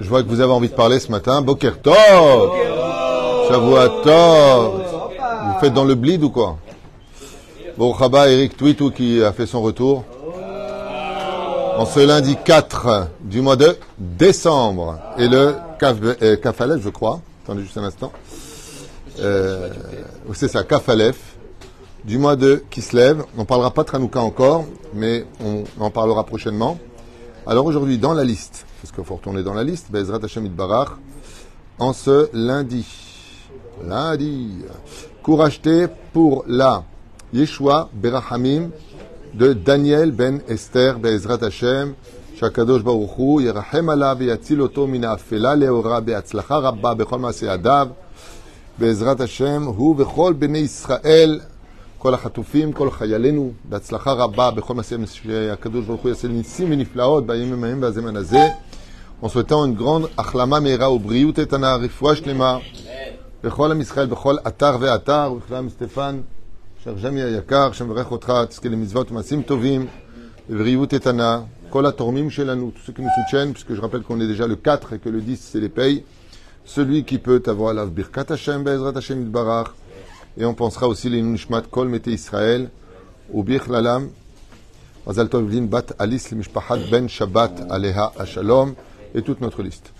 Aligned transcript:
Je 0.00 0.08
vois 0.08 0.22
que 0.22 0.28
vous 0.28 0.40
avez 0.40 0.52
envie 0.52 0.68
de 0.68 0.74
parler 0.74 0.98
ce 1.00 1.10
matin. 1.10 1.40
Boker 1.42 1.80
Tov 1.80 1.94
Shavua 3.48 3.88
Tov 4.02 4.82
Vous 5.46 5.60
faites 5.60 5.72
dans 5.74 5.84
le 5.84 5.94
bleed 5.94 6.22
ou 6.22 6.30
quoi? 6.30 6.58
Bon, 7.78 7.92
Rabat, 7.92 8.30
Eric 8.30 8.56
Twitou 8.56 8.90
qui 8.90 9.22
a 9.22 9.32
fait 9.32 9.46
son 9.46 9.62
retour. 9.62 10.04
En 11.78 11.84
ce 11.84 12.00
lundi 12.00 12.36
4 12.42 13.08
du 13.20 13.42
mois 13.42 13.56
de 13.56 13.76
décembre. 13.98 14.98
Et 15.18 15.28
le 15.28 15.54
Kaf- 15.78 16.40
Kafalef, 16.40 16.82
je 16.82 16.88
crois. 16.88 17.20
Attendez 17.44 17.62
juste 17.62 17.76
un 17.76 17.84
instant. 17.84 18.12
Euh, 19.20 19.68
c'est 20.32 20.48
ça, 20.48 20.64
Kafalef. 20.64 21.16
Du 22.04 22.18
mois 22.18 22.36
de 22.36 22.62
Kislev. 22.70 23.24
On 23.36 23.40
ne 23.40 23.46
parlera 23.46 23.70
pas 23.72 23.82
de 23.82 23.88
Tranouka 23.88 24.20
encore, 24.20 24.64
mais 24.94 25.24
on 25.44 25.64
en 25.82 25.90
parlera 25.90 26.24
prochainement. 26.24 26.78
Alors 27.45 27.65
aujourd'hui, 27.65 27.97
dans 27.97 28.13
la 28.13 28.23
liste, 28.23 28.65
parce 28.81 28.91
qu'il 28.93 29.03
faut 29.03 29.15
retourner 29.15 29.43
dans 29.43 29.53
la 29.53 29.63
liste, 29.63 29.91
Bezrat 29.91 30.19
Hashem 30.23 30.47
Barach, 30.49 30.89
en 31.79 31.93
ce 31.93 32.29
lundi, 32.33 32.85
lundi, 33.83 34.59
cours 35.23 35.43
acheté 35.43 35.87
pour 36.13 36.43
la 36.47 36.83
Yeshua 37.33 37.89
Berahamim 37.93 38.69
de 39.33 39.53
Daniel 39.53 40.11
ben 40.11 40.41
Esther 40.47 40.99
Bezrat 40.99 41.43
Hashem, 41.43 41.95
Shakadosh 42.39 42.83
Baruch 42.83 43.17
Hu, 43.17 43.41
Yerachem 43.41 43.89
alav 43.89 44.21
yatzil 44.21 44.61
oto 44.61 44.87
min 44.87 45.03
ha'afela 45.03 45.55
leora 45.55 46.01
be'atzlacha 46.01 46.61
rabba 46.61 46.95
bechol 46.95 47.19
ma'aseh 47.19 47.49
adav, 47.49 47.89
בעזרת 48.81 49.21
השם, 49.21 49.63
הוא 49.63 49.95
וכל 49.97 50.33
בני 50.39 50.57
ישראל, 50.57 51.39
כל 52.05 52.13
החטופים, 52.13 52.73
כל 52.73 52.91
חיילינו, 52.91 53.51
בהצלחה 53.69 54.11
רבה 54.11 54.51
בכל 54.51 54.73
מעשה 54.73 54.95
שהקדוש 55.05 55.85
ברוך 55.85 56.01
הוא 56.01 56.09
יעשה 56.09 56.27
ניסים 56.27 56.67
ונפלאות 56.71 57.27
בימים 57.27 57.63
ההם 57.63 57.81
והזמן 57.81 58.15
הזה, 58.15 58.47
en 59.23 59.27
souhaitant 59.27 59.65
une 59.65 59.75
grande 59.75 60.07
החלמה 60.17 60.59
מהירה 60.59 60.91
ובריאות 60.91 61.39
איתנה, 61.39 61.75
רפואה 61.75 62.15
שלמה, 62.15 62.57
לכל 63.43 63.71
עם 63.71 63.81
ישראל, 63.81 64.07
בכל 64.07 64.35
אתר 64.47 64.77
ואתר, 64.79 65.33
ובכלל 65.35 65.69
סטפן, 65.69 66.21
שרשמי 66.83 67.21
היקר, 67.21 67.71
שמברך 67.71 68.11
אותך, 68.11 68.33
תזכה 68.49 68.69
למצוות 68.69 69.11
ומעשים 69.11 69.41
טובים, 69.41 69.87
ובריאות 70.49 70.93
איתנה, 70.93 71.41
כל 71.69 71.85
התורמים 71.85 72.29
שלנו, 72.29 72.71
tous 72.71 72.81
ceux 72.85 72.93
qui 72.93 73.01
nous 73.01 73.15
soutiennent, 73.17 73.53
puisque 73.53 73.73
je 73.73 73.81
rappelle 73.81 74.01
qu'on 74.01 74.19
est 74.19 74.27
déjà 74.27 74.47
le 74.47 74.55
4 74.55 74.93
et 74.93 74.99
que 74.99 75.09
le 75.09 75.21
10 75.21 75.37
c'est 75.37 75.59
les 75.59 75.69
payes, 75.69 76.03
celui 76.65 77.03
qui 77.05 77.17
peut 77.17 77.41
avoir 77.47 77.73
la 77.73 77.85
Birkat 77.85 78.25
Hashem, 78.29 78.63
Be'ezrat 78.63 78.97
Hashem 78.97 79.19
Yitbarach, 79.21 79.69
et 80.36 80.44
on 80.44 80.54
pensera 80.54 80.88
aussi 80.88 81.08
les 81.08 81.22
Nishmat 81.22 81.62
Kol 81.70 81.88
Mete 81.88 82.08
Israël, 82.08 82.70
ou 83.32 83.44
Lalam, 83.68 84.10
Mazal 85.06 85.28
Tov 85.28 85.50
Lin 85.50 85.62
Bat 85.62 85.86
Alice 85.98 86.32
Mishpachat 86.32 86.78
Ben 86.90 87.08
Shabbat 87.08 87.66
Aleha 87.70 88.12
Ashalom, 88.18 88.74
et 89.14 89.22
toute 89.22 89.40
notre 89.40 89.62
liste. 89.62 89.92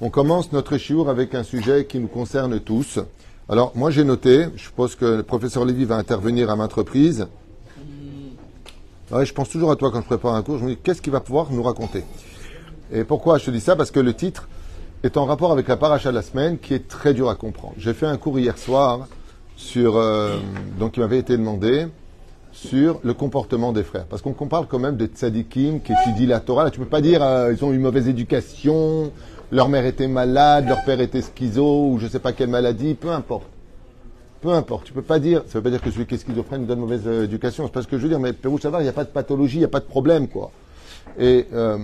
On 0.00 0.10
commence 0.10 0.52
notre 0.52 0.76
shiur 0.78 1.08
avec 1.08 1.34
un 1.34 1.42
sujet 1.42 1.86
qui 1.86 1.98
nous 1.98 2.08
concerne 2.08 2.58
tous. 2.60 2.98
Alors, 3.48 3.72
moi 3.74 3.90
j'ai 3.90 4.04
noté, 4.04 4.46
je 4.56 4.64
suppose 4.64 4.94
que 4.94 5.04
le 5.04 5.22
professeur 5.22 5.64
Lévy 5.64 5.84
va 5.84 5.96
intervenir 5.96 6.50
à 6.50 6.56
maintes 6.56 6.72
reprises. 6.72 7.26
Ouais, 9.10 9.26
je 9.26 9.32
pense 9.32 9.48
toujours 9.48 9.70
à 9.70 9.76
toi 9.76 9.90
quand 9.90 10.00
je 10.00 10.06
prépare 10.06 10.34
un 10.34 10.42
cours, 10.42 10.58
je 10.58 10.64
me 10.64 10.70
dis 10.70 10.78
qu'est-ce 10.82 11.02
qu'il 11.02 11.12
va 11.12 11.20
pouvoir 11.20 11.50
nous 11.50 11.62
raconter? 11.62 12.04
Et 12.92 13.04
pourquoi 13.04 13.38
je 13.38 13.46
te 13.46 13.50
dis 13.50 13.60
ça? 13.60 13.76
Parce 13.76 13.90
que 13.90 14.00
le 14.00 14.14
titre 14.14 14.48
est 15.02 15.16
en 15.16 15.24
rapport 15.24 15.52
avec 15.52 15.68
la 15.68 15.76
paracha 15.76 16.10
de 16.10 16.14
la 16.14 16.22
semaine 16.22 16.58
qui 16.58 16.74
est 16.74 16.88
très 16.88 17.14
dur 17.14 17.28
à 17.28 17.34
comprendre. 17.34 17.74
J'ai 17.78 17.94
fait 17.94 18.06
un 18.06 18.16
cours 18.16 18.38
hier 18.38 18.56
soir 18.58 19.06
sur, 19.62 19.96
euh, 19.96 20.38
donc 20.78 20.96
il 20.96 21.00
m'avait 21.00 21.18
été 21.18 21.36
demandé 21.36 21.86
sur 22.50 23.00
le 23.02 23.14
comportement 23.14 23.72
des 23.72 23.84
frères. 23.84 24.04
Parce 24.06 24.20
qu'on 24.20 24.32
parle 24.32 24.66
quand 24.66 24.78
même 24.78 24.96
de 24.96 25.06
tzadikim 25.06 25.80
qui 25.80 25.92
étudient 25.92 26.28
la 26.28 26.40
Torah. 26.40 26.64
Là, 26.64 26.70
tu 26.70 26.80
peux 26.80 26.86
pas 26.86 27.00
dire 27.00 27.22
euh, 27.22 27.54
ils 27.56 27.64
ont 27.64 27.72
une 27.72 27.80
mauvaise 27.80 28.08
éducation, 28.08 29.12
leur 29.50 29.68
mère 29.68 29.86
était 29.86 30.08
malade, 30.08 30.66
leur 30.68 30.84
père 30.84 31.00
était 31.00 31.22
schizo 31.22 31.90
ou 31.90 31.98
je 31.98 32.08
sais 32.08 32.18
pas 32.18 32.32
quelle 32.32 32.50
maladie, 32.50 32.94
peu 32.94 33.10
importe. 33.10 33.46
Peu 34.40 34.50
importe. 34.50 34.86
Tu 34.86 34.92
peux 34.92 35.02
pas 35.02 35.20
dire, 35.20 35.42
ça 35.46 35.58
veut 35.58 35.62
pas 35.62 35.70
dire 35.70 35.80
que 35.80 35.90
celui 35.90 36.06
qui 36.06 36.16
est 36.16 36.18
schizophrène 36.18 36.62
nous 36.62 36.66
donne 36.66 36.80
mauvaise 36.80 37.02
euh, 37.06 37.24
éducation. 37.24 37.64
C'est 37.64 37.72
pas 37.72 37.82
ce 37.82 37.88
que 37.88 37.96
je 37.96 38.02
veux 38.02 38.08
dire, 38.08 38.18
mais 38.18 38.32
Pérou 38.32 38.58
Savar, 38.58 38.80
il 38.80 38.84
n'y 38.84 38.90
a 38.90 38.94
pas 38.94 39.04
de 39.04 39.10
pathologie, 39.10 39.56
il 39.56 39.60
n'y 39.60 39.64
a 39.64 39.68
pas 39.68 39.80
de 39.80 39.84
problème, 39.84 40.26
quoi. 40.26 40.50
Et 41.18 41.46
euh, 41.52 41.78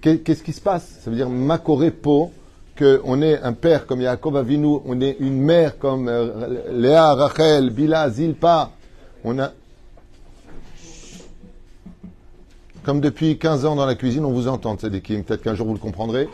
qu'est-ce 0.00 0.42
qui 0.42 0.52
se 0.52 0.60
passe? 0.60 0.98
Ça 1.04 1.10
veut 1.10 1.16
dire 1.16 1.28
Makoré 1.28 1.92
Po, 1.92 2.32
qu'on 2.79 3.21
ait 3.21 3.39
un 3.41 3.53
père 3.53 3.85
comme 3.85 4.01
Yaakov 4.01 4.37
Avinu, 4.37 4.79
on 4.85 4.99
ait 5.01 5.15
une 5.19 5.41
mère 5.41 5.77
comme 5.77 6.07
euh, 6.09 6.59
Léa, 6.71 7.13
Rachel, 7.13 7.69
Bila, 7.69 8.09
Zilpa. 8.09 8.71
On 9.23 9.39
a. 9.39 9.51
Comme 12.83 13.01
depuis 13.01 13.37
15 13.37 13.65
ans 13.65 13.75
dans 13.75 13.85
la 13.85 13.95
cuisine, 13.95 14.25
on 14.25 14.31
vous 14.31 14.47
entend, 14.47 14.75
Tzadikim. 14.75 15.23
Peut-être 15.23 15.41
qu'un 15.41 15.55
jour 15.55 15.67
vous 15.67 15.73
le 15.73 15.79
comprendrez. 15.79 16.27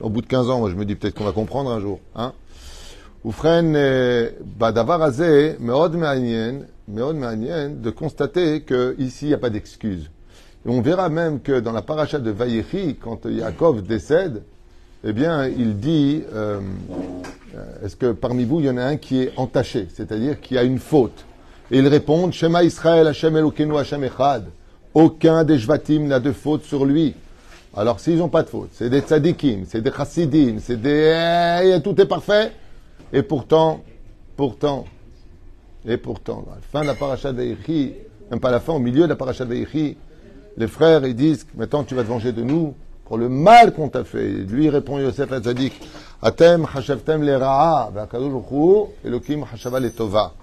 Au 0.00 0.08
bout 0.08 0.20
de 0.20 0.26
15 0.26 0.50
ans, 0.50 0.60
moi 0.60 0.70
je 0.70 0.76
me 0.76 0.84
dis 0.84 0.94
peut-être 0.94 1.14
qu'on 1.14 1.24
va 1.24 1.32
comprendre 1.32 1.70
un 1.70 1.80
jour. 1.80 2.00
Hein 2.14 2.32
ובכן, 3.24 3.66
בדבר 4.58 5.02
הזה, 5.02 5.54
מאוד 5.60 5.96
מעניין, 5.96 6.62
מאוד 6.88 7.14
מעניין 7.14 7.82
de 7.82 7.90
constater 7.90 8.62
qu'ici, 8.66 9.26
il 9.26 9.28
n'y 9.28 9.34
a 9.34 9.38
pas 9.38 9.50
d'excuse. 9.50 10.10
Et 10.64 10.68
on 10.68 10.80
verra 10.80 11.08
même 11.08 11.40
que 11.40 11.60
dans 11.60 11.72
la 11.72 11.82
paracha 11.82 12.18
de 12.18 12.30
Vayechi, 12.30 12.96
quand 12.96 13.26
Yaakov 13.26 13.82
décède, 13.82 14.42
eh 15.07 15.13
bien, 15.13 15.47
il 15.47 15.79
dit, 15.79 16.23
euh, 16.33 16.59
est-ce 17.83 17.95
que 17.95 18.11
parmi 18.11 18.43
vous, 18.43 18.59
il 18.59 18.65
y 18.65 18.69
en 18.71 18.77
a 18.77 18.83
un 18.83 18.97
qui 18.97 19.21
est 19.21 19.33
entaché, 19.37 19.87
c'est-à-dire 19.93 20.41
qui 20.41 20.57
a 20.57 20.63
une 20.63 20.79
faute? 20.79 21.25
Et 21.69 21.77
ils 21.77 21.87
répondent, 21.87 22.33
Shema 22.33 22.63
Israël, 22.63 23.05
Hashem 23.05 23.37
Elokeinu, 23.37 23.77
Hashem 23.77 24.03
Echad. 24.03 24.45
Aucun 24.95 25.43
des 25.43 25.59
Jvatim 25.59 26.07
n'a 26.07 26.19
de 26.19 26.31
faute 26.31 26.63
sur 26.63 26.85
lui. 26.85 27.13
Alors, 27.75 27.99
s'ils 27.99 28.17
n'ont 28.17 28.29
pas 28.29 28.41
de 28.41 28.49
faute, 28.49 28.69
c'est 28.71 28.89
des 28.89 29.01
tzadikim, 29.01 29.65
c'est 29.67 29.81
des 29.81 29.91
chassidim, 29.91 30.57
c'est 30.59 30.81
des... 30.81 31.61
Eh, 31.63 31.81
tout 31.81 31.99
est 32.01 32.07
parfait. 32.07 32.51
Et 33.13 33.21
pourtant, 33.21 33.83
pourtant, 34.35 34.85
et 35.85 35.97
pourtant, 35.97 36.45
à 36.51 36.55
la 36.55 36.61
fin 36.61 36.81
de 36.81 36.87
la 36.87 36.95
paracha 36.95 37.31
d'Aïchi, 37.31 37.93
même 38.31 38.39
pas 38.39 38.49
à 38.49 38.53
la 38.53 38.59
fin, 38.59 38.73
au 38.73 38.79
milieu 38.79 39.03
de 39.03 39.09
la 39.09 39.15
paracha 39.15 39.45
d'Aïchi, 39.45 39.97
les 40.57 40.67
frères, 40.67 41.05
ils 41.05 41.15
disent, 41.15 41.45
maintenant 41.55 41.83
tu 41.83 41.93
vas 41.93 42.01
te 42.01 42.07
venger 42.07 42.31
de 42.31 42.41
nous 42.41 42.73
pour 43.05 43.17
le 43.17 43.29
mal 43.29 43.73
qu'on 43.73 43.89
t'a 43.89 44.03
fait. 44.03 44.27
Lui 44.27 44.69
répond 44.69 44.99
Yosef 44.99 45.31
Hatzadik, 45.31 45.73
Atem 46.21 46.67
hashavtem 46.73 47.23
le 47.23 47.37
ra'a, 47.37 47.91
Elokim 49.05 49.45
hashava 49.51 49.79
le 49.79 49.91
tova. 49.91 50.33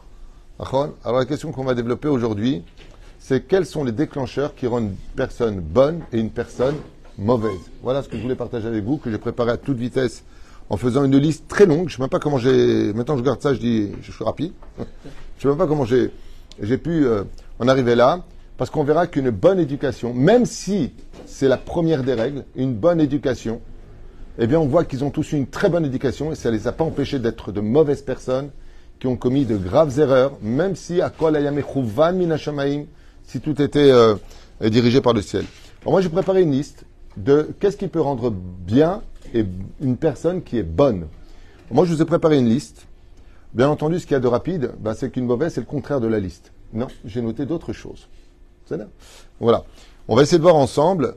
Alors 0.58 1.18
la 1.18 1.24
question 1.24 1.50
qu'on 1.50 1.64
va 1.64 1.74
développer 1.74 2.08
aujourd'hui, 2.08 2.62
c'est 3.18 3.46
quels 3.46 3.66
sont 3.66 3.84
les 3.84 3.92
déclencheurs 3.92 4.54
qui 4.54 4.66
rendent 4.66 4.90
une 4.90 4.96
personne 5.16 5.60
bonne 5.60 6.02
et 6.12 6.18
une 6.18 6.30
personne 6.30 6.76
mauvaise? 7.18 7.58
Voilà 7.82 8.02
ce 8.02 8.08
que 8.08 8.16
je 8.16 8.22
voulais 8.22 8.36
partager 8.36 8.68
avec 8.68 8.84
vous, 8.84 8.96
que 8.96 9.10
j'ai 9.10 9.18
préparé 9.18 9.50
à 9.50 9.56
toute 9.56 9.76
vitesse 9.76 10.24
en 10.70 10.76
faisant 10.76 11.04
une 11.04 11.16
liste 11.18 11.48
très 11.48 11.66
longue. 11.66 11.88
Je 11.88 11.94
ne 11.94 11.96
sais 11.96 12.02
même 12.02 12.10
pas 12.10 12.20
comment 12.20 12.38
j'ai. 12.38 12.92
Maintenant, 12.92 13.16
je 13.16 13.22
garde 13.22 13.42
ça, 13.42 13.54
je 13.54 13.58
dis, 13.58 13.90
je 14.02 14.12
suis 14.12 14.24
rapide. 14.24 14.52
Je 15.38 15.48
ne 15.48 15.52
sais 15.54 15.58
même 15.58 15.66
pas 15.66 15.66
comment 15.66 15.84
j'ai, 15.84 16.12
j'ai 16.60 16.78
pu 16.78 17.04
euh, 17.04 17.24
en 17.58 17.66
arriver 17.66 17.96
là, 17.96 18.20
parce 18.62 18.70
qu'on 18.70 18.84
verra 18.84 19.08
qu'une 19.08 19.30
bonne 19.30 19.58
éducation, 19.58 20.14
même 20.14 20.46
si 20.46 20.92
c'est 21.26 21.48
la 21.48 21.56
première 21.56 22.04
des 22.04 22.14
règles, 22.14 22.44
une 22.54 22.74
bonne 22.74 23.00
éducation, 23.00 23.60
eh 24.38 24.46
bien, 24.46 24.60
on 24.60 24.68
voit 24.68 24.84
qu'ils 24.84 25.02
ont 25.02 25.10
tous 25.10 25.32
eu 25.32 25.36
une 25.36 25.48
très 25.48 25.68
bonne 25.68 25.84
éducation 25.84 26.30
et 26.30 26.36
ça 26.36 26.48
ne 26.48 26.54
les 26.54 26.68
a 26.68 26.70
pas 26.70 26.84
empêchés 26.84 27.18
d'être 27.18 27.50
de 27.50 27.60
mauvaises 27.60 28.02
personnes 28.02 28.50
qui 29.00 29.08
ont 29.08 29.16
commis 29.16 29.46
de 29.46 29.56
graves 29.56 29.98
erreurs, 29.98 30.38
même 30.42 30.76
si 30.76 31.00
à 31.00 31.12
si 33.24 33.40
tout 33.40 33.60
était 33.60 33.90
euh, 33.90 34.14
dirigé 34.60 35.00
par 35.00 35.12
le 35.12 35.22
ciel. 35.22 35.44
Alors 35.80 35.94
moi, 35.94 36.00
j'ai 36.00 36.08
préparé 36.08 36.42
une 36.42 36.52
liste 36.52 36.84
de 37.16 37.48
qu'est-ce 37.58 37.76
qui 37.76 37.88
peut 37.88 38.00
rendre 38.00 38.30
bien 38.30 39.02
et 39.34 39.44
une 39.80 39.96
personne 39.96 40.40
qui 40.40 40.58
est 40.58 40.62
bonne. 40.62 41.08
Moi, 41.72 41.84
je 41.84 41.94
vous 41.94 42.00
ai 42.00 42.06
préparé 42.06 42.38
une 42.38 42.48
liste. 42.48 42.86
Bien 43.54 43.68
entendu, 43.68 43.98
ce 43.98 44.06
qu'il 44.06 44.14
y 44.14 44.18
a 44.18 44.20
de 44.20 44.28
rapide, 44.28 44.70
ben, 44.78 44.94
c'est 44.94 45.10
qu'une 45.10 45.26
mauvaise, 45.26 45.52
c'est 45.52 45.60
le 45.60 45.66
contraire 45.66 46.00
de 46.00 46.06
la 46.06 46.20
liste. 46.20 46.52
Non, 46.72 46.86
j'ai 47.04 47.22
noté 47.22 47.44
d'autres 47.44 47.72
choses. 47.72 48.06
Voilà. 49.40 49.64
On 50.08 50.16
va 50.16 50.22
essayer 50.22 50.38
de 50.38 50.42
voir 50.42 50.56
ensemble, 50.56 51.16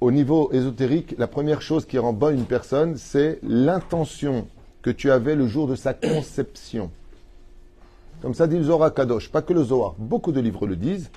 au 0.00 0.10
niveau 0.10 0.50
ésotérique, 0.52 1.14
la 1.18 1.26
première 1.26 1.62
chose 1.62 1.86
qui 1.86 1.98
rend 1.98 2.12
bonne 2.12 2.36
une 2.36 2.44
personne, 2.44 2.96
c'est 2.96 3.38
l'intention 3.42 4.46
que 4.82 4.90
tu 4.90 5.10
avais 5.10 5.34
le 5.34 5.46
jour 5.46 5.66
de 5.66 5.74
sa 5.74 5.94
conception. 5.94 6.90
Comme 8.22 8.34
ça 8.34 8.46
dit 8.46 8.56
le 8.56 8.64
Zohar 8.64 8.92
Kadosh, 8.92 9.30
pas 9.30 9.42
que 9.42 9.52
le 9.52 9.64
Zohar, 9.64 9.94
beaucoup 9.98 10.32
de 10.32 10.40
livres 10.40 10.66
le 10.66 10.76
disent, 10.76 11.10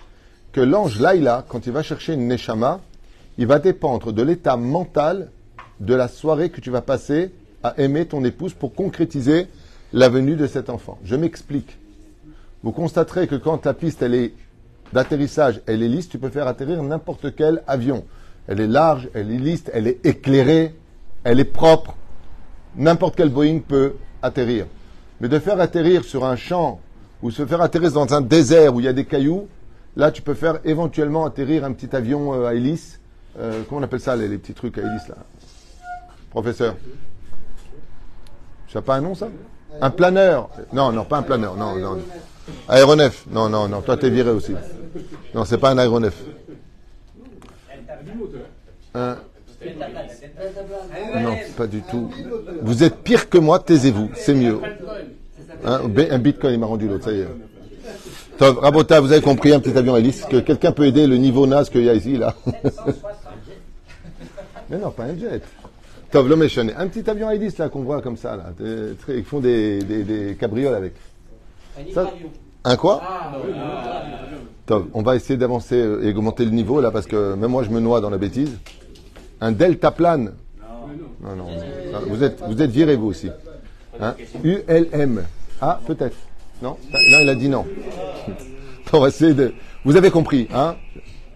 que 0.52 0.62
l'ange 0.62 1.00
Laïla, 1.00 1.46
quand 1.48 1.68
il 1.68 1.72
va 1.72 1.84
chercher 1.84 2.14
une 2.14 2.28
Neshama, 2.28 2.82
il 3.38 3.48
va 3.48 3.60
dépendre 3.60 4.12
de 4.12 4.22
l'état 4.22 4.58
mental 4.58 5.30
de 5.80 5.94
la 5.94 6.08
soirée 6.08 6.50
que 6.50 6.60
tu 6.60 6.72
vas 6.72 6.82
passer 6.82 7.32
à 7.64 7.80
aimer 7.80 8.06
ton 8.06 8.24
épouse 8.24 8.54
pour 8.54 8.74
concrétiser 8.74 9.48
la 9.94 10.10
venue 10.10 10.36
de 10.36 10.48
cet 10.48 10.70
enfant. 10.70 10.98
Je 11.04 11.16
m'explique. 11.16 11.78
Vous 12.64 12.72
constaterez 12.72 13.28
que 13.28 13.36
quand 13.36 13.66
la 13.66 13.74
piste 13.74 14.02
elle 14.02 14.14
est 14.14 14.34
d'atterrissage, 14.94 15.62
elle 15.66 15.84
est 15.84 15.88
lisse, 15.88 16.10
tu 16.10 16.18
peux 16.18 16.30
faire 16.30 16.48
atterrir 16.48 16.82
n'importe 16.84 17.36
quel 17.36 17.64
avion. 17.68 18.06
Elle 18.48 18.62
est 18.62 18.68
large, 18.68 19.10
elle 19.14 19.32
est 19.32 19.38
lisse, 19.38 19.64
elle 19.74 19.88
est 19.88 20.06
éclairée, 20.06 20.76
elle 21.24 21.40
est 21.40 21.46
propre. 21.46 21.96
N'importe 22.76 23.16
quel 23.16 23.30
Boeing 23.30 23.60
peut 23.60 23.96
atterrir. 24.22 24.66
Mais 25.22 25.28
de 25.28 25.40
faire 25.40 25.60
atterrir 25.60 26.04
sur 26.04 26.26
un 26.26 26.36
champ 26.36 26.80
ou 27.22 27.32
se 27.32 27.46
faire 27.46 27.62
atterrir 27.62 27.92
dans 27.92 28.14
un 28.14 28.22
désert 28.22 28.74
où 28.74 28.80
il 28.80 28.86
y 28.86 28.90
a 28.90 28.94
des 28.94 29.06
cailloux, 29.06 29.48
Là, 29.96 30.12
tu 30.12 30.22
peux 30.22 30.34
faire 30.34 30.60
éventuellement 30.64 31.26
atterrir 31.26 31.66
un 31.66 31.74
petit 31.74 31.94
avion 31.96 32.34
euh, 32.34 32.48
à 32.48 32.54
hélice. 32.54 33.00
Euh, 33.40 33.64
comment 33.68 33.82
on 33.82 33.84
appelle 33.84 34.00
ça, 34.00 34.16
les, 34.16 34.38
petits 34.38 34.54
trucs 34.54 34.78
à 34.78 34.82
hélice, 34.82 35.08
là? 35.08 35.16
Professeur 36.30 36.76
Ça 38.72 38.82
pas 38.82 38.96
un 38.96 39.02
nom, 39.02 39.16
ça? 39.16 39.28
Un 39.82 39.90
planeur 39.90 40.50
Non, 40.72 40.92
non, 40.92 41.04
pas 41.04 41.18
un 41.18 41.24
planeur. 41.24 41.56
Non, 41.56 41.76
non. 41.76 42.00
Aéronef 42.68 43.26
Non, 43.30 43.50
non, 43.50 43.68
non. 43.68 43.82
Toi, 43.82 43.98
t'es 43.98 44.10
viré 44.10 44.30
aussi. 44.30 44.54
Non, 45.34 45.46
c'est 45.46 45.58
pas 45.58 45.72
un 45.72 45.78
aéronef. 45.78 46.14
Un- 48.94 49.18
Non, 51.22 51.36
pas 51.58 51.68
du 51.68 51.82
tout. 51.82 52.10
Vous 52.62 52.84
êtes 52.84 52.98
pire 53.04 53.30
que 53.30 53.38
moi, 53.38 53.60
taisez-vous. 53.60 54.10
C'est 54.16 54.34
mieux. 54.34 54.60
Hein, 55.66 55.82
un 56.12 56.20
bitcoin, 56.20 56.54
il 56.54 56.60
m'a 56.60 56.66
rendu 56.66 56.88
l'autre, 56.88 57.06
ça 57.06 57.12
y 57.12 57.20
est. 57.20 57.28
Tov, 58.38 58.58
Rabota, 58.60 59.02
vous 59.02 59.12
avez 59.12 59.22
compris, 59.22 59.52
un 59.54 59.60
petit 59.60 59.78
avion 59.78 59.98
hélice, 59.98 60.24
que 60.24 60.38
quelqu'un 60.38 60.72
peut 60.72 60.86
aider 60.86 61.06
le 61.08 61.18
niveau 61.18 61.46
naze 61.46 61.70
qu'il 61.70 61.84
y 61.84 61.90
a 61.90 61.94
ici, 61.94 62.16
là. 62.18 62.34
Mais 64.70 64.78
non, 64.78 64.92
pas 64.92 65.04
un 65.04 65.18
jet. 65.18 65.42
Tov, 66.12 66.30
l'homme 66.30 66.44
est. 66.44 66.58
Un 66.58 66.88
petit 66.88 67.10
avion 67.10 67.30
hélice, 67.30 67.58
là, 67.58 67.68
qu'on 67.70 67.82
voit 67.82 68.02
comme 68.02 68.16
ça, 68.18 68.38
là. 68.38 68.54
Ils 69.10 69.26
font 69.26 69.40
des, 69.42 69.80
des, 69.80 70.04
des 70.04 70.36
cabrioles 70.36 70.76
avec. 70.76 70.94
Ça- 71.94 72.10
un 72.64 72.76
quoi 72.76 73.02
Tov, 74.66 74.88
on 74.94 75.02
va 75.02 75.16
essayer 75.16 75.38
d'avancer 75.38 75.76
euh, 75.76 76.04
et 76.04 76.10
augmenter 76.10 76.46
le 76.46 76.52
niveau, 76.52 76.80
là, 76.80 76.92
parce 76.92 77.08
que 77.08 77.34
même 77.34 77.50
moi, 77.50 77.64
je 77.64 77.72
me 77.72 77.80
noie 77.80 78.02
dans 78.02 78.12
la 78.12 78.20
bêtise. 78.20 78.56
Un 79.42 79.52
deltaplane. 79.52 80.34
Non, 81.24 81.36
non, 81.36 81.46
non. 81.46 82.00
Vous 82.08 82.24
êtes, 82.24 82.40
vous 82.48 82.62
êtes 82.62 82.70
viré, 82.70 82.96
vous 82.96 83.08
aussi. 83.08 83.32
Hein 84.00 84.16
ULM. 84.44 85.24
Ah, 85.60 85.80
peut-être. 85.88 86.16
Non 86.62 86.78
Non, 86.92 87.18
il 87.22 87.30
a 87.30 87.36
dit 87.36 87.50
non. 87.50 87.66
On 88.94 89.00
va 89.00 89.08
essayer 89.08 89.34
de... 89.34 89.54
Vous 89.86 89.96
avez 89.96 90.12
compris, 90.12 90.48
hein? 90.54 90.76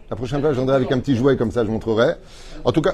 La 0.10 0.16
prochaine 0.16 0.42
fois, 0.42 0.52
je 0.52 0.58
viendrai 0.58 0.76
avec 0.76 0.92
un 0.92 1.00
petit 1.00 1.16
jouet 1.16 1.38
comme 1.38 1.52
ça, 1.52 1.66
je 1.66 1.72
montrerai. 1.72 2.14
En 2.64 2.72
tout 2.72 2.82
cas... 2.82 2.94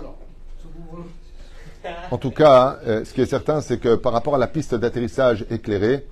En 2.12 2.18
tout 2.18 2.31
cas, 2.31 2.80
euh, 2.88 3.04
ce 3.04 3.14
qui 3.14 3.22
est 3.22 3.26
certain, 3.26 3.62
c'est 3.62 3.78
que 3.78 3.96
par 3.96 4.14
rapport 4.14 4.36
à 4.36 4.38
la 4.38 4.48
piste 4.48 4.76
d'atterrissage 4.76 5.46
éclairée, 5.50 6.06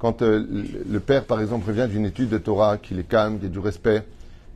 quand 0.00 0.22
euh, 0.22 0.44
le 0.90 1.00
père, 1.00 1.24
par 1.24 1.40
exemple, 1.40 1.68
revient 1.68 1.86
d'une 1.88 2.06
étude 2.06 2.30
de 2.30 2.38
Torah, 2.38 2.78
qu'il 2.78 2.98
est 2.98 3.08
calme, 3.08 3.38
qu'il 3.38 3.48
y 3.48 3.50
du 3.50 3.58
respect, 3.58 4.02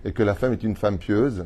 et 0.04 0.12
que 0.12 0.22
la 0.22 0.34
femme 0.34 0.54
est 0.54 0.62
une 0.62 0.74
femme 0.74 0.96
pieuse, 0.96 1.44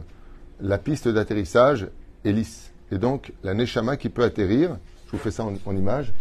la 0.61 0.79
piste 0.79 1.09
d'atterrissage 1.09 1.89
est 2.25 2.33
lisse. 2.33 2.73
Et 2.93 2.99
donc, 2.99 3.33
la 3.43 3.55
Neshama 3.55 3.97
qui 3.97 4.09
peut 4.09 4.23
atterrir, 4.23 4.77
je 5.07 5.13
vous 5.13 5.19
fais 5.19 5.33
ça 5.33 5.45
en, 5.45 5.77
image, 5.77 6.13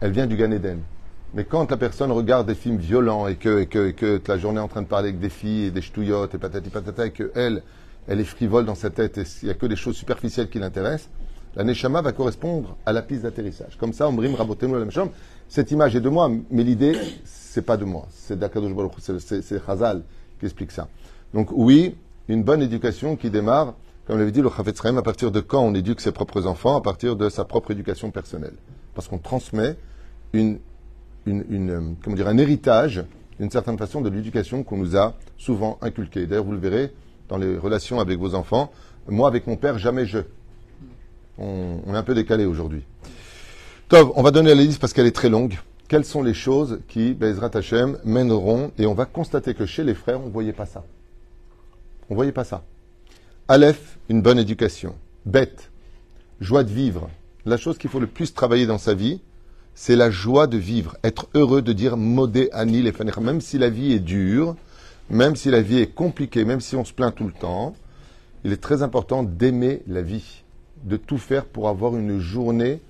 elle 0.00 0.12
vient 0.12 0.26
du 0.26 0.36
Gan 0.36 0.50
Eden. 0.50 0.80
Mais 1.32 1.44
quand 1.44 1.70
la 1.70 1.78
personne 1.78 2.12
regarde 2.12 2.46
des 2.46 2.54
films 2.54 2.76
violents 2.76 3.26
et 3.26 3.36
que, 3.36 3.66
la 4.28 4.38
journée 4.38 4.58
est 4.58 4.62
en 4.62 4.68
train 4.68 4.82
de 4.82 4.86
parler 4.86 5.08
avec 5.08 5.20
des 5.20 5.30
filles 5.30 5.66
et 5.66 5.70
des 5.70 5.80
ch'touillottes 5.80 6.34
et 6.34 6.38
patati 6.38 6.68
patata, 6.68 7.06
et 7.06 7.12
que 7.12 7.32
elle, 7.34 7.62
elle 8.08 8.20
est 8.20 8.24
frivole 8.24 8.66
dans 8.66 8.74
sa 8.74 8.90
tête 8.90 9.16
et 9.16 9.24
il 9.42 9.46
n'y 9.46 9.50
a 9.50 9.54
que 9.54 9.66
des 9.66 9.76
choses 9.76 9.96
superficielles 9.96 10.50
qui 10.50 10.58
l'intéressent, 10.58 11.08
la 11.56 11.64
Neshama 11.64 12.00
va 12.02 12.12
correspondre 12.12 12.76
à 12.86 12.92
la 12.92 13.02
piste 13.02 13.22
d'atterrissage. 13.22 13.76
Comme 13.78 13.92
ça, 13.92 14.08
Omrim 14.08 14.34
Rabotenu 14.34 14.72
la 14.78 14.90
chambre. 14.90 15.12
Cette 15.48 15.70
image 15.70 15.94
est 15.94 16.00
de 16.00 16.08
moi, 16.08 16.30
mais 16.50 16.62
l'idée, 16.64 16.96
c'est 17.24 17.62
pas 17.64 17.76
de 17.76 17.84
moi. 17.84 18.06
C'est 18.10 18.38
d'Akadosh 18.38 18.72
Baruch 18.74 18.92
c'est- 18.98 19.64
Chazal 19.66 20.02
qui 20.40 20.46
explique 20.46 20.70
ça. 20.72 20.88
Donc 21.34 21.48
oui, 21.52 21.94
une 22.28 22.42
bonne 22.42 22.62
éducation 22.62 23.16
qui 23.16 23.28
démarre, 23.30 23.74
comme 24.06 24.18
l'avait 24.18 24.32
dit 24.32 24.40
le 24.40 24.48
Chafetz 24.48 24.80
Chaim, 24.82 24.96
à 24.96 25.02
partir 25.02 25.30
de 25.30 25.40
quand 25.40 25.62
on 25.62 25.74
éduque 25.74 26.00
ses 26.00 26.12
propres 26.12 26.46
enfants, 26.46 26.76
à 26.76 26.80
partir 26.80 27.16
de 27.16 27.28
sa 27.28 27.44
propre 27.44 27.70
éducation 27.72 28.10
personnelle. 28.10 28.54
Parce 28.94 29.08
qu'on 29.08 29.18
transmet 29.18 29.76
une, 30.32 30.58
euh, 31.28 31.80
comment 32.02 32.16
dire, 32.16 32.28
un 32.28 32.38
héritage, 32.38 33.04
d'une 33.38 33.50
certaine 33.50 33.76
façon, 33.78 34.00
de 34.00 34.08
l'éducation 34.08 34.62
qu'on 34.62 34.78
nous 34.78 34.96
a 34.96 35.14
souvent 35.36 35.78
inculquée. 35.82 36.26
D'ailleurs, 36.26 36.44
vous 36.44 36.52
le 36.52 36.58
verrez 36.58 36.92
dans 37.28 37.36
les 37.36 37.56
relations 37.58 38.00
avec 38.00 38.18
vos 38.18 38.34
enfants. 38.34 38.70
Moi, 39.08 39.28
avec 39.28 39.46
mon 39.46 39.56
père, 39.56 39.78
jamais 39.78 40.06
je. 40.06 40.20
On, 41.38 41.80
est 41.92 41.96
un 41.96 42.02
peu 42.02 42.14
décalé 42.14 42.44
aujourd'hui. 42.44 42.82
Tov, 43.88 44.12
on 44.14 44.22
va 44.22 44.30
donner 44.30 44.54
la 44.54 44.62
liste 44.62 44.80
parce 44.80 44.92
qu'elle 44.92 45.06
est 45.06 45.14
très 45.14 45.28
longue. 45.28 45.58
Quelles 45.88 46.04
sont 46.04 46.22
les 46.22 46.34
choses 46.34 46.80
qui, 46.88 47.14
Bezrat 47.14 47.50
Hashem, 47.54 47.98
mèneront 48.04 48.72
et 48.78 48.86
on 48.86 48.94
va 48.94 49.04
constater 49.04 49.54
que 49.54 49.66
chez 49.66 49.84
les 49.84 49.94
frères, 49.94 50.20
on 50.20 50.26
ne 50.26 50.32
voyait 50.32 50.52
pas 50.52 50.66
ça. 50.66 50.84
On 52.08 52.14
ne 52.14 52.16
voyait 52.16 52.32
pas 52.32 52.44
ça. 52.44 52.62
Aleph, 53.48 53.98
une 54.08 54.22
bonne 54.22 54.38
éducation. 54.38 54.94
Bête, 55.26 55.70
joie 56.40 56.64
de 56.64 56.70
vivre. 56.70 57.10
La 57.44 57.56
chose 57.56 57.76
qu'il 57.76 57.90
faut 57.90 58.00
le 58.00 58.06
plus 58.06 58.32
travailler 58.32 58.66
dans 58.66 58.78
sa 58.78 58.94
vie, 58.94 59.20
c'est 59.74 59.96
la 59.96 60.10
joie 60.10 60.46
de 60.46 60.56
vivre. 60.56 60.96
Être 61.04 61.28
heureux 61.34 61.62
de 61.62 61.72
dire 61.72 61.96
modé 61.96 62.48
anil 62.52 62.86
et 62.86 62.92
fanecha. 62.92 63.20
Même 63.20 63.40
si 63.40 63.58
la 63.58 63.68
vie 63.68 63.92
est 63.92 63.98
dure, 63.98 64.56
même 65.10 65.36
si 65.36 65.50
la 65.50 65.60
vie 65.60 65.78
est 65.78 65.94
compliquée, 65.94 66.44
même 66.44 66.60
si 66.60 66.76
on 66.76 66.84
se 66.84 66.92
plaint 66.92 67.14
tout 67.14 67.26
le 67.26 67.32
temps, 67.32 67.74
il 68.44 68.52
est 68.52 68.60
très 68.60 68.82
important 68.82 69.22
d'aimer 69.22 69.82
la 69.86 70.02
vie, 70.02 70.41
de 70.84 70.96
tout 70.96 71.18
faire 71.18 71.44
pour 71.44 71.68
avoir 71.68 71.96
une 71.96 72.18
journée 72.18 72.80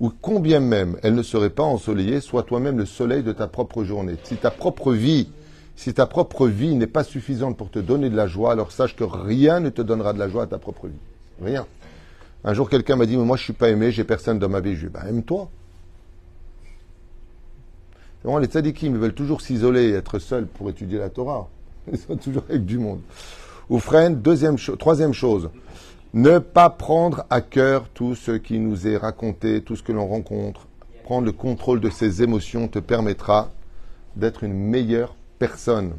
où 0.00 0.10
combien 0.22 0.60
même 0.60 0.96
elle 1.02 1.14
ne 1.14 1.22
serait 1.22 1.50
pas 1.50 1.62
ensoleillée, 1.64 2.20
sois 2.20 2.42
toi-même 2.44 2.78
le 2.78 2.86
soleil 2.86 3.22
de 3.22 3.32
ta 3.32 3.48
propre 3.48 3.82
journée. 3.84 4.14
Si 4.24 4.36
ta 4.36 4.50
propre 4.50 4.92
vie, 4.92 5.28
si 5.74 5.92
ta 5.94 6.06
propre 6.06 6.46
vie 6.46 6.74
n'est 6.76 6.86
pas 6.86 7.04
suffisante 7.04 7.56
pour 7.56 7.70
te 7.70 7.78
donner 7.78 8.08
de 8.10 8.16
la 8.16 8.26
joie, 8.26 8.52
alors 8.52 8.70
sache 8.72 8.94
que 8.94 9.04
rien 9.04 9.60
ne 9.60 9.70
te 9.70 9.82
donnera 9.82 10.12
de 10.12 10.18
la 10.18 10.28
joie 10.28 10.44
à 10.44 10.46
ta 10.46 10.58
propre 10.58 10.86
vie. 10.86 10.98
Rien. 11.42 11.66
Un 12.44 12.54
jour, 12.54 12.70
quelqu'un 12.70 12.94
m'a 12.96 13.06
dit, 13.06 13.16
mais 13.16 13.24
moi, 13.24 13.36
je 13.36 13.42
suis 13.42 13.52
pas 13.52 13.68
aimé, 13.70 13.90
j'ai 13.90 14.04
personne 14.04 14.38
dans 14.38 14.48
ma 14.48 14.60
vie. 14.60 14.74
Je 14.76 14.80
lui 14.82 14.86
ai 14.86 14.90
dit, 14.90 14.92
bah, 14.94 15.08
aime-toi. 15.08 15.48
Les 18.40 18.46
tzadikim, 18.46 18.94
ils 18.94 18.98
veulent 19.00 19.14
toujours 19.14 19.40
s'isoler 19.40 19.88
et 19.88 19.92
être 19.94 20.18
seuls 20.18 20.46
pour 20.46 20.68
étudier 20.68 20.98
la 20.98 21.08
Torah. 21.08 21.48
Ils 21.92 21.98
sont 21.98 22.16
toujours 22.16 22.42
avec 22.48 22.64
du 22.66 22.78
monde. 22.78 23.00
Ou 23.70 23.78
frère, 23.78 24.10
deuxième 24.10 24.58
cho- 24.58 24.76
troisième 24.76 25.14
chose, 25.14 25.48
ne 26.14 26.38
pas 26.38 26.70
prendre 26.70 27.24
à 27.30 27.40
cœur 27.40 27.88
tout 27.92 28.14
ce 28.14 28.32
qui 28.32 28.58
nous 28.58 28.86
est 28.86 28.96
raconté, 28.96 29.62
tout 29.62 29.76
ce 29.76 29.82
que 29.82 29.92
l'on 29.92 30.06
rencontre. 30.06 30.66
Prendre 31.04 31.26
le 31.26 31.32
contrôle 31.32 31.80
de 31.80 31.90
ses 31.90 32.22
émotions 32.22 32.68
te 32.68 32.78
permettra 32.78 33.50
d'être 34.16 34.44
une 34.44 34.54
meilleure 34.54 35.14
personne. 35.38 35.92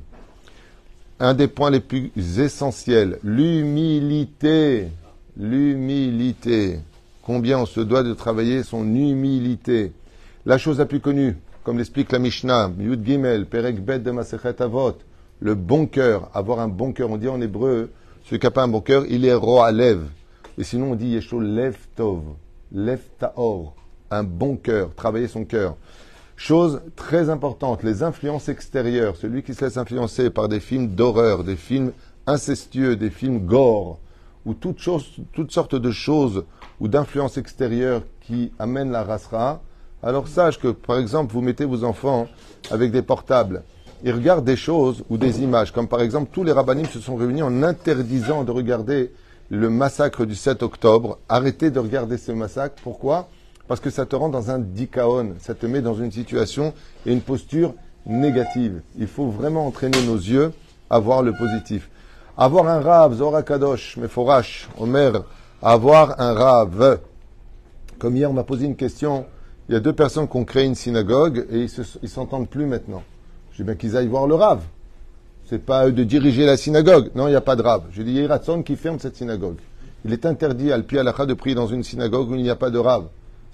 Un 1.20 1.34
des 1.34 1.48
points 1.48 1.72
les 1.72 1.80
plus 1.80 2.12
essentiels, 2.40 3.20
l'humilité. 3.24 4.88
L'humilité. 5.38 6.80
Combien 7.24 7.60
on 7.60 7.66
se 7.66 7.80
doit 7.80 8.04
de 8.04 8.14
travailler 8.14 8.64
son 8.64 8.84
humilité. 8.84 9.94
La 10.46 10.58
chose 10.58 10.80
la 10.80 10.86
plus 10.86 11.00
connue, 11.00 11.38
comme 11.64 11.78
l'explique 11.78 12.12
la 12.12 12.20
Mishnah, 12.20 12.72
Yud 12.80 13.06
Gimel, 13.06 13.46
Perek 13.46 13.84
Bet 13.84 14.00
de 14.00 14.64
Avot, 14.64 14.98
le 15.40 15.56
bon 15.56 15.86
cœur, 15.86 16.30
avoir 16.34 16.60
un 16.60 16.68
bon 16.68 16.92
cœur. 16.94 17.12
On 17.12 17.18
dit 17.18 17.28
en 17.28 17.40
hébreu, 17.40 17.92
celui 18.30 18.40
qui 18.40 18.46
n'a 18.46 18.52
pas 18.52 18.62
un 18.62 18.68
bon 18.68 18.82
cœur, 18.82 19.06
il 19.10 19.26
est 19.26 19.34
roa 19.34 19.72
lev. 19.72 20.02
Et 20.60 20.64
sinon, 20.64 20.92
on 20.92 20.96
dit 20.96 21.08
Yesho 21.08 21.40
lev 21.40 21.76
tov, 21.96 22.22
un 24.12 24.24
bon 24.24 24.56
cœur, 24.56 24.94
travailler 24.94 25.28
son 25.28 25.46
cœur. 25.46 25.76
Chose 26.36 26.80
très 26.96 27.32
importante, 27.32 27.82
les 27.82 28.04
influences 28.04 28.48
extérieures. 28.48 29.16
Celui 29.16 29.42
qui 29.42 29.56
se 29.56 29.66
laisse 29.66 29.78
influencer 29.78 30.30
par 30.30 30.48
des 30.48 30.60
films 30.60 30.90
d'horreur, 30.90 31.44
des 31.44 31.56
films 31.56 31.92
incestueux, 32.28 32.96
des 32.96 33.10
films 33.10 33.48
gore, 33.48 33.98
ou 34.46 34.54
toutes 34.54 34.80
sortes 34.80 35.76
de 35.76 35.92
choses 35.92 36.44
ou 36.80 36.88
d'influences 36.88 37.38
extérieures 37.38 38.04
qui 38.22 38.52
amènent 38.60 38.92
la 38.92 39.04
rasra, 39.04 39.64
alors 40.04 40.28
sache 40.28 40.60
que, 40.60 40.68
par 40.68 41.00
exemple, 41.00 41.34
vous 41.34 41.42
mettez 41.42 41.66
vos 41.66 41.84
enfants 41.84 42.28
avec 42.70 42.92
des 42.92 43.02
portables. 43.02 43.64
Ils 44.04 44.14
regardent 44.14 44.46
des 44.46 44.56
choses 44.56 45.04
ou 45.10 45.18
des 45.18 45.42
images, 45.42 45.74
comme 45.74 45.90
par 45.90 46.02
exemple, 46.02 46.30
tous 46.32 46.46
les 46.46 46.54
rabbinim 46.54 46.86
se 46.86 47.02
sont 47.02 47.18
réunis 47.18 47.42
en 47.42 47.64
interdisant 47.64 48.46
de 48.46 48.52
regarder 48.52 49.12
le 49.50 49.70
massacre 49.70 50.26
du 50.26 50.36
7 50.36 50.64
octobre. 50.64 51.18
Arrêtez 51.28 51.70
de 51.70 51.80
regarder 51.80 52.18
ce 52.18 52.32
massacre. 52.32 52.76
Pourquoi? 52.82 53.28
Parce 53.68 53.82
que 53.82 53.90
ça 53.90 54.06
te 54.06 54.16
rend 54.16 54.30
dans 54.30 54.52
un 54.52 54.60
dikaon, 54.60 55.36
ça 55.40 55.54
te 55.54 55.66
met 55.66 55.82
dans 55.82 55.96
une 55.96 56.12
situation 56.12 56.74
et 57.06 57.12
une 57.12 57.22
posture 57.22 57.74
négative. 58.06 58.82
Il 58.98 59.08
faut 59.08 59.28
vraiment 59.28 59.68
entraîner 59.68 60.02
nos 60.06 60.16
yeux 60.16 60.54
à 60.90 61.00
voir 61.00 61.22
le 61.22 61.34
positif. 61.34 61.90
Avoir 62.38 62.68
un 62.70 62.80
rave, 62.80 63.16
Zora 63.16 63.44
Kadosh, 63.44 63.98
Meforash, 63.98 64.70
Omer, 64.80 65.24
avoir 65.62 66.22
un 66.22 66.34
rave. 66.34 67.00
Comme 67.98 68.16
hier, 68.16 68.32
on 68.32 68.34
m'a 68.34 68.46
posé 68.46 68.66
une 68.66 68.78
question. 68.78 69.26
Il 69.68 69.74
y 69.74 69.76
a 69.76 69.82
deux 69.82 69.94
personnes 69.94 70.28
qui 70.28 70.38
ont 70.38 70.46
créé 70.46 70.66
une 70.66 70.76
synagogue 70.76 71.46
et 71.52 71.68
ils 72.02 72.10
s'entendent 72.10 72.48
plus 72.48 72.66
maintenant. 72.66 73.04
Je 73.60 73.64
dis 73.66 73.68
bien 73.68 73.76
qu'ils 73.76 73.98
aillent 73.98 74.08
voir 74.08 74.26
le 74.26 74.36
rave. 74.36 74.62
C'est 75.50 75.60
pas 75.60 75.86
eux 75.86 75.92
de 75.92 76.06
diriger 76.06 76.46
la 76.46 76.56
synagogue. 76.56 77.12
Non, 77.14 77.28
il 77.28 77.32
n'y 77.32 77.36
a 77.36 77.42
pas 77.42 77.58
de 77.58 77.62
rave. 77.62 77.84
Je 77.92 78.02
dis, 78.04 78.12
il 78.12 78.22
y 78.22 78.26
a 78.26 78.28
Ratson 78.30 78.64
qui 78.64 78.78
ferme 78.78 79.00
cette 79.00 79.18
synagogue. 79.18 79.58
Il 80.06 80.14
est 80.14 80.26
interdit 80.26 80.72
à 80.72 80.76
Alpi 80.76 80.98
Alacha 80.98 81.26
de 81.26 81.34
prier 81.34 81.56
dans 81.56 81.68
une 81.68 81.84
synagogue 81.84 82.32
où 82.32 82.36
il 82.36 82.42
n'y 82.42 82.50
a 82.50 82.56
pas 82.56 82.70
de 82.70 82.78
rave. 82.78 83.08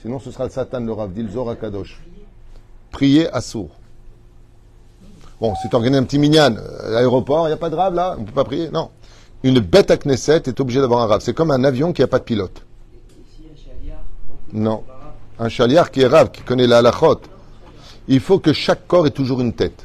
Sinon, 0.03 0.19
ce 0.19 0.29
sera 0.29 0.43
le 0.43 0.51
Satan, 0.51 0.81
le 0.81 0.93
rave, 0.93 1.11
dit 1.11 1.23
le 1.23 1.31
Zohar 1.31 1.57
Kadosh. 1.57 1.99
Prier 2.91 3.33
à 3.33 3.41
sourd. 3.41 3.71
Bon, 5.41 5.55
si 5.55 5.69
tu 5.69 5.75
organises 5.75 5.97
un 5.97 6.03
petit 6.03 6.19
minyan 6.19 6.55
à 6.83 6.89
l'aéroport, 6.91 7.47
il 7.47 7.49
n'y 7.49 7.55
a 7.55 7.57
pas 7.57 7.71
de 7.71 7.75
rave 7.75 7.95
là, 7.95 8.13
on 8.15 8.21
ne 8.21 8.25
peut 8.27 8.31
pas 8.31 8.43
prier. 8.43 8.69
Non. 8.69 8.91
Une 9.41 9.59
bête 9.59 9.89
à 9.89 9.97
Knesset 9.97 10.43
est 10.45 10.59
obligée 10.59 10.81
d'avoir 10.81 11.01
un 11.01 11.07
rave. 11.07 11.21
C'est 11.21 11.33
comme 11.33 11.49
un 11.49 11.63
avion 11.63 11.93
qui 11.93 12.01
n'a 12.01 12.07
pas 12.07 12.19
de 12.19 12.25
pilote. 12.25 12.61
Non. 14.53 14.83
Un 15.39 15.49
chaliar 15.49 15.89
qui 15.89 16.01
est 16.01 16.07
rave, 16.07 16.29
qui 16.29 16.43
connaît 16.43 16.67
la 16.67 16.77
halachot. 16.77 17.21
Il 18.07 18.19
faut 18.19 18.37
que 18.37 18.53
chaque 18.53 18.85
corps 18.85 19.07
ait 19.07 19.09
toujours 19.09 19.41
une 19.41 19.53
tête. 19.53 19.83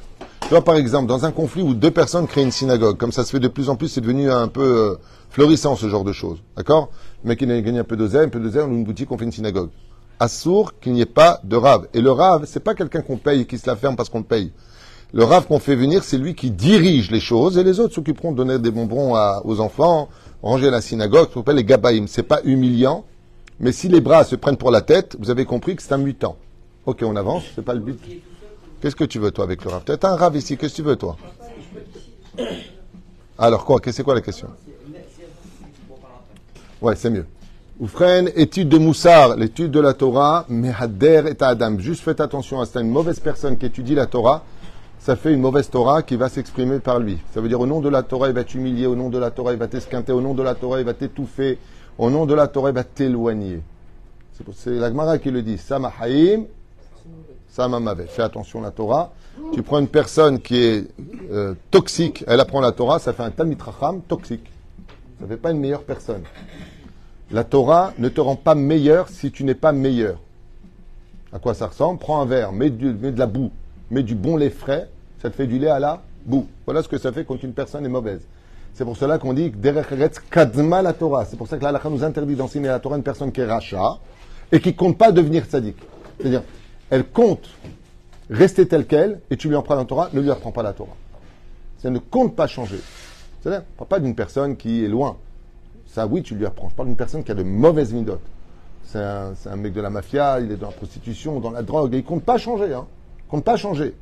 Vois, 0.51 0.65
par 0.65 0.77
exemple, 0.77 1.07
dans 1.07 1.25
un 1.25 1.33
conflit 1.33 1.63
où 1.63 1.75
deux 1.75 1.91
personnes 1.91 2.27
créent 2.27 2.43
une 2.43 2.51
synagogue, 2.51 2.97
comme 2.97 3.13
ça 3.13 3.25
se 3.25 3.31
fait 3.31 3.41
de 3.41 3.49
plus 3.49 3.69
en 3.69 3.77
plus, 3.77 3.89
c'est 3.89 4.01
devenu 4.01 4.31
un 4.31 4.49
peu 4.49 4.63
euh, 4.63 4.95
florissant 5.31 5.77
ce 5.77 5.89
genre 5.89 6.05
de 6.05 6.13
choses. 6.13 6.39
D'accord? 6.57 6.89
Le 7.25 7.29
mec, 7.29 7.43
il 7.43 7.51
a 7.51 7.61
gagné 7.61 7.79
un 7.81 7.85
peu 7.85 7.97
d'oseille, 7.97 8.27
un 8.27 8.29
peu 8.29 8.41
d'oseille, 8.41 8.63
on 8.63 8.67
ouvre 8.69 8.77
une 8.77 8.85
boutique, 8.85 9.11
on 9.13 9.19
fait 9.19 9.25
une 9.25 9.33
synagogue. 9.33 9.71
Assour 10.19 10.79
qu'il 10.81 10.93
n'y 10.93 11.01
ait 11.01 11.07
pas 11.07 11.41
de 11.45 11.57
rave. 11.57 11.87
Et 11.95 12.01
le 12.01 12.11
rave, 12.11 12.45
c'est 12.47 12.61
pas 12.61 12.75
quelqu'un 12.75 13.01
qu'on 13.03 13.17
paye 13.17 13.43
et 13.43 13.47
qui 13.47 13.59
se 13.59 13.67
la 13.67 13.77
ferme 13.77 13.97
parce 13.97 14.09
qu'on 14.09 14.19
le 14.19 14.25
paye. 14.25 14.53
Le 15.13 15.25
rave 15.25 15.47
qu'on 15.47 15.59
fait 15.59 15.75
venir, 15.75 16.05
c'est 16.05 16.19
lui 16.19 16.35
qui 16.35 16.51
dirige 16.51 17.11
les 17.11 17.21
choses 17.21 17.59
et 17.59 17.65
les 17.65 17.81
autres 17.81 17.95
s'occuperont 17.95 18.33
de 18.33 18.37
donner 18.37 18.59
des 18.59 18.71
bonbons 18.71 19.15
à- 19.15 19.43
aux 19.45 19.61
enfants, 19.61 20.09
ranger 20.43 20.71
la 20.71 20.81
synagogue, 20.81 21.29
ce 21.31 21.35
qu'on 21.35 21.41
appelle 21.41 21.57
les 21.57 21.65
gabaïm. 21.65 22.07
C'est 22.07 22.23
pas 22.23 22.41
humiliant, 22.45 23.05
mais 23.59 23.73
si 23.73 23.89
les 23.89 24.01
bras 24.01 24.25
se 24.25 24.37
prennent 24.37 24.57
pour 24.57 24.71
la 24.71 24.83
tête, 24.83 25.17
vous 25.19 25.31
avez 25.31 25.45
compris 25.47 25.75
que 25.75 25.83
c'est 25.83 25.93
un 25.93 25.99
mutant. 25.99 26.37
Ok, 26.87 27.01
on 27.03 27.17
avance, 27.17 27.43
c'est 27.55 27.65
pas 27.65 27.75
le 27.75 27.81
but. 27.81 27.99
Qu'est-ce 28.81 28.97
que 28.97 29.05
tu 29.05 29.19
veux, 29.19 29.31
toi, 29.31 29.45
avec 29.45 29.63
le 29.65 29.71
rave 29.71 29.83
T'as 29.85 30.11
un 30.11 30.17
rave 30.17 30.37
ici, 30.37 30.57
qu'est-ce 30.57 30.73
que 30.73 30.77
tu 30.77 30.83
veux, 30.83 30.97
toi? 30.97 31.17
Alors, 33.39 33.65
quoi 33.65 33.81
C'est 33.85 34.03
quoi 34.03 34.15
la 34.15 34.21
question? 34.21 34.49
Ouais, 36.81 36.97
c'est 36.97 37.11
mieux. 37.11 37.27
Oufren, 37.79 38.31
étude 38.37 38.69
de 38.69 38.79
Moussar, 38.79 39.37
l'étude 39.37 39.71
de 39.71 39.81
la 39.81 39.95
Torah, 39.95 40.45
Mehader 40.49 41.25
et 41.29 41.43
Adam. 41.43 41.79
Juste 41.79 42.03
faites 42.03 42.21
attention 42.21 42.61
à 42.61 42.67
ça. 42.67 42.81
Une 42.81 42.91
mauvaise 42.91 43.21
personne 43.21 43.57
qui 43.57 43.67
étudie 43.67 43.95
la 43.95 44.07
Torah, 44.07 44.45
ça 44.99 45.17
fait 45.17 45.33
une 45.33 45.41
mauvaise 45.41 45.71
Torah 45.71 46.03
qui 46.03 46.17
va 46.17 46.29
s'exprimer 46.29 46.79
par 46.79 46.99
lui. 46.99 47.19
Ça 47.33 47.41
veut 47.41 47.49
dire 47.49 47.61
au 47.61 47.67
nom 47.67 47.81
de 47.81 47.89
la 47.89 48.03
Torah, 48.03 48.29
il 48.29 48.35
va 48.35 48.45
t'humilier, 48.45 48.87
au 48.87 48.97
nom 48.97 49.09
de 49.09 49.17
la 49.19 49.31
Torah, 49.31 49.53
il 49.53 49.59
va 49.59 49.67
t'esquinter, 49.67 50.13
au 50.13 50.21
nom 50.21 50.35
de 50.35 50.43
la 50.43 50.55
Torah, 50.55 50.79
il 50.81 50.85
va 50.85 50.93
t'étouffer, 50.93 51.59
au 51.97 52.11
nom 52.11 52.27
de 52.27 52.35
la 52.35 52.49
Torah, 52.49 52.69
il 52.69 52.75
va 52.75 52.85
t'éloigner. 52.85 53.63
C'est 54.55 54.71
la 54.71 54.89
Gemara 54.89 55.19
qui 55.19 55.31
le 55.31 55.43
dit. 55.43 55.59
Sama 55.59 55.93
Haïm, 57.59 57.71
Sama 57.71 57.81
Mavet. 57.81 58.07
Fais 58.07 58.23
attention 58.23 58.61
à 58.61 58.65
la 58.65 58.71
Torah. 58.71 59.13
Tu 59.53 59.63
prends 59.63 59.79
une 59.79 59.89
personne 59.89 60.41
qui 60.41 60.57
est 60.57 60.89
euh, 61.31 61.55
toxique, 61.71 62.25
elle 62.27 62.41
apprend 62.41 62.61
la 62.61 62.73
Torah, 62.73 62.99
ça 62.99 63.13
fait 63.13 63.23
un 63.23 63.31
Talmid 63.31 63.61
Racham 63.61 64.01
toxique. 64.03 64.45
Ça 65.19 65.25
ne 65.25 65.29
fait 65.29 65.37
pas 65.37 65.51
une 65.51 65.59
meilleure 65.59 65.83
personne. 65.83 66.23
La 67.31 67.45
Torah 67.45 67.93
ne 67.99 68.09
te 68.09 68.21
rend 68.21 68.37
pas 68.37 68.55
meilleur 68.55 69.09
si 69.09 69.31
tu 69.31 69.45
n'es 69.45 69.55
pas 69.55 69.73
meilleur. 69.73 70.19
À 71.33 71.39
quoi 71.39 71.55
ça 71.55 71.69
ressemble? 71.69 71.99
Prends 71.99 72.21
un 72.21 72.27
verre, 72.27 72.53
mets, 72.53 72.71
de 72.71 73.19
la 73.19 73.27
boue, 73.27 73.51
mets 73.91 74.03
du 74.03 74.15
bon 74.15 74.37
lait 74.37 74.51
frais, 74.51 74.89
ça 75.23 75.31
te 75.31 75.37
fait 75.37 75.47
du 75.47 75.59
lait 75.59 75.69
à 75.69 75.79
la 75.79 76.03
boue. 76.27 76.47
Voilà 76.67 76.83
ce 76.83 76.89
que 76.89 76.99
ça 76.99 77.13
fait 77.13 77.25
quand 77.25 77.43
une 77.43 77.53
personne 77.53 77.85
est 77.85 77.91
mauvaise. 77.91 78.23
C'est 78.75 78.85
pour 78.85 78.97
cela 78.97 79.19
qu'on 79.19 79.33
dit 79.33 79.53
kadma 80.31 80.83
la 80.83 80.93
Torah. 80.93 81.25
C'est 81.25 81.37
pour 81.37 81.47
ça 81.47 81.57
que 81.57 81.65
la 81.65 81.81
nous 81.89 82.05
interdit 82.05 82.35
d'enseigner 82.35 82.69
la 82.69 82.79
Torah 82.79 82.97
à 82.97 82.99
une 82.99 83.05
personne 83.05 83.31
qui 83.31 83.41
est 83.41 83.47
racha 83.47 83.99
et 84.51 84.61
qui 84.61 84.75
compte 84.75 84.99
pas 84.99 85.13
devenir 85.13 85.45
sadique. 85.45 85.79
C'est-à-dire, 86.19 86.43
elle 86.91 87.05
compte 87.05 87.49
rester 88.29 88.67
telle 88.67 88.87
qu'elle 88.87 89.21
et 89.31 89.37
tu 89.37 89.49
lui 89.49 89.57
en 89.57 89.63
prends 89.63 89.75
la 89.75 89.85
Torah, 89.85 90.11
ne 90.13 90.21
lui 90.21 90.31
apprends 90.31 90.53
pas 90.53 90.63
la 90.63 90.73
Torah. 90.73 90.97
Ça 91.79 91.91
ne 91.91 91.99
compte 91.99 92.37
pas 92.37 92.47
changer. 92.47 92.81
C'est-à-dire, 93.41 93.63
parle 93.77 93.89
pas 93.89 94.01
d'une 94.01 94.15
personne 94.15 94.57
qui 94.57 94.85
est 94.85 94.89
loin. 94.89 95.17
Ça, 95.87 96.07
oui, 96.07 96.23
tu 96.23 96.35
lui 96.35 96.47
apprends. 96.47 96.69
Je 96.69 96.75
parle 96.75 96.89
d'une 96.89 96.97
personne 96.97 97.25
qui 97.25 97.33
a 97.33 97.35
de 97.35 97.43
mauvaises 97.43 97.93
midotes. 97.93 98.21
C'est 98.85 98.99
un, 98.99 99.57
mec 99.57 99.73
de 99.73 99.81
la 99.81 99.91
mafia, 99.91 100.41
il 100.41 100.51
est 100.51 100.57
dans 100.57 100.67
la 100.67 100.73
prostitution, 100.73 101.41
dans 101.41 101.51
la 101.51 101.63
drogue, 101.63 101.95
et 101.95 101.99
il 101.99 102.05
compte 102.05 102.25
pas 102.25 102.39
changer. 102.39 102.75
Hein. 102.75 102.87
Il 103.25 103.31
compte 103.31 103.45
pas 103.45 103.57
changer. 103.57 103.95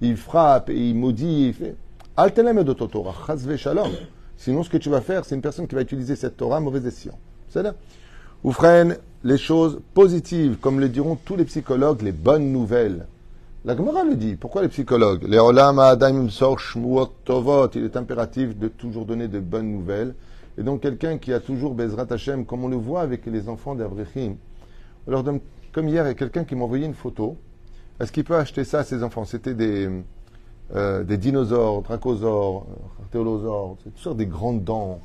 Il 0.00 0.16
frappe, 0.16 0.70
et 0.70 0.76
il 0.76 0.94
maudit, 0.96 1.48
il 1.48 1.54
fait. 1.54 1.76
Altenem 2.16 2.64
de 2.64 2.72
Torah, 2.72 3.14
shalom. 3.56 3.90
Sinon, 4.36 4.64
ce 4.64 4.70
que 4.70 4.76
tu 4.76 4.90
vas 4.90 5.00
faire, 5.00 5.24
c'est 5.24 5.34
une 5.34 5.40
personne 5.40 5.68
qui 5.68 5.74
va 5.76 5.82
utiliser 5.82 6.16
cette 6.16 6.36
Torah 6.36 6.58
mauvais 6.60 6.86
escient. 6.86 7.18
C'est-à-dire, 7.48 7.74
ou 8.44 8.52
freine 8.52 8.96
les 9.24 9.38
choses 9.38 9.80
positives, 9.94 10.56
comme 10.60 10.80
le 10.80 10.88
diront 10.88 11.16
tous 11.16 11.36
les 11.36 11.44
psychologues, 11.44 12.02
les 12.02 12.12
bonnes 12.12 12.52
nouvelles. 12.52 13.06
La 13.64 13.76
Gemara 13.76 14.04
le 14.04 14.14
dit. 14.14 14.36
Pourquoi 14.36 14.62
les 14.62 14.68
psychologues? 14.68 15.24
Les. 15.24 15.38
Il 17.74 17.84
est 17.84 17.96
impératif 17.96 18.56
de 18.56 18.68
toujours 18.68 19.04
donner 19.04 19.28
de 19.28 19.40
bonnes 19.40 19.72
nouvelles. 19.72 20.14
Et 20.56 20.62
donc, 20.62 20.80
quelqu'un 20.80 21.18
qui 21.18 21.32
a 21.32 21.40
toujours 21.40 21.74
Bezrat 21.74 22.06
Hashem, 22.10 22.46
comme 22.46 22.64
on 22.64 22.68
le 22.68 22.76
voit 22.76 23.00
avec 23.00 23.26
les 23.26 23.48
enfants 23.48 23.74
d'Avrechim, 23.74 24.36
comme 25.06 25.88
hier, 25.88 26.04
il 26.04 26.08
y 26.08 26.10
a 26.10 26.14
quelqu'un 26.14 26.44
qui 26.44 26.54
m'a 26.54 26.64
envoyé 26.64 26.86
une 26.86 26.94
photo. 26.94 27.36
Est-ce 28.00 28.12
qu'il 28.12 28.24
peut 28.24 28.36
acheter 28.36 28.64
ça 28.64 28.80
à 28.80 28.84
ses 28.84 29.02
enfants? 29.02 29.24
C'était 29.24 29.54
des, 29.54 29.88
euh, 30.74 31.02
des 31.02 31.16
dinosaures, 31.16 31.82
dracosaures, 31.82 32.66
artéolosaures, 33.02 33.76
toutes 33.82 33.98
sortes 33.98 34.16
des 34.16 34.26
grandes 34.26 34.64
dents. 34.64 35.00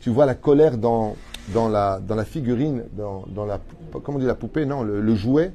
Tu 0.00 0.10
vois 0.10 0.26
la 0.26 0.34
colère 0.34 0.78
dans, 0.78 1.16
dans, 1.52 1.68
la, 1.68 2.00
dans 2.00 2.14
la 2.14 2.24
figurine, 2.24 2.84
dans, 2.92 3.24
dans 3.28 3.44
la, 3.46 3.60
comment 4.02 4.16
on 4.18 4.20
dit 4.20 4.26
la 4.26 4.34
poupée 4.34 4.66
Non, 4.66 4.82
le, 4.82 5.14
jouet, 5.14 5.52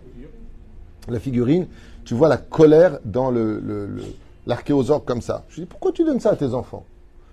la 1.08 1.20
figurine. 1.20 1.68
Tu 2.06 2.14
vois 2.16 2.28
la 2.28 2.38
colère 2.38 3.00
dans 3.06 3.32
le, 3.32 3.60
le, 3.60 3.86
le- 3.88 4.04
l'archéosaure 4.46 5.06
comme 5.06 5.22
ça. 5.22 5.46
Je 5.50 5.62
dis, 5.62 5.66
pourquoi 5.66 5.92
tu 5.92 6.04
donnes 6.04 6.20
ça 6.20 6.32
à 6.32 6.36
tes 6.36 6.54
enfants? 6.54 6.84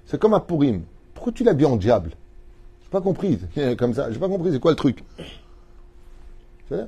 C'est 0.06 0.18
comme 0.20 0.34
un 0.34 0.40
pourim. 0.40 0.82
Pourquoi 1.14 1.32
tu 1.32 1.44
l'habilles 1.44 1.66
en 1.66 1.76
diable? 1.76 2.10
J'ai 2.82 2.90
pas 2.90 3.00
compris. 3.00 3.38
Comme 3.78 3.94
ça, 3.94 4.10
j'ai 4.10 4.18
pas 4.18 4.28
compris. 4.28 4.50
C'est 4.52 4.58
quoi 4.58 4.72
le 4.72 4.76
truc? 4.76 5.04
Il 6.70 6.86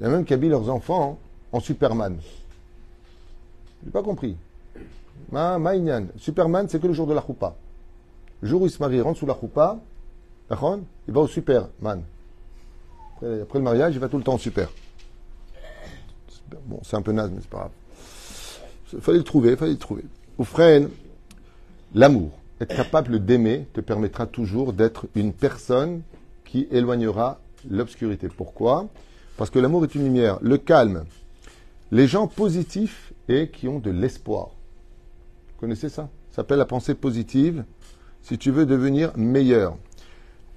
y 0.00 0.04
a 0.04 0.08
même 0.08 0.24
qui 0.24 0.34
habillent 0.34 0.48
leurs 0.50 0.68
enfants 0.70 1.18
en 1.52 1.60
Superman. 1.60 2.16
J'ai 3.84 3.90
pas 3.90 4.02
compris. 4.02 4.36
Ma. 5.30 5.58
Superman, 6.16 6.68
c'est 6.68 6.80
que 6.80 6.86
le 6.86 6.92
jour 6.94 7.06
de 7.06 7.14
la 7.14 7.22
choupa. 7.24 7.54
Le 8.40 8.48
jour 8.48 8.62
où 8.62 8.66
il 8.66 8.70
se 8.70 8.78
marie, 8.82 8.96
il 8.96 9.02
rentre 9.02 9.18
sous 9.18 9.26
la 9.26 9.36
choupa, 9.38 9.78
il 10.50 11.14
va 11.14 11.20
au 11.20 11.26
Superman. 11.26 12.02
Après, 13.16 13.40
après 13.42 13.58
le 13.58 13.64
mariage, 13.64 13.94
il 13.94 14.00
va 14.00 14.08
tout 14.08 14.18
le 14.18 14.24
temps 14.24 14.34
au 14.34 14.38
super. 14.38 14.70
Bon, 16.66 16.80
c'est 16.82 16.96
un 16.96 17.02
peu 17.02 17.12
naze, 17.12 17.30
mais 17.30 17.40
c'est 17.40 17.50
pas 17.50 17.58
grave. 17.58 17.70
Il 18.94 19.00
fallait 19.00 19.18
le 19.18 19.24
trouver, 19.24 19.50
il 19.50 19.56
fallait 19.56 19.72
le 19.72 19.78
trouver. 19.78 20.04
Oufren, 20.38 20.88
l'amour, 21.94 22.30
être 22.60 22.74
capable 22.74 23.24
d'aimer, 23.24 23.66
te 23.74 23.80
permettra 23.80 24.26
toujours 24.26 24.72
d'être 24.72 25.06
une 25.14 25.32
personne 25.34 26.02
qui 26.44 26.66
éloignera 26.70 27.40
l'obscurité. 27.68 28.28
Pourquoi? 28.28 28.88
Parce 29.36 29.50
que 29.50 29.58
l'amour 29.58 29.84
est 29.84 29.94
une 29.94 30.04
lumière. 30.04 30.38
Le 30.40 30.56
calme, 30.56 31.04
les 31.90 32.06
gens 32.06 32.26
positifs 32.26 33.12
et 33.28 33.50
qui 33.50 33.68
ont 33.68 33.78
de 33.78 33.90
l'espoir. 33.90 34.46
Vous 34.46 35.60
connaissez 35.60 35.90
ça? 35.90 36.08
Ça 36.30 36.36
s'appelle 36.36 36.58
la 36.58 36.64
pensée 36.64 36.94
positive. 36.94 37.64
Si 38.22 38.38
tu 38.38 38.50
veux 38.50 38.64
devenir 38.64 39.16
meilleur. 39.16 39.76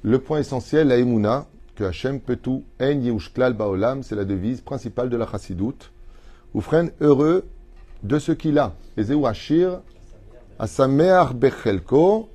Le 0.03 0.17
point 0.17 0.39
essentiel, 0.39 0.87
la 0.87 0.97
Emouna, 0.97 1.45
que 1.75 1.83
Hachem 1.83 2.19
peut 2.19 2.35
tout, 2.35 2.63
En 2.79 2.99
Yehushklal 2.99 3.53
Baolam, 3.53 4.01
c'est 4.01 4.15
la 4.15 4.25
devise 4.25 4.61
principale 4.61 5.09
de 5.09 5.17
la 5.17 5.27
Chassidoute. 5.27 5.91
Oufren, 6.55 6.89
heureux 7.01 7.45
de 8.01 8.17
ce 8.17 8.31
qu'il 8.31 8.57
a. 8.57 8.73
Hachir, 8.97 9.81
Asameach 10.57 11.33
Bechelko. 11.33 12.29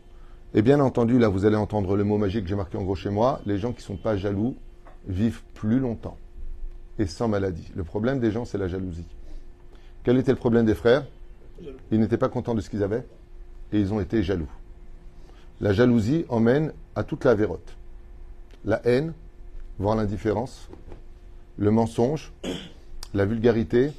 Et 0.54 0.62
bien 0.62 0.78
entendu, 0.78 1.18
là, 1.18 1.28
vous 1.28 1.44
allez 1.44 1.56
entendre 1.56 1.96
le 1.96 2.04
mot 2.04 2.18
magique 2.18 2.44
que 2.44 2.48
j'ai 2.48 2.54
marqué 2.54 2.78
en 2.78 2.82
gros 2.82 2.94
chez 2.94 3.10
moi. 3.10 3.40
Les 3.46 3.58
gens 3.58 3.72
qui 3.72 3.78
ne 3.78 3.82
sont 3.82 3.96
pas 3.96 4.16
jaloux 4.16 4.56
vivent 5.08 5.42
plus 5.54 5.80
longtemps 5.80 6.16
et 6.98 7.06
sans 7.06 7.28
maladie. 7.28 7.70
Le 7.74 7.84
problème 7.84 8.20
des 8.20 8.30
gens, 8.30 8.44
c'est 8.44 8.58
la 8.58 8.68
jalousie. 8.68 9.06
Quel 10.04 10.16
était 10.18 10.32
le 10.32 10.38
problème 10.38 10.64
des 10.64 10.74
frères? 10.74 11.04
Ils 11.90 11.98
n'étaient 11.98 12.16
pas 12.16 12.28
contents 12.28 12.54
de 12.54 12.60
ce 12.60 12.70
qu'ils 12.70 12.82
avaient 12.82 13.04
et 13.72 13.80
ils 13.80 13.92
ont 13.92 14.00
été 14.00 14.22
jaloux. 14.22 14.48
La 15.60 15.72
jalousie 15.72 16.24
emmène 16.28 16.72
à 16.94 17.02
toute 17.02 17.24
la 17.24 17.34
vérote. 17.34 17.76
La 18.64 18.80
haine, 18.84 19.12
voire 19.78 19.96
l'indifférence, 19.96 20.68
le 21.58 21.70
mensonge, 21.70 22.32
la 23.14 23.24
vulgarité, 23.24 23.92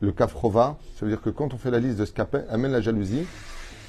le 0.00 0.12
kafrova. 0.12 0.78
Ça 0.96 1.06
veut 1.06 1.12
dire 1.12 1.22
que 1.22 1.30
quand 1.30 1.54
on 1.54 1.58
fait 1.58 1.70
la 1.70 1.78
liste 1.78 1.98
de 1.98 2.04
ce 2.04 2.12
qu'amène 2.12 2.72
la 2.72 2.80
jalousie, 2.80 3.26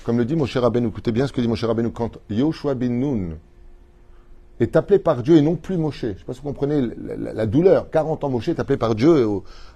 comme 0.04 0.18
le 0.18 0.26
dit 0.26 0.36
Moshe 0.36 0.56
Rabbeinu, 0.58 0.88
écoutez 0.88 1.12
bien 1.12 1.28
ce 1.28 1.34
que 1.34 1.42
dit 1.42 1.48
Moshe 1.48 1.64
Rabbeinu, 1.64 1.92
quand 1.92 2.18
Yoshua 2.30 2.74
bin 2.74 2.90
Nun 2.90 3.38
est 4.60 4.76
appelé 4.76 5.00
par 5.00 5.24
Dieu 5.24 5.38
et 5.38 5.42
non 5.42 5.56
plus 5.56 5.78
Moshe. 5.78 6.02
Je 6.02 6.08
ne 6.08 6.14
sais 6.14 6.24
pas 6.26 6.34
si 6.34 6.40
vous 6.42 6.48
comprenez 6.48 6.90
la, 7.18 7.46
douleur. 7.46 7.90
40 7.90 8.24
ans 8.24 8.30
Moshe 8.30 8.50
est 8.50 8.60
appelé 8.60 8.78
par 8.78 8.96
Dieu 8.96 9.28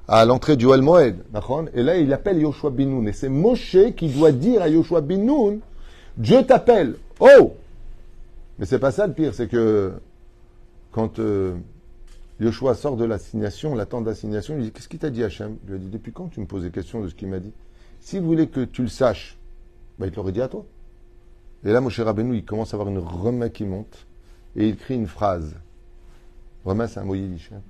à 0.07 0.25
l'entrée 0.25 0.55
du 0.55 0.65
Oel 0.65 0.81
Moed. 0.81 1.17
d'accord? 1.31 1.65
Et 1.73 1.83
là, 1.83 1.97
il 1.97 2.13
appelle 2.13 2.39
Yoshua 2.39 2.69
bin 2.69 2.85
Nun. 2.85 3.07
Et 3.07 3.13
c'est 3.13 3.29
Moshe 3.29 3.77
qui 3.95 4.09
doit 4.09 4.31
dire 4.31 4.61
à 4.61 4.69
Yoshua 4.69 5.01
bin 5.01 5.17
Nun, 5.17 5.59
Dieu 6.17 6.45
t'appelle. 6.45 6.95
Oh 7.19 7.55
Mais 8.59 8.65
c'est 8.65 8.79
pas 8.79 8.91
ça 8.91 9.07
le 9.07 9.13
pire, 9.13 9.33
c'est 9.33 9.47
que 9.47 9.93
quand 10.91 11.19
euh, 11.19 11.55
Yoshua 12.39 12.75
sort 12.75 12.95
de 12.97 13.05
l'assignation, 13.05 13.75
la 13.75 13.85
tente 13.85 14.05
d'assignation, 14.05 14.55
il 14.57 14.63
dit 14.65 14.71
Qu'est-ce 14.71 14.87
qu'il 14.87 14.99
t'a 14.99 15.09
dit 15.09 15.23
Hachem? 15.23 15.57
Il 15.65 15.69
lui 15.69 15.75
a 15.75 15.79
dit 15.79 15.89
Depuis 15.89 16.11
quand 16.11 16.27
tu 16.29 16.39
me 16.39 16.45
poses 16.45 16.63
des 16.63 16.71
questions 16.71 17.01
de 17.01 17.09
ce 17.09 17.15
qu'il 17.15 17.27
m'a 17.27 17.39
dit? 17.39 17.51
S'il 18.01 18.21
voulait 18.21 18.47
que 18.47 18.63
tu 18.63 18.81
le 18.83 18.87
saches, 18.87 19.37
bah, 19.97 20.05
il 20.05 20.11
te 20.11 20.17
l'aurait 20.17 20.31
dit 20.31 20.41
à 20.41 20.47
toi. 20.47 20.65
Et 21.65 21.71
là, 21.71 21.81
Moshe 21.81 21.99
Rabbeinu, 21.99 22.35
il 22.37 22.45
commence 22.45 22.73
à 22.73 22.77
avoir 22.77 22.89
une 22.89 22.99
remède 22.99 23.51
qui 23.51 23.65
monte 23.65 24.05
et 24.55 24.67
il 24.67 24.73
écrit 24.75 24.95
une 24.95 25.07
phrase. 25.07 25.55
Remède, 26.63 26.89
c'est 26.89 26.99
un 26.99 27.03
mot 27.05 27.15
yiddish. 27.15 27.49
hein. 27.53 27.61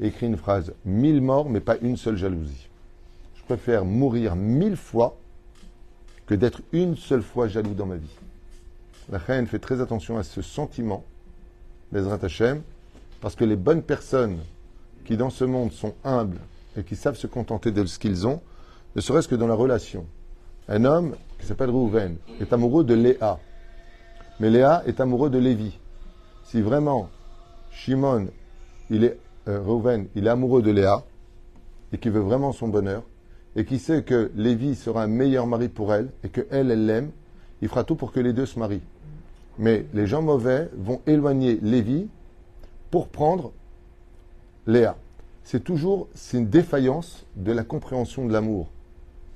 Et 0.00 0.04
il 0.04 0.06
écrit 0.08 0.26
une 0.26 0.36
phrase 0.36 0.72
Mille 0.84 1.20
morts, 1.20 1.50
mais 1.50 1.60
pas 1.60 1.76
une 1.82 1.96
seule 1.96 2.16
jalousie. 2.16 2.68
Je 3.36 3.42
préfère 3.42 3.84
mourir 3.84 4.36
mille 4.36 4.76
fois 4.76 5.16
que 6.30 6.36
d'être 6.36 6.62
une 6.70 6.96
seule 6.96 7.22
fois 7.22 7.48
jaloux 7.48 7.74
dans 7.74 7.86
ma 7.86 7.96
vie. 7.96 8.16
La 9.10 9.18
reine 9.18 9.48
fait 9.48 9.58
très 9.58 9.80
attention 9.80 10.16
à 10.16 10.22
ce 10.22 10.42
sentiment, 10.42 11.02
Bezrat 11.90 12.20
Hashem, 12.22 12.62
parce 13.20 13.34
que 13.34 13.44
les 13.44 13.56
bonnes 13.56 13.82
personnes 13.82 14.38
qui 15.04 15.16
dans 15.16 15.30
ce 15.30 15.42
monde 15.42 15.72
sont 15.72 15.92
humbles 16.04 16.38
et 16.76 16.84
qui 16.84 16.94
savent 16.94 17.16
se 17.16 17.26
contenter 17.26 17.72
de 17.72 17.84
ce 17.84 17.98
qu'ils 17.98 18.28
ont, 18.28 18.40
ne 18.94 19.00
serait-ce 19.00 19.26
que 19.26 19.34
dans 19.34 19.48
la 19.48 19.56
relation. 19.56 20.06
Un 20.68 20.84
homme 20.84 21.16
qui 21.40 21.46
s'appelle 21.46 21.70
Rouven 21.70 22.16
est 22.40 22.52
amoureux 22.52 22.84
de 22.84 22.94
Léa, 22.94 23.40
mais 24.38 24.50
Léa 24.50 24.84
est 24.86 25.00
amoureux 25.00 25.30
de 25.30 25.38
Lévi. 25.38 25.80
Si 26.44 26.60
vraiment 26.60 27.10
Shimon, 27.72 28.28
il 28.88 29.02
est 29.02 29.18
euh, 29.48 30.04
il 30.14 30.28
est 30.28 30.30
amoureux 30.30 30.62
de 30.62 30.70
Léa 30.70 31.02
et 31.92 31.98
qui 31.98 32.08
veut 32.08 32.20
vraiment 32.20 32.52
son 32.52 32.68
bonheur 32.68 33.02
et 33.56 33.64
qui 33.64 33.78
sait 33.78 34.02
que 34.02 34.30
Lévi 34.36 34.74
sera 34.74 35.02
un 35.02 35.08
meilleur 35.08 35.46
mari 35.46 35.68
pour 35.68 35.92
elle 35.92 36.08
et 36.24 36.28
que 36.28 36.46
elle, 36.50 36.68
l'aime, 36.86 37.10
il 37.62 37.68
fera 37.68 37.84
tout 37.84 37.96
pour 37.96 38.12
que 38.12 38.20
les 38.20 38.32
deux 38.32 38.46
se 38.46 38.58
marient. 38.58 38.82
Mais 39.58 39.86
les 39.92 40.06
gens 40.06 40.22
mauvais 40.22 40.70
vont 40.76 41.00
éloigner 41.06 41.58
Lévi 41.62 42.08
pour 42.90 43.08
prendre 43.08 43.52
Léa. 44.66 44.96
C'est 45.44 45.64
toujours 45.64 46.08
c'est 46.14 46.38
une 46.38 46.48
défaillance 46.48 47.26
de 47.36 47.52
la 47.52 47.64
compréhension 47.64 48.26
de 48.26 48.32
l'amour. 48.32 48.68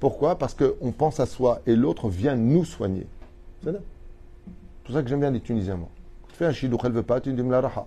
Pourquoi? 0.00 0.38
Parce 0.38 0.54
qu'on 0.54 0.92
pense 0.92 1.18
à 1.18 1.26
soi 1.26 1.60
et 1.66 1.74
l'autre 1.74 2.08
vient 2.08 2.36
nous 2.36 2.64
soigner. 2.64 3.06
C'est 3.64 3.72
pour 4.84 4.94
ça 4.94 5.02
que 5.02 5.08
j'aime 5.08 5.20
bien 5.20 5.30
les 5.30 5.40
Tunisiens. 5.40 5.78
Tu 6.28 6.36
fais 6.36 6.46
un 6.46 6.52
chidou, 6.52 6.78
elle 6.84 6.92
veut 6.92 7.02
pas, 7.02 7.20
tu 7.20 7.32
dis 7.32 7.42
raha. 7.42 7.86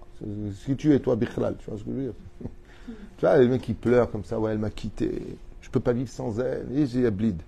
Si 0.66 0.76
tu 0.76 0.94
es 0.94 1.00
toi, 1.00 1.16
bichlal, 1.16 1.56
tu 1.60 1.70
vois 1.70 1.78
ce 1.78 1.84
que 1.84 1.92
je 1.92 1.96
veux 1.96 2.04
dire? 2.04 2.14
Tu 3.18 3.26
vois, 3.26 3.38
les 3.38 3.48
mecs 3.48 3.64
qui 3.64 3.74
pleurent 3.74 4.10
comme 4.10 4.24
ça, 4.24 4.40
ouais, 4.40 4.52
elle 4.52 4.60
m'a 4.60 4.70
quitté, 4.70 5.38
peux 5.78 5.84
pas 5.84 5.94
vivre 5.94 6.10
sans 6.10 6.40
elle, 6.40 6.68
et 6.76 6.86
j'ai 6.86 7.10
bleed. 7.12 7.42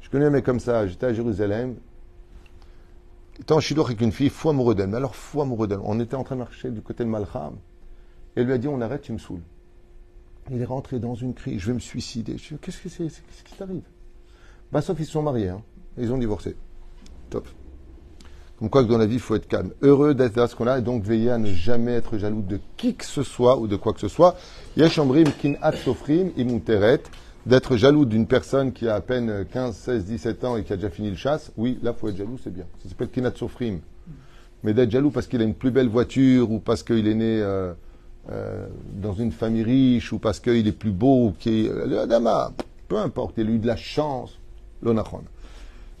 Je 0.00 0.10
connais 0.10 0.26
un 0.26 0.30
mec 0.30 0.44
comme 0.44 0.60
ça, 0.60 0.86
j'étais 0.86 1.06
à 1.06 1.12
Jérusalem, 1.12 1.76
était 3.38 3.52
en 3.52 3.60
chidou 3.60 3.82
avec 3.82 4.00
une 4.00 4.12
fille, 4.12 4.30
fou 4.30 4.48
amoureux 4.48 4.74
d'elle, 4.74 4.88
mais 4.88 4.96
alors 4.96 5.14
fou 5.14 5.42
amoureux 5.42 5.68
d'elle. 5.68 5.80
On 5.82 6.00
était 6.00 6.16
en 6.16 6.24
train 6.24 6.36
de 6.36 6.40
marcher 6.40 6.70
du 6.70 6.80
côté 6.80 7.04
de 7.04 7.08
Malcham, 7.08 7.56
elle 8.34 8.46
lui 8.46 8.52
a 8.52 8.58
dit, 8.58 8.68
on 8.68 8.80
arrête, 8.80 9.02
tu 9.02 9.12
me 9.12 9.18
saoules. 9.18 9.42
Il 10.50 10.60
est 10.60 10.66
rentré 10.66 10.98
dans 10.98 11.14
une 11.14 11.34
crise, 11.34 11.60
je 11.60 11.66
vais 11.66 11.74
me 11.74 11.80
suicider. 11.80 12.38
Je 12.38 12.54
qu'est-ce 12.54 12.80
que 12.80 12.88
c'est? 12.88 13.08
Qui 13.44 13.54
t'arrive? 13.58 13.82
Bah, 14.70 14.80
sauf 14.80 14.98
ils 15.00 15.06
sont 15.06 15.22
mariés, 15.22 15.48
hein. 15.48 15.62
ils 15.98 16.12
ont 16.12 16.18
divorcé. 16.18 16.56
Top. 17.30 17.48
Comme 18.58 18.70
quoi 18.70 18.82
que 18.84 18.88
dans 18.88 18.96
la 18.96 19.06
vie, 19.06 19.16
il 19.16 19.20
faut 19.20 19.34
être 19.34 19.48
calme. 19.48 19.72
Heureux 19.82 20.14
d'être 20.14 20.36
là 20.36 20.46
ce 20.46 20.56
qu'on 20.56 20.66
a 20.66 20.78
et 20.78 20.82
donc 20.82 21.02
veiller 21.02 21.30
à 21.30 21.38
ne 21.38 21.52
jamais 21.52 21.92
être 21.92 22.16
jaloux 22.16 22.40
de 22.40 22.58
qui 22.76 22.94
que 22.94 23.04
ce 23.04 23.22
soit 23.22 23.58
ou 23.58 23.66
de 23.66 23.76
quoi 23.76 23.92
que 23.92 24.00
ce 24.00 24.08
soit. 24.08 24.36
Yeshambrim 24.76 25.30
kin 25.32 25.54
sofrim 25.84 26.30
imunteret. 26.36 27.02
D'être 27.46 27.76
jaloux 27.76 28.04
d'une 28.04 28.26
personne 28.26 28.72
qui 28.72 28.88
a 28.88 28.96
à 28.96 29.00
peine 29.00 29.46
15, 29.52 29.74
16, 29.74 30.04
17 30.04 30.44
ans 30.44 30.56
et 30.56 30.64
qui 30.64 30.72
a 30.72 30.76
déjà 30.76 30.90
fini 30.90 31.10
le 31.10 31.16
chasse, 31.16 31.52
oui, 31.56 31.78
là, 31.82 31.94
il 31.96 31.98
faut 31.98 32.08
être 32.08 32.16
jaloux, 32.16 32.38
c'est 32.42 32.52
bien. 32.52 32.64
Ça 32.82 32.88
s'appelle 32.88 33.08
kinat 33.08 33.32
sofrim. 33.34 33.78
Mais 34.64 34.74
d'être 34.74 34.90
jaloux 34.90 35.10
parce 35.10 35.28
qu'il 35.28 35.40
a 35.40 35.44
une 35.44 35.54
plus 35.54 35.70
belle 35.70 35.88
voiture 35.88 36.50
ou 36.50 36.58
parce 36.58 36.82
qu'il 36.82 37.06
est 37.06 37.14
né 37.14 37.40
euh, 37.40 37.72
euh, 38.30 38.66
dans 39.00 39.12
une 39.12 39.30
famille 39.30 39.62
riche 39.62 40.12
ou 40.12 40.18
parce 40.18 40.40
qu'il 40.40 40.66
est 40.66 40.72
plus 40.72 40.90
beau 40.90 41.28
ou 41.28 41.34
qu'il 41.38 41.68
le 41.68 42.00
Adama, 42.00 42.52
peu 42.88 42.98
importe, 42.98 43.34
il 43.38 43.46
a 43.46 43.50
eu 43.50 43.58
de 43.58 43.66
la 43.66 43.76
chance, 43.76 44.38
l'onachon 44.82 45.22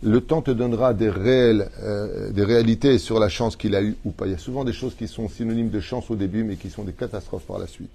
le 0.02 0.20
temps 0.20 0.42
te 0.42 0.50
donnera 0.50 0.94
des, 0.94 1.08
réels, 1.08 1.70
euh, 1.82 2.30
des 2.30 2.44
réalités 2.44 2.98
sur 2.98 3.18
la 3.18 3.28
chance 3.28 3.56
qu'il 3.56 3.74
a 3.74 3.82
eue 3.82 3.96
ou 4.04 4.10
pas. 4.10 4.26
Il 4.26 4.32
y 4.32 4.34
a 4.34 4.38
souvent 4.38 4.64
des 4.64 4.72
choses 4.72 4.94
qui 4.94 5.08
sont 5.08 5.28
synonymes 5.28 5.70
de 5.70 5.80
chance 5.80 6.10
au 6.10 6.16
début, 6.16 6.44
mais 6.44 6.56
qui 6.56 6.70
sont 6.70 6.84
des 6.84 6.92
catastrophes 6.92 7.46
par 7.46 7.58
la 7.58 7.66
suite. 7.66 7.90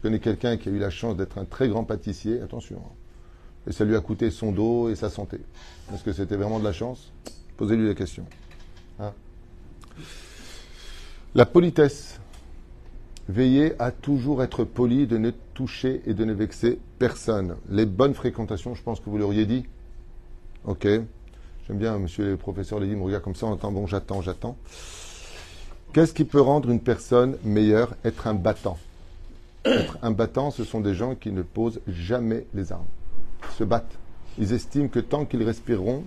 Je 0.00 0.08
connais 0.08 0.18
quelqu'un 0.18 0.56
qui 0.56 0.70
a 0.70 0.72
eu 0.72 0.78
la 0.78 0.88
chance 0.88 1.14
d'être 1.14 1.36
un 1.36 1.44
très 1.44 1.68
grand 1.68 1.84
pâtissier, 1.84 2.40
attention, 2.40 2.78
hein. 2.78 3.68
et 3.68 3.72
ça 3.72 3.84
lui 3.84 3.94
a 3.94 4.00
coûté 4.00 4.30
son 4.30 4.50
dos 4.50 4.88
et 4.88 4.94
sa 4.94 5.10
santé. 5.10 5.36
Est-ce 5.92 6.02
que 6.02 6.14
c'était 6.14 6.36
vraiment 6.36 6.58
de 6.58 6.64
la 6.64 6.72
chance? 6.72 7.12
Posez-lui 7.58 7.86
la 7.86 7.94
question. 7.94 8.24
Hein. 8.98 9.12
la 11.34 11.44
politesse. 11.44 12.18
Veillez 13.28 13.74
à 13.78 13.90
toujours 13.90 14.42
être 14.42 14.64
poli, 14.64 15.06
de 15.06 15.18
ne 15.18 15.32
toucher 15.52 16.00
et 16.06 16.14
de 16.14 16.24
ne 16.24 16.32
vexer 16.32 16.78
personne. 16.98 17.56
Les 17.68 17.84
bonnes 17.84 18.14
fréquentations, 18.14 18.74
je 18.74 18.82
pense 18.82 19.00
que 19.00 19.10
vous 19.10 19.18
l'auriez 19.18 19.44
dit. 19.44 19.66
Ok 20.64 20.86
J'aime 21.66 21.78
bien, 21.78 21.98
monsieur 21.98 22.24
le 22.24 22.36
professeur 22.38 22.80
Lévi 22.80 22.96
me 22.96 23.02
regarde 23.02 23.22
comme 23.22 23.34
ça 23.34 23.44
en 23.44 23.56
temps 23.58 23.70
bon, 23.70 23.86
j'attends, 23.86 24.22
j'attends. 24.22 24.56
Qu'est-ce 25.92 26.14
qui 26.14 26.24
peut 26.24 26.40
rendre 26.40 26.70
une 26.70 26.80
personne 26.80 27.36
meilleure? 27.44 27.94
Être 28.02 28.28
un 28.28 28.34
battant. 28.34 28.78
Être 29.64 29.98
un 30.02 30.10
battant, 30.10 30.50
ce 30.50 30.64
sont 30.64 30.80
des 30.80 30.94
gens 30.94 31.14
qui 31.14 31.32
ne 31.32 31.42
posent 31.42 31.80
jamais 31.86 32.46
les 32.54 32.72
armes. 32.72 32.86
Ils 33.44 33.56
se 33.56 33.64
battent. 33.64 33.98
Ils 34.38 34.52
estiment 34.52 34.88
que 34.88 35.00
tant 35.00 35.24
qu'ils 35.24 35.42
respireront, 35.42 36.04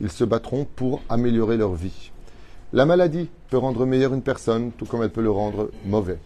ils 0.00 0.10
se 0.10 0.24
battront 0.24 0.66
pour 0.76 1.02
améliorer 1.08 1.56
leur 1.56 1.74
vie. 1.74 2.12
La 2.72 2.86
maladie 2.86 3.28
peut 3.50 3.58
rendre 3.58 3.84
meilleure 3.86 4.14
une 4.14 4.22
personne, 4.22 4.72
tout 4.72 4.86
comme 4.86 5.02
elle 5.02 5.10
peut 5.10 5.22
le 5.22 5.30
rendre 5.30 5.70
mauvais. 5.84 6.18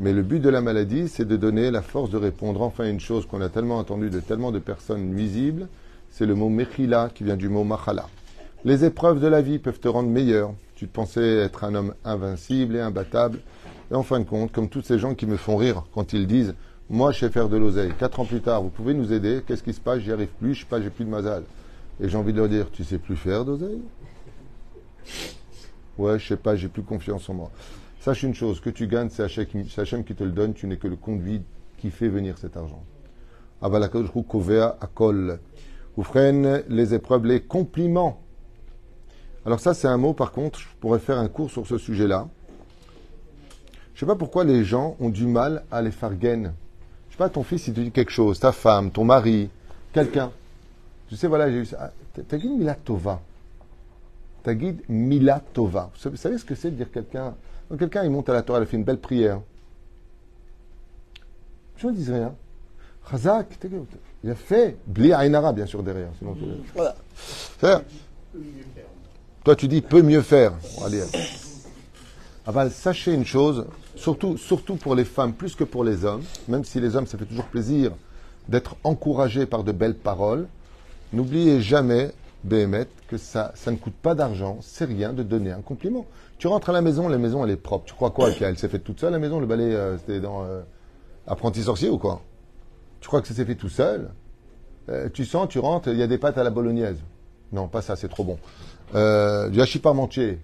Mais 0.00 0.12
le 0.12 0.22
but 0.22 0.40
de 0.40 0.48
la 0.48 0.60
maladie, 0.60 1.08
c'est 1.08 1.26
de 1.26 1.36
donner 1.36 1.70
la 1.70 1.82
force 1.82 2.10
de 2.10 2.16
répondre 2.16 2.62
enfin 2.62 2.84
à 2.84 2.88
une 2.88 3.00
chose 3.00 3.26
qu'on 3.26 3.40
a 3.40 3.48
tellement 3.48 3.78
entendue 3.78 4.10
de 4.10 4.20
tellement 4.20 4.50
de 4.52 4.58
personnes 4.58 5.10
nuisibles, 5.10 5.68
c'est 6.10 6.26
le 6.26 6.34
mot 6.34 6.48
mechila 6.48 7.10
qui 7.14 7.24
vient 7.24 7.36
du 7.36 7.48
mot 7.48 7.64
machala. 7.64 8.06
Les 8.64 8.84
épreuves 8.84 9.20
de 9.20 9.26
la 9.26 9.42
vie 9.42 9.58
peuvent 9.58 9.80
te 9.80 9.88
rendre 9.88 10.08
meilleur. 10.08 10.54
Tu 10.76 10.86
pensais 10.86 11.36
être 11.38 11.64
un 11.64 11.74
homme 11.74 11.94
invincible 12.04 12.76
et 12.76 12.80
imbattable. 12.80 13.40
Et 13.92 13.94
en 13.94 14.02
fin 14.02 14.20
de 14.20 14.24
compte, 14.24 14.52
comme 14.52 14.70
tous 14.70 14.80
ces 14.80 14.98
gens 14.98 15.14
qui 15.14 15.26
me 15.26 15.36
font 15.36 15.56
rire 15.56 15.84
quand 15.92 16.14
ils 16.14 16.26
disent 16.26 16.54
Moi, 16.88 17.12
je 17.12 17.20
sais 17.20 17.28
faire 17.28 17.50
de 17.50 17.58
l'oseille. 17.58 17.92
Quatre 17.98 18.20
ans 18.20 18.24
plus 18.24 18.40
tard, 18.40 18.62
vous 18.62 18.70
pouvez 18.70 18.94
nous 18.94 19.12
aider. 19.12 19.42
Qu'est-ce 19.46 19.62
qui 19.62 19.74
se 19.74 19.80
passe? 19.80 20.00
J'y 20.00 20.10
arrive 20.10 20.30
plus. 20.40 20.54
Je 20.54 20.60
sais 20.60 20.66
pas, 20.66 20.80
j'ai 20.80 20.88
plus 20.88 21.04
de 21.04 21.10
mazal. 21.10 21.44
Et 22.00 22.08
j'ai 22.08 22.16
envie 22.16 22.32
de 22.32 22.38
leur 22.38 22.48
dire 22.48 22.70
Tu 22.72 22.84
sais 22.84 22.96
plus 22.96 23.16
faire 23.16 23.44
d'oseille 23.44 23.82
Ouais, 25.98 26.18
je 26.18 26.26
sais 26.26 26.38
pas, 26.38 26.56
j'ai 26.56 26.68
plus 26.68 26.82
confiance 26.82 27.28
en 27.28 27.34
moi. 27.34 27.50
Sache 28.00 28.22
une 28.22 28.34
chose 28.34 28.60
que 28.60 28.70
tu 28.70 28.86
gagnes, 28.86 29.10
c'est 29.10 29.24
Hachem 29.24 30.04
qui 30.04 30.14
te 30.14 30.24
le 30.24 30.32
donne. 30.32 30.54
Tu 30.54 30.66
n'es 30.66 30.78
que 30.78 30.88
le 30.88 30.96
conduit 30.96 31.42
qui 31.76 31.90
fait 31.90 32.08
venir 32.08 32.38
cet 32.38 32.56
argent. 32.56 32.82
Vous 35.96 36.02
freinez 36.02 36.62
les 36.68 36.94
épreuves, 36.94 37.26
les 37.26 37.42
compliments 37.42 38.22
alors 39.44 39.58
ça, 39.58 39.74
c'est 39.74 39.88
un 39.88 39.96
mot, 39.96 40.12
par 40.12 40.30
contre, 40.30 40.60
je 40.60 40.68
pourrais 40.78 41.00
faire 41.00 41.18
un 41.18 41.26
cours 41.26 41.50
sur 41.50 41.66
ce 41.66 41.76
sujet-là. 41.76 42.28
Je 44.02 44.04
ne 44.04 44.10
sais 44.10 44.16
pas 44.16 44.18
pourquoi 44.18 44.42
les 44.42 44.64
gens 44.64 44.96
ont 44.98 45.10
du 45.10 45.28
mal 45.28 45.62
à 45.70 45.80
les 45.80 45.92
faire 45.92 46.16
gain. 46.16 46.52
Je 47.06 47.12
sais 47.12 47.18
pas, 47.18 47.28
ton 47.28 47.44
fils, 47.44 47.68
il 47.68 47.74
te 47.74 47.78
dit 47.78 47.92
quelque 47.92 48.10
chose, 48.10 48.40
ta 48.40 48.50
femme, 48.50 48.90
ton 48.90 49.04
mari, 49.04 49.48
quelqu'un. 49.92 50.32
Tu 51.08 51.14
sais, 51.14 51.28
voilà, 51.28 51.48
j'ai 51.48 51.58
eu 51.58 51.66
ça. 51.66 51.92
Ah, 52.18 52.36
guide 52.36 52.58
Milatova. 52.58 53.20
guide 54.44 54.80
Milatova. 54.88 55.92
Vous 56.02 56.16
savez 56.16 56.36
ce 56.36 56.44
que 56.44 56.56
c'est 56.56 56.72
de 56.72 56.76
dire 56.78 56.90
quelqu'un 56.90 57.36
Quelqu'un, 57.78 58.02
il 58.02 58.10
monte 58.10 58.28
à 58.28 58.32
la 58.32 58.42
Torah, 58.42 58.58
il 58.58 58.66
fait 58.66 58.76
une 58.76 58.82
belle 58.82 58.98
prière. 58.98 59.40
Je 61.76 61.86
ne 61.86 61.92
dis 61.92 62.10
rien. 62.10 62.34
Chazak, 63.08 63.56
il 64.24 64.30
a 64.30 64.34
fait 64.34 64.78
Bli 64.84 65.12
Ainara, 65.12 65.52
bien 65.52 65.66
sûr, 65.66 65.80
derrière. 65.80 66.10
Sinon, 66.18 66.36
voilà. 66.74 66.96
Toi, 69.44 69.54
tu 69.54 69.68
dis 69.68 69.80
peut 69.80 70.02
mieux 70.02 70.22
faire. 70.22 70.54
Aval, 72.44 72.70
sachez 72.72 73.14
une 73.14 73.24
chose, 73.24 73.66
surtout, 73.94 74.36
surtout 74.36 74.74
pour 74.74 74.96
les 74.96 75.04
femmes 75.04 75.32
plus 75.32 75.54
que 75.54 75.62
pour 75.62 75.84
les 75.84 76.04
hommes, 76.04 76.22
même 76.48 76.64
si 76.64 76.80
les 76.80 76.96
hommes, 76.96 77.06
ça 77.06 77.16
fait 77.16 77.24
toujours 77.24 77.44
plaisir 77.44 77.92
d'être 78.48 78.74
encouragés 78.82 79.46
par 79.46 79.62
de 79.62 79.70
belles 79.70 79.94
paroles, 79.94 80.48
n'oubliez 81.12 81.60
jamais, 81.60 82.12
Béhémet, 82.42 82.88
que 83.06 83.16
ça, 83.16 83.52
ça 83.54 83.70
ne 83.70 83.76
coûte 83.76 83.94
pas 83.94 84.16
d'argent, 84.16 84.58
c'est 84.60 84.86
rien 84.86 85.12
de 85.12 85.22
donner 85.22 85.52
un 85.52 85.60
compliment. 85.60 86.04
Tu 86.38 86.48
rentres 86.48 86.70
à 86.70 86.72
la 86.72 86.80
maison, 86.82 87.08
la 87.08 87.18
maison, 87.18 87.44
elle 87.44 87.52
est 87.52 87.56
propre. 87.56 87.84
Tu 87.84 87.94
crois 87.94 88.10
quoi 88.10 88.32
Qu'elle 88.38 88.58
s'est 88.58 88.68
faite 88.68 88.82
toute 88.82 88.98
seule, 88.98 89.12
la 89.12 89.20
maison 89.20 89.38
Le 89.38 89.46
balai, 89.46 89.72
euh, 89.72 89.96
c'était 89.98 90.18
dans 90.18 90.42
euh, 90.42 90.62
Apprenti 91.28 91.62
sorcier 91.62 91.88
ou 91.88 91.98
quoi? 91.98 92.20
Tu 93.00 93.06
crois 93.06 93.22
que 93.22 93.28
ça 93.28 93.34
s'est 93.34 93.44
fait 93.44 93.54
tout 93.54 93.68
seul? 93.68 94.10
Euh, 94.88 95.08
Tu 95.14 95.24
sens, 95.24 95.48
tu 95.48 95.60
rentres, 95.60 95.88
il 95.88 95.98
y 95.98 96.02
a 96.02 96.08
des 96.08 96.18
pâtes 96.18 96.38
à 96.38 96.42
la 96.42 96.50
bolognaise. 96.50 96.96
Non, 97.52 97.68
pas 97.68 97.82
ça, 97.82 97.94
c'est 97.94 98.08
trop 98.08 98.24
bon. 98.24 98.38
Du 98.92 99.60
hachis 99.60 99.78
parmentier. 99.78 100.40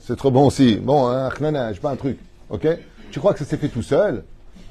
C'est 0.00 0.16
trop 0.16 0.30
bon 0.30 0.46
aussi. 0.46 0.76
Bon, 0.76 1.06
un 1.06 1.28
hein, 1.28 1.72
pas 1.80 1.90
un 1.90 1.96
truc. 1.96 2.18
Ok? 2.48 2.66
Tu 3.10 3.18
crois 3.18 3.32
que 3.32 3.38
ça 3.40 3.44
s'est 3.44 3.56
fait 3.56 3.68
tout 3.68 3.82
seul? 3.82 4.24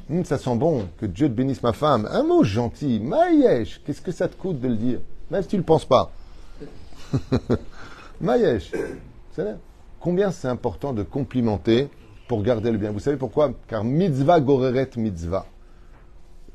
Hum, 0.10 0.25
Ça 0.25 0.38
sent 0.38 0.56
bon. 0.56 0.88
Que 0.99 1.06
Dieu 1.06 1.28
te 1.28 1.34
bénisse 1.34 1.62
ma 1.62 1.73
femme. 1.73 2.08
Un 2.12 2.23
mot 2.23 2.43
gentil. 2.43 2.99
Maïesh. 2.99 3.82
Qu'est-ce 3.86 4.02
que 4.02 4.12
ça 4.12 4.28
te 4.28 4.36
coûte 4.36 4.60
de 4.60 4.67
le 4.67 4.75
dire? 4.75 4.99
Même 5.30 5.41
si 5.43 5.49
tu 5.49 5.56
ne 5.56 5.62
le 5.62 5.65
penses 5.65 5.86
pas. 5.86 6.12
Maïesh. 8.21 8.71
Combien 9.99 10.32
c'est 10.32 10.47
important 10.47 10.93
de 10.93 11.04
complimenter 11.04 11.89
pour 12.28 12.41
garder 12.41 12.71
le 12.71 12.78
bien? 12.78 12.91
Vous 12.91 12.99
savez 12.99 13.17
pourquoi? 13.17 13.52
Car 13.67 13.84
mitzvah 13.84 14.39
goreret 14.39 14.89
mitzvah. 14.97 15.45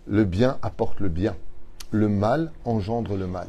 Le 0.06 0.24
bien 0.24 0.58
apporte 0.62 1.00
le 1.00 1.08
bien. 1.08 1.34
Le 1.90 2.08
mal 2.08 2.52
engendre 2.64 3.16
le 3.16 3.26
mal. 3.26 3.46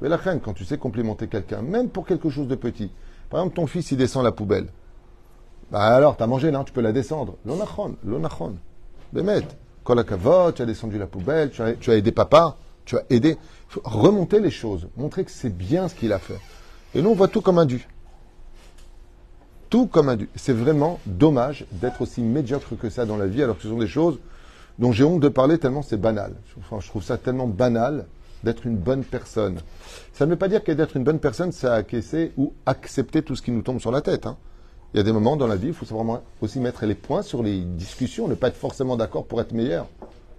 Mais 0.00 0.08
la 0.08 0.18
quand 0.18 0.54
tu 0.54 0.64
sais 0.64 0.78
complimenter 0.78 1.26
quelqu'un, 1.26 1.62
même 1.62 1.88
pour 1.88 2.06
quelque 2.06 2.30
chose 2.30 2.46
de 2.46 2.54
petit, 2.54 2.90
par 3.30 3.40
exemple, 3.40 3.56
ton 3.56 3.66
fils, 3.66 3.90
il 3.90 3.98
descend 3.98 4.24
la 4.24 4.32
poubelle. 4.32 4.68
Bah 5.70 5.80
alors, 5.80 6.16
t'as 6.16 6.26
mangé, 6.26 6.50
non 6.50 6.64
Tu 6.64 6.72
peux 6.72 6.80
la 6.80 6.92
descendre. 6.92 7.36
L'onachon, 7.44 7.96
l'onachon. 8.04 8.56
Bémet, 9.12 9.42
kolakavot, 9.84 10.52
tu 10.52 10.62
as 10.62 10.66
descendu 10.66 10.98
la 10.98 11.06
poubelle, 11.06 11.50
tu 11.50 11.62
as, 11.62 11.94
aidé 11.94 12.12
papa, 12.12 12.56
tu 12.84 12.96
as 12.96 13.02
aidé. 13.10 13.36
faut 13.68 13.82
remonter 13.84 14.40
les 14.40 14.50
choses, 14.50 14.88
montrer 14.96 15.24
que 15.24 15.30
c'est 15.30 15.54
bien 15.54 15.88
ce 15.88 15.94
qu'il 15.94 16.12
a 16.12 16.18
fait. 16.18 16.40
Et 16.94 17.02
nous, 17.02 17.10
on 17.10 17.14
voit 17.14 17.28
tout 17.28 17.42
comme 17.42 17.58
un 17.58 17.66
dû. 17.66 17.86
Tout 19.68 19.86
comme 19.86 20.08
un 20.08 20.16
dû. 20.16 20.30
C'est 20.34 20.54
vraiment 20.54 20.98
dommage 21.04 21.66
d'être 21.72 22.00
aussi 22.00 22.22
médiocre 22.22 22.76
que 22.78 22.88
ça 22.88 23.04
dans 23.04 23.18
la 23.18 23.26
vie, 23.26 23.42
alors 23.42 23.56
que 23.56 23.62
ce 23.62 23.68
sont 23.68 23.78
des 23.78 23.88
choses 23.88 24.18
dont 24.78 24.92
j'ai 24.92 25.04
honte 25.04 25.20
de 25.20 25.28
parler 25.28 25.58
tellement 25.58 25.82
c'est 25.82 26.00
banal. 26.00 26.34
Je 26.80 26.88
trouve 26.88 27.02
ça 27.02 27.18
tellement 27.18 27.46
banal 27.46 28.06
d'être 28.44 28.66
une 28.66 28.76
bonne 28.76 29.04
personne. 29.04 29.58
Ça 30.12 30.26
ne 30.26 30.30
veut 30.30 30.36
pas 30.36 30.48
dire 30.48 30.62
qu'être 30.62 30.96
une 30.96 31.04
bonne 31.04 31.20
personne, 31.20 31.52
c'est 31.52 31.68
acquiescer 31.68 32.32
ou 32.36 32.52
accepter 32.66 33.22
tout 33.22 33.36
ce 33.36 33.42
qui 33.42 33.50
nous 33.50 33.62
tombe 33.62 33.80
sur 33.80 33.90
la 33.90 34.00
tête. 34.00 34.26
Hein. 34.26 34.36
Il 34.94 34.96
y 34.96 35.00
a 35.00 35.02
des 35.02 35.12
moments 35.12 35.36
dans 35.36 35.46
la 35.46 35.56
vie, 35.56 35.68
il 35.68 35.74
faut 35.74 35.84
vraiment 35.84 36.22
aussi 36.40 36.60
mettre 36.60 36.86
les 36.86 36.94
points 36.94 37.22
sur 37.22 37.42
les 37.42 37.60
discussions, 37.60 38.26
ne 38.26 38.34
pas 38.34 38.48
être 38.48 38.56
forcément 38.56 38.96
d'accord 38.96 39.26
pour 39.26 39.40
être 39.40 39.52
meilleur. 39.52 39.86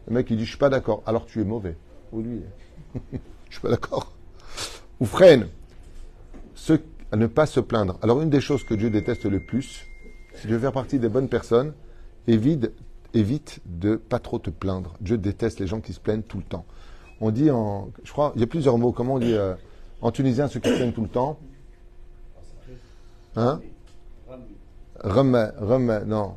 Le 0.07 0.15
mec, 0.15 0.29
il 0.31 0.37
dit, 0.37 0.45
je 0.45 0.49
suis 0.49 0.57
pas 0.57 0.69
d'accord. 0.69 1.03
Alors 1.05 1.25
tu 1.25 1.39
es 1.39 1.43
mauvais. 1.43 1.75
Ou 2.11 2.21
lui, 2.21 2.41
je 3.49 3.51
suis 3.51 3.61
pas 3.61 3.69
d'accord. 3.69 4.11
Ou 4.99 5.05
freine. 5.05 5.47
Ce, 6.55 6.73
ne 7.13 7.27
pas 7.27 7.45
se 7.45 7.59
plaindre. 7.59 7.97
Alors 8.01 8.21
une 8.21 8.29
des 8.29 8.41
choses 8.41 8.63
que 8.63 8.73
Dieu 8.73 8.89
déteste 8.89 9.25
le 9.25 9.39
plus, 9.39 9.85
si 10.33 10.41
tu 10.41 10.53
veux 10.53 10.59
faire 10.59 10.71
partie 10.71 10.99
des 10.99 11.09
bonnes 11.09 11.29
personnes, 11.29 11.73
évite, 12.27 12.71
évite 13.13 13.59
de 13.65 13.95
pas 13.95 14.19
trop 14.19 14.39
te 14.39 14.49
plaindre. 14.49 14.95
Dieu 14.99 15.17
déteste 15.17 15.59
les 15.59 15.67
gens 15.67 15.79
qui 15.79 15.93
se 15.93 15.99
plaignent 15.99 16.23
tout 16.23 16.37
le 16.37 16.43
temps. 16.43 16.65
On 17.21 17.31
dit 17.31 17.51
en, 17.51 17.89
je 18.03 18.11
crois, 18.11 18.31
il 18.35 18.41
y 18.41 18.43
a 18.43 18.47
plusieurs 18.47 18.77
mots. 18.77 18.91
Comment 18.91 19.15
on 19.15 19.19
dit 19.19 19.33
euh, 19.33 19.53
en 20.01 20.11
tunisien 20.11 20.47
ceux 20.47 20.59
qui 20.59 20.69
plaignent 20.69 20.93
tout 20.93 21.01
le 21.01 21.09
temps 21.09 21.37
Hein 23.35 23.61
Rem, 25.01 25.51
rem, 25.59 26.03
non. 26.05 26.33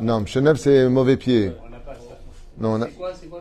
Non, 0.00 0.20
Mchenev, 0.20 0.56
c'est 0.56 0.88
mauvais 0.88 1.16
pied. 1.16 1.52
Non, 2.58 2.78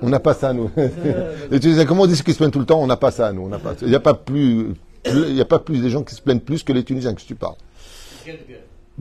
on 0.01 0.09
n'a 0.09 0.19
pas 0.19 0.33
ça, 0.33 0.53
nous. 0.53 0.71
Et 0.77 1.59
tu 1.59 1.67
disais, 1.67 1.85
comment 1.85 2.03
on 2.03 2.07
dit 2.07 2.15
ceux 2.15 2.23
qui 2.23 2.31
se 2.31 2.38
plaignent 2.38 2.51
tout 2.51 2.59
le 2.59 2.65
temps 2.65 2.81
On 2.81 2.88
n'a 2.88 2.97
pas 2.97 3.12
ça, 3.12 3.31
nous. 3.33 3.51
Il 3.81 3.89
n'y 3.89 3.95
a 3.95 3.99
pas 3.99 4.13
plus, 4.13 4.73
il 5.05 5.33
n'y 5.33 5.41
a 5.41 5.45
pas 5.45 5.59
plus 5.59 5.81
des 5.81 5.89
gens 5.89 6.03
qui 6.03 6.15
se 6.15 6.21
plaignent 6.21 6.39
plus 6.39 6.63
que 6.63 6.73
les 6.73 6.83
Tunisiens 6.83 7.13
que 7.13 7.21
tu 7.21 7.35
parles. 7.35 7.55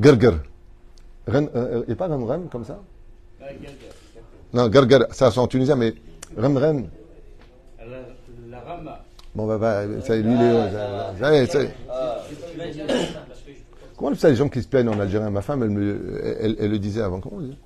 Gerger. 0.00 0.38
Il 1.28 1.48
n'y 1.86 1.92
a 1.92 1.96
pas 1.96 2.08
Rem 2.08 2.48
comme 2.50 2.64
ça 2.64 2.80
Non, 4.52 4.70
Gerger, 4.72 4.98
ça 5.10 5.30
c'est 5.30 5.38
en 5.38 5.46
tunisien, 5.46 5.76
mais 5.76 5.94
Rem 6.36 6.56
Rem. 6.56 6.88
La 8.50 8.60
Rama. 8.60 9.04
Bon, 9.34 9.46
bah, 9.46 9.58
bah, 9.58 9.84
ça, 10.02 10.16
lui, 10.16 10.32
il 10.32 10.42
est. 10.42 11.74
Comment 13.96 14.14
ça, 14.14 14.30
les 14.30 14.36
gens 14.36 14.48
qui 14.48 14.62
se 14.62 14.68
plaignent 14.68 14.88
en 14.88 15.00
algérien 15.00 15.30
Ma 15.30 15.42
femme, 15.42 15.62
elle, 15.62 15.70
me, 15.70 16.20
elle, 16.40 16.56
elle, 16.58 16.70
le 16.70 16.78
disait 16.78 17.02
avant. 17.02 17.20
Comment 17.20 17.36
on 17.36 17.40
dit 17.40 17.58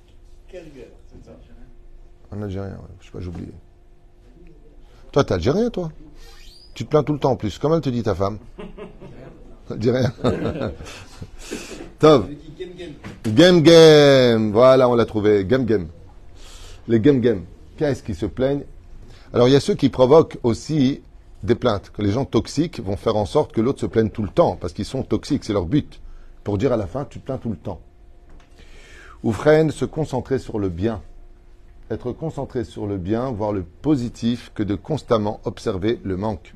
En 2.31 2.43
algérien, 2.43 2.79
je 3.01 3.07
sais 3.07 3.13
pas, 3.13 3.21
j'ai 3.21 3.29
oublié. 3.29 3.53
Toi, 5.13 5.25
t'es 5.25 5.35
algérien, 5.35 5.71
toi? 5.71 5.91
Tu 6.75 6.85
te 6.85 6.91
plains 6.91 7.03
tout 7.03 7.13
le 7.13 7.19
temps 7.19 7.33
en 7.33 7.37
plus. 7.37 7.59
Comment 7.59 7.77
elle 7.77 7.83
te 7.83 7.91
dit 7.91 8.03
ta 8.03 8.15
femme? 8.15 8.39
Elle 9.71 9.79
dit 9.79 9.91
rien. 9.91 10.13
Tov. 11.99 12.29
Game 13.27 13.61
game. 13.63 14.53
Voilà, 14.53 14.89
on 14.89 14.95
l'a 14.95 15.05
trouvé. 15.05 15.45
Game 15.45 15.67
game. 15.67 15.89
Les 16.89 16.99
game 16.99 17.21
game. 17.21 17.45
Qu'est-ce 17.77 18.03
qui 18.03 18.15
se 18.15 18.27
plaignent 18.27 18.65
Alors, 19.33 19.49
il 19.49 19.53
y 19.53 19.57
a 19.57 19.61
ceux 19.61 19.75
qui 19.75 19.89
provoquent 19.89 20.39
aussi 20.43 21.01
des 21.43 21.55
plaintes. 21.55 21.91
Que 21.91 22.03
les 22.03 22.11
gens 22.11 22.25
toxiques 22.25 22.81
vont 22.81 22.97
faire 22.97 23.17
en 23.17 23.27
sorte 23.27 23.53
que 23.53 23.61
l'autre 23.61 23.81
se 23.81 23.87
plaigne 23.87 24.11
tout 24.11 24.23
le 24.23 24.29
temps 24.29 24.57
parce 24.57 24.73
qu'ils 24.73 24.85
sont 24.85 25.03
toxiques. 25.03 25.45
C'est 25.45 25.53
leur 25.53 25.67
but 25.67 26.01
pour 26.45 26.59
dire 26.59 26.73
à 26.73 26.77
la 26.77 26.87
fin, 26.87 27.05
tu 27.05 27.21
te 27.21 27.25
plains 27.25 27.39
tout 27.39 27.51
le 27.51 27.57
temps. 27.57 27.81
Ou 29.23 29.33
freine, 29.33 29.71
se 29.71 29.85
concentrer 29.85 30.39
sur 30.39 30.59
le 30.59 30.69
bien. 30.69 31.03
Être 31.91 32.13
concentré 32.13 32.65
sur 32.65 32.87
le 32.87 32.97
bien, 32.97 33.31
voir 33.31 33.53
le 33.53 33.63
positif, 33.63 34.51
que 34.55 34.63
de 34.63 34.75
constamment 34.75 35.41
observer 35.45 36.01
le 36.05 36.17
manque. 36.17 36.55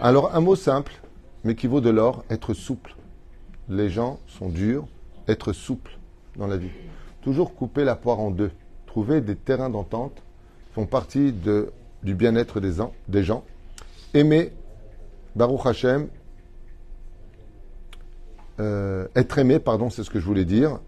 Alors, 0.00 0.34
un 0.34 0.40
mot 0.40 0.56
simple, 0.56 1.00
mais 1.44 1.54
qui 1.54 1.66
vaut 1.66 1.80
de 1.80 1.90
l'or, 1.90 2.24
être 2.30 2.54
souple. 2.54 2.96
Les 3.68 3.90
gens 3.90 4.18
sont 4.26 4.48
durs, 4.48 4.86
être 5.28 5.52
souple 5.52 5.98
dans 6.36 6.46
la 6.46 6.56
vie. 6.56 6.70
Toujours 7.20 7.54
couper 7.54 7.84
la 7.84 7.94
poire 7.94 8.20
en 8.20 8.30
deux. 8.30 8.50
Trouver 8.88 9.20
des 9.20 9.36
terrains 9.36 9.70
d'entente 9.70 10.22
font 10.74 10.86
partie 10.86 11.32
de, 11.32 11.70
du 12.02 12.14
bien-être 12.14 12.58
des, 12.58 12.82
des 13.06 13.22
gens. 13.22 13.44
Aimer, 14.14 14.50
Baruch 15.36 15.66
Hashem, 15.66 16.08
euh, 18.58 19.06
être 19.14 19.38
aimé, 19.38 19.58
pardon, 19.58 19.90
c'est 19.90 20.02
ce 20.02 20.10
que 20.10 20.18
je 20.18 20.24
voulais 20.24 20.46
dire, 20.46 20.80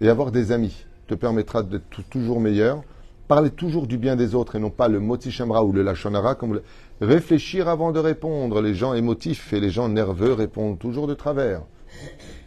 et 0.00 0.08
avoir 0.08 0.32
des 0.32 0.52
amis 0.52 0.86
te 1.06 1.14
permettra 1.14 1.62
d'être 1.62 2.02
toujours 2.08 2.40
meilleur. 2.40 2.82
Parler 3.28 3.50
toujours 3.50 3.86
du 3.86 3.98
bien 3.98 4.16
des 4.16 4.34
autres 4.34 4.56
et 4.56 4.58
non 4.58 4.70
pas 4.70 4.88
le 4.88 4.98
moti 4.98 5.34
ou 5.42 5.72
le 5.72 5.82
lachonara. 5.82 6.34
Comme 6.34 6.60
Réfléchir 7.00 7.68
avant 7.68 7.92
de 7.92 7.98
répondre. 7.98 8.62
Les 8.62 8.74
gens 8.74 8.94
émotifs 8.94 9.52
et 9.52 9.60
les 9.60 9.70
gens 9.70 9.88
nerveux 9.88 10.32
répondent 10.32 10.78
toujours 10.78 11.06
de 11.06 11.14
travers. 11.14 11.62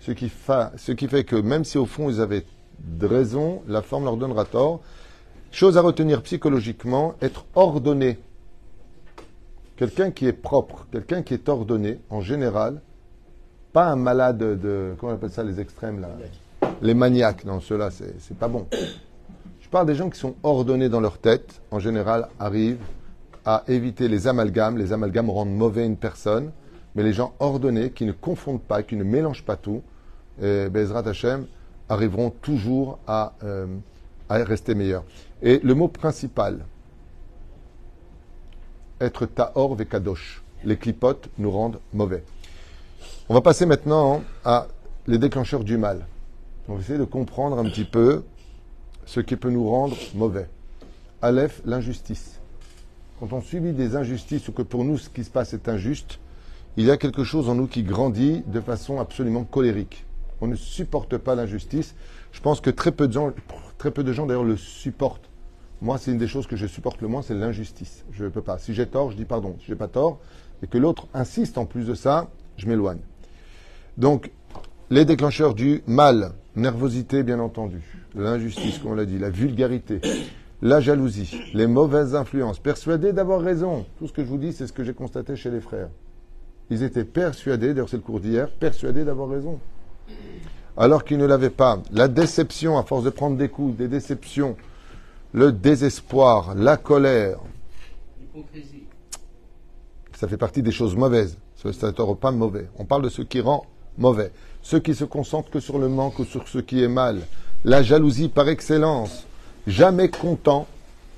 Ce 0.02 0.12
qui, 0.12 0.32
ce 0.76 0.92
qui 0.92 1.08
fait 1.08 1.24
que 1.24 1.36
même 1.36 1.64
si 1.64 1.78
au 1.78 1.86
fond 1.86 2.10
ils 2.10 2.20
avaient 2.20 2.46
raison, 3.02 3.62
la 3.68 3.82
forme 3.82 4.06
leur 4.06 4.18
donnera 4.18 4.46
tort. 4.46 4.82
Chose 5.52 5.78
à 5.78 5.82
retenir 5.82 6.22
psychologiquement, 6.24 7.16
être 7.22 7.46
ordonné. 7.56 8.20
Quelqu'un 9.76 10.12
qui 10.12 10.26
est 10.28 10.34
propre, 10.34 10.88
quelqu'un 10.92 11.22
qui 11.22 11.34
est 11.34 11.48
ordonné, 11.50 12.00
en 12.10 12.22
général, 12.22 12.82
pas 13.74 13.86
un 13.86 13.96
malade 13.96 14.38
de. 14.40 14.96
Comment 15.00 15.12
on 15.14 15.16
appelle 15.16 15.30
ça, 15.30 15.44
les 15.44 15.60
extrêmes, 15.60 16.02
là? 16.02 16.10
Les 16.82 16.94
maniaques. 16.94 17.46
Non, 17.46 17.60
ceux-là, 17.60 17.90
c'est 17.92 18.38
pas 18.38 18.48
bon. 18.48 18.66
Je 19.62 19.70
parle 19.70 19.86
des 19.86 19.96
gens 19.96 20.10
qui 20.10 20.20
sont 20.20 20.36
ordonnés 20.44 20.90
dans 20.90 21.00
leur 21.00 21.18
tête, 21.18 21.62
en 21.72 21.80
général, 21.80 22.28
arrivent 22.40 22.84
à 23.46 23.64
éviter 23.68 24.08
les 24.08 24.28
amalgames. 24.28 24.78
Les 24.78 24.94
amalgames 24.94 25.30
rendent 25.30 25.56
mauvais 25.56 25.86
une 25.86 25.98
personne, 25.98 26.52
mais 26.96 27.04
les 27.04 27.14
gens 27.14 27.34
ordonnés, 27.40 27.92
qui 27.92 28.06
ne 28.06 28.14
confondent 28.14 28.62
pas, 28.62 28.82
qui 28.82 28.96
ne 28.96 29.04
mélangent 29.04 29.46
pas 29.46 29.58
tout, 29.58 29.82
et 30.42 30.70
Bezrat 30.70 31.08
Hashem, 31.08 31.46
arriveront 31.90 32.30
toujours 32.30 33.00
à, 33.08 33.34
euh, 33.44 33.68
à 34.30 34.44
rester 34.44 34.76
meilleurs. 34.76 35.04
Et 35.42 35.60
le 35.64 35.74
mot 35.76 35.88
principal, 35.88 36.66
être 39.00 39.26
ta'or 39.26 39.76
ve 39.76 39.84
kadosh. 39.84 40.42
Les 40.64 40.78
clipotes 40.78 41.30
nous 41.38 41.52
rendent 41.52 41.80
mauvais. 41.94 42.24
On 43.30 43.34
va 43.34 43.42
passer 43.42 43.66
maintenant 43.66 44.24
à 44.44 44.68
les 45.06 45.18
déclencheurs 45.18 45.64
du 45.64 45.78
mal. 45.78 46.08
On 46.68 46.76
va 46.76 46.82
essayer 46.82 46.98
de 46.98 47.04
comprendre 47.04 47.60
un 47.60 47.64
petit 47.66 47.86
peu 47.86 48.24
ce 49.06 49.20
qui 49.20 49.36
peut 49.36 49.52
nous 49.52 49.70
rendre 49.70 49.96
mauvais. 50.16 50.50
Aleph, 51.22 51.62
l'injustice. 51.66 52.40
Quand 53.20 53.34
on 53.34 53.42
subit 53.42 53.74
des 53.74 53.96
injustices 53.96 54.48
ou 54.48 54.52
que 54.52 54.62
pour 54.62 54.84
nous 54.84 54.98
ce 54.98 55.10
qui 55.10 55.24
se 55.24 55.30
passe 55.30 55.54
est 55.54 55.70
injuste, 55.70 56.20
il 56.76 56.86
y 56.86 56.92
a 56.92 56.98
quelque 56.98 57.24
chose 57.24 57.50
en 57.50 57.56
nous 57.56 57.68
qui 57.68 57.84
grandit 57.84 58.44
de 58.48 58.60
façon 58.60 59.00
absolument 59.00 59.44
colérique. 59.44 60.06
On 60.42 60.48
ne 60.48 60.56
supporte 60.56 61.18
pas 61.18 61.36
l'injustice. 61.36 61.96
Je 62.32 62.42
pense 62.42 62.62
que 62.62 62.70
très 62.70 62.92
peu 62.92 63.08
de 63.08 63.14
gens, 63.14 63.34
très 63.78 63.92
peu 63.92 64.04
de 64.04 64.14
gens 64.14 64.26
d'ailleurs 64.26 64.44
le 64.44 64.58
supportent. 64.58 65.30
Moi, 65.82 65.98
c'est 65.98 66.12
une 66.12 66.18
des 66.18 66.28
choses 66.28 66.48
que 66.48 66.56
je 66.56 66.66
supporte 66.66 67.02
le 67.02 67.08
moins, 67.08 67.22
c'est 67.22 67.36
l'injustice. 67.36 68.04
Je 68.12 68.24
ne 68.24 68.30
peux 68.30 68.42
pas. 68.42 68.58
Si 68.58 68.74
j'ai 68.74 68.88
tort, 68.88 69.12
je 69.12 69.18
dis 69.18 69.26
pardon. 69.26 69.56
Si 69.60 69.68
j'ai 69.68 69.76
pas 69.76 69.88
tort, 69.88 70.20
et 70.64 70.68
que 70.68 70.78
l'autre 70.78 71.08
insiste 71.14 71.58
en 71.58 71.66
plus 71.66 71.86
de 71.86 71.94
ça, 71.94 72.30
je 72.58 72.68
m'éloigne. 72.68 73.00
Donc, 73.98 74.32
les 74.90 75.06
déclencheurs 75.06 75.54
du 75.54 75.84
mal, 75.86 76.32
nervosité 76.56 77.24
bien 77.24 77.40
entendu, 77.40 77.82
l'injustice, 78.16 78.80
comme 78.80 78.92
on 78.92 78.96
l'a 78.96 79.06
dit, 79.06 79.20
la 79.20 79.30
vulgarité, 79.30 80.02
la 80.62 80.80
jalousie, 80.80 81.40
les 81.54 81.68
mauvaises 81.68 82.16
influences, 82.16 82.60
persuadés 82.60 83.14
d'avoir 83.14 83.42
raison. 83.42 83.86
Tout 84.00 84.08
ce 84.08 84.14
que 84.14 84.24
je 84.24 84.28
vous 84.28 84.38
dis, 84.38 84.54
c'est 84.54 84.66
ce 84.66 84.74
que 84.74 84.84
j'ai 84.84 84.94
constaté 84.94 85.36
chez 85.36 85.52
les 85.52 85.62
frères. 85.62 85.90
Ils 86.70 86.84
étaient 86.84 87.06
persuadés, 87.06 87.74
d'ailleurs 87.74 87.90
c'est 87.90 87.98
le 87.98 88.04
cours 88.04 88.20
d'hier, 88.20 88.50
persuadés 88.50 89.04
d'avoir 89.04 89.30
raison. 89.30 89.60
Alors 90.78 91.04
qu'ils 91.04 91.18
ne 91.18 91.26
l'avaient 91.26 91.50
pas. 91.50 91.80
La 91.92 92.08
déception, 92.08 92.78
à 92.78 92.84
force 92.84 93.04
de 93.04 93.10
prendre 93.10 93.38
des 93.38 93.50
coups, 93.50 93.76
des 93.76 93.88
déceptions, 93.88 94.56
le 95.34 95.52
désespoir, 95.52 96.54
la 96.56 96.78
colère. 96.78 97.40
Ça 100.14 100.28
fait 100.28 100.38
partie 100.38 100.62
des 100.62 100.72
choses 100.72 100.96
mauvaises. 100.96 101.38
Ce 101.56 101.68
n'est 101.68 102.16
pas 102.20 102.32
mauvais. 102.32 102.68
On 102.78 102.86
parle 102.86 103.02
de 103.04 103.10
ce 103.10 103.22
qui 103.22 103.42
rend 103.42 103.66
mauvais. 103.98 104.32
Ceux 104.62 104.80
qui 104.80 104.96
se 104.96 105.04
concentrent 105.04 105.50
que 105.50 105.60
sur 105.60 105.80
le 105.80 105.90
manque 105.90 106.20
ou 106.20 106.26
sur 106.26 106.48
ce 106.48 106.60
qui 106.60 106.84
est 106.84 106.88
mal. 106.88 107.22
La 107.66 107.82
jalousie 107.82 108.30
par 108.30 108.48
excellence. 108.48 109.26
Jamais 109.66 110.10
content, 110.10 110.68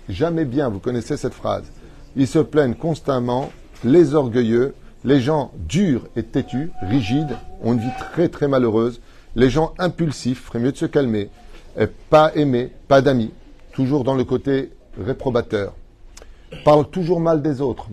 jamais 0.07 0.45
bien. 0.45 0.69
Vous 0.69 0.79
connaissez 0.79 1.17
cette 1.17 1.33
phrase. 1.33 1.65
Ils 2.15 2.27
se 2.27 2.39
plaignent 2.39 2.75
constamment. 2.75 3.51
Les 3.83 4.15
orgueilleux, 4.15 4.73
les 5.03 5.19
gens 5.19 5.51
durs 5.55 6.07
et 6.15 6.23
têtus, 6.23 6.71
rigides, 6.81 7.37
ont 7.63 7.73
une 7.73 7.79
vie 7.79 7.87
très 8.11 8.29
très 8.29 8.47
malheureuse. 8.47 9.01
Les 9.35 9.49
gens 9.49 9.73
impulsifs, 9.77 10.45
ferait 10.45 10.59
mieux 10.59 10.71
de 10.71 10.77
se 10.77 10.85
calmer. 10.85 11.29
Pas 12.09 12.31
aimés, 12.35 12.71
pas 12.87 13.01
d'amis. 13.01 13.31
Toujours 13.71 14.03
dans 14.03 14.15
le 14.15 14.23
côté 14.23 14.71
réprobateur 14.99 15.73
parle 16.63 16.89
toujours 16.89 17.19
mal 17.19 17.41
des 17.41 17.61
autres. 17.61 17.87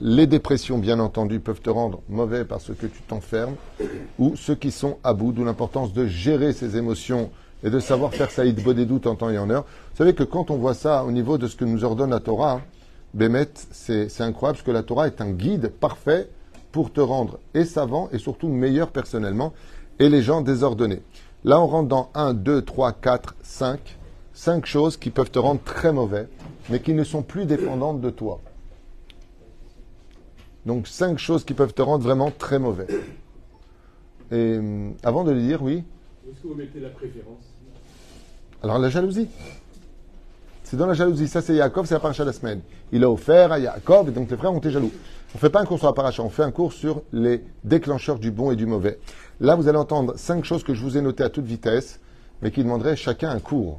Les 0.00 0.26
dépressions, 0.26 0.78
bien 0.78 1.00
entendu, 1.00 1.40
peuvent 1.40 1.60
te 1.60 1.70
rendre 1.70 2.00
mauvais 2.08 2.44
parce 2.44 2.68
que 2.68 2.86
tu 2.86 3.02
t'enfermes, 3.06 3.56
ou 4.18 4.36
ceux 4.36 4.54
qui 4.54 4.70
sont 4.70 4.98
à 5.02 5.12
bout, 5.12 5.32
d'où 5.32 5.44
l'importance 5.44 5.92
de 5.92 6.06
gérer 6.06 6.52
ses 6.52 6.76
émotions 6.76 7.30
et 7.64 7.70
de 7.70 7.80
savoir 7.80 8.14
faire 8.14 8.28
des 8.44 8.86
doutes 8.86 9.06
en 9.06 9.14
temps 9.14 9.30
et 9.30 9.38
en 9.38 9.50
heure. 9.50 9.64
Vous 9.92 9.98
savez 9.98 10.14
que 10.14 10.22
quand 10.22 10.50
on 10.50 10.56
voit 10.56 10.74
ça 10.74 11.04
au 11.04 11.10
niveau 11.10 11.38
de 11.38 11.46
ce 11.46 11.56
que 11.56 11.64
nous 11.64 11.84
ordonne 11.84 12.10
la 12.10 12.20
Torah, 12.20 12.52
hein, 12.52 12.62
Bémet, 13.14 13.48
c'est 13.70 14.20
incroyable 14.20 14.58
parce 14.58 14.66
que 14.66 14.70
la 14.70 14.82
Torah 14.82 15.06
est 15.06 15.20
un 15.20 15.30
guide 15.30 15.68
parfait 15.68 16.28
pour 16.72 16.92
te 16.92 17.00
rendre 17.00 17.38
et 17.54 17.64
savant 17.64 18.08
et 18.12 18.18
surtout 18.18 18.48
meilleur 18.48 18.90
personnellement 18.90 19.54
et 19.98 20.08
les 20.08 20.22
gens 20.22 20.42
désordonnés. 20.42 21.02
Là, 21.44 21.60
on 21.60 21.66
rentre 21.66 21.88
dans 21.88 22.10
1, 22.14 22.34
2, 22.34 22.62
3, 22.62 22.92
4, 22.92 23.36
5. 23.42 23.98
5 24.34 24.66
choses 24.66 24.96
qui 24.98 25.10
peuvent 25.10 25.30
te 25.30 25.38
rendre 25.38 25.62
très 25.62 25.92
mauvais, 25.92 26.28
mais 26.68 26.80
qui 26.80 26.92
ne 26.92 27.04
sont 27.04 27.22
plus 27.22 27.46
dépendantes 27.46 28.02
de 28.02 28.10
toi. 28.10 28.40
Donc, 30.66 30.86
5 30.86 31.18
choses 31.18 31.44
qui 31.44 31.54
peuvent 31.54 31.72
te 31.72 31.80
rendre 31.80 32.04
vraiment 32.04 32.30
très 32.30 32.58
mauvais. 32.58 32.86
Et 34.30 34.58
hum, 34.58 34.94
avant 35.02 35.24
de 35.24 35.30
le 35.30 35.40
dire, 35.40 35.62
oui. 35.62 35.84
Où 36.26 36.30
est-ce 36.30 36.42
que 36.42 36.48
vous 36.48 36.54
mettez 36.54 36.80
la 36.80 36.90
préférence? 36.90 37.44
Alors, 38.62 38.78
la 38.78 38.90
jalousie. 38.90 39.28
C'est 40.68 40.76
dans 40.76 40.86
la 40.86 40.94
jalousie. 40.94 41.28
Ça, 41.28 41.42
c'est 41.42 41.54
Yaakov, 41.54 41.86
c'est 41.86 41.94
la 41.94 42.00
paracha 42.00 42.24
de 42.24 42.30
la 42.30 42.32
semaine. 42.32 42.60
Il 42.90 43.04
a 43.04 43.08
offert 43.08 43.52
à 43.52 43.60
Yaakov, 43.60 44.08
et 44.08 44.10
donc 44.10 44.28
les 44.28 44.36
frères 44.36 44.52
ont 44.52 44.58
été 44.58 44.72
jaloux. 44.72 44.90
On 45.32 45.36
ne 45.36 45.38
fait 45.38 45.48
pas 45.48 45.60
un 45.60 45.64
cours 45.64 45.78
sur 45.78 45.86
la 45.86 45.92
paracha, 45.92 46.24
on 46.24 46.28
fait 46.28 46.42
un 46.42 46.50
cours 46.50 46.72
sur 46.72 47.02
les 47.12 47.44
déclencheurs 47.62 48.18
du 48.18 48.32
bon 48.32 48.50
et 48.50 48.56
du 48.56 48.66
mauvais. 48.66 48.98
Là, 49.38 49.54
vous 49.54 49.68
allez 49.68 49.78
entendre 49.78 50.14
cinq 50.16 50.44
choses 50.44 50.64
que 50.64 50.74
je 50.74 50.82
vous 50.82 50.98
ai 50.98 51.02
notées 51.02 51.22
à 51.22 51.28
toute 51.28 51.44
vitesse, 51.44 52.00
mais 52.42 52.50
qui 52.50 52.64
demanderaient 52.64 52.96
chacun 52.96 53.30
un 53.30 53.38
cours. 53.38 53.78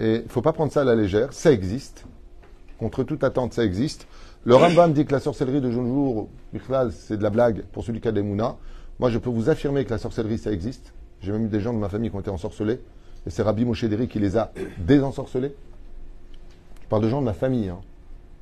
Et 0.00 0.16
il 0.16 0.24
ne 0.24 0.28
faut 0.28 0.42
pas 0.42 0.52
prendre 0.52 0.72
ça 0.72 0.80
à 0.80 0.84
la 0.84 0.96
légère, 0.96 1.32
ça 1.32 1.52
existe. 1.52 2.04
Contre 2.80 3.04
toute 3.04 3.22
attente, 3.22 3.52
ça 3.52 3.64
existe. 3.64 4.08
Le 4.42 4.56
Rambam 4.56 4.92
dit 4.92 5.06
que 5.06 5.12
la 5.12 5.20
sorcellerie 5.20 5.60
de 5.60 5.70
jour, 5.70 6.28
c'est 6.90 7.16
de 7.16 7.22
la 7.22 7.30
blague 7.30 7.62
pour 7.70 7.84
celui 7.84 8.00
qui 8.00 8.08
a 8.08 8.12
des 8.12 8.22
mounas. 8.22 8.56
Moi, 8.98 9.08
je 9.08 9.18
peux 9.18 9.30
vous 9.30 9.48
affirmer 9.48 9.84
que 9.84 9.90
la 9.90 9.98
sorcellerie, 9.98 10.38
ça 10.38 10.50
existe. 10.50 10.92
J'ai 11.20 11.30
même 11.30 11.44
eu 11.44 11.48
des 11.48 11.60
gens 11.60 11.72
de 11.72 11.78
ma 11.78 11.88
famille 11.88 12.10
qui 12.10 12.16
ont 12.16 12.20
été 12.20 12.30
ensorcelés. 12.30 12.80
Et 13.26 13.30
c'est 13.30 13.42
Rabbi 13.42 13.64
Moshe 13.64 13.84
qui 14.08 14.18
les 14.18 14.36
a 14.36 14.52
désensorcelés. 14.78 15.54
Je 16.82 16.86
parle 16.88 17.02
de 17.02 17.08
gens 17.08 17.20
de 17.20 17.26
ma 17.26 17.34
famille, 17.34 17.68
hein, 17.68 17.80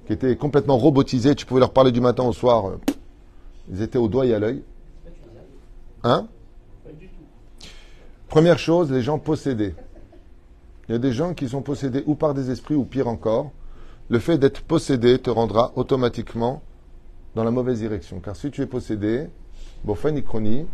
qui 0.07 0.13
étaient 0.13 0.37
complètement 0.37 0.79
robotisés. 0.79 1.35
Tu 1.35 1.47
pouvais 1.47 1.61
leur 1.61 1.73
parler 1.73 1.93
du 1.93 2.01
matin 2.01 2.25
au 2.25 2.33
soir. 2.33 2.69
euh, 2.69 2.79
Ils 3.71 3.83
étaient 3.83 3.99
au 3.99 4.09
doigt 4.09 4.27
et 4.27 4.35
à 4.35 4.39
l'œil. 4.39 4.63
Hein? 6.05 6.29
Première 8.29 8.59
chose, 8.59 8.91
les 8.93 9.03
gens 9.03 9.19
possédés. 9.19 9.75
Il 10.89 10.93
y 10.93 10.95
a 10.95 10.99
des 10.99 11.13
gens 11.13 11.35
qui 11.35 11.49
sont 11.49 11.61
possédés 11.63 12.03
ou 12.07 12.15
par 12.15 12.35
des 12.35 12.51
esprits 12.51 12.75
ou 12.75 12.85
pire 12.85 13.09
encore. 13.09 13.51
Le 14.09 14.19
fait 14.19 14.39
d'être 14.39 14.63
possédé 14.63 15.19
te 15.19 15.29
rendra 15.29 15.73
automatiquement 15.77 16.63
dans 17.35 17.45
la 17.45 17.51
mauvaise 17.51 17.81
direction. 17.81 18.21
Car 18.21 18.37
si 18.37 18.51
tu 18.51 18.63
es 18.63 18.67
possédé, 18.67 19.27
Bofen 19.85 20.17
Ikroni, 20.17 20.67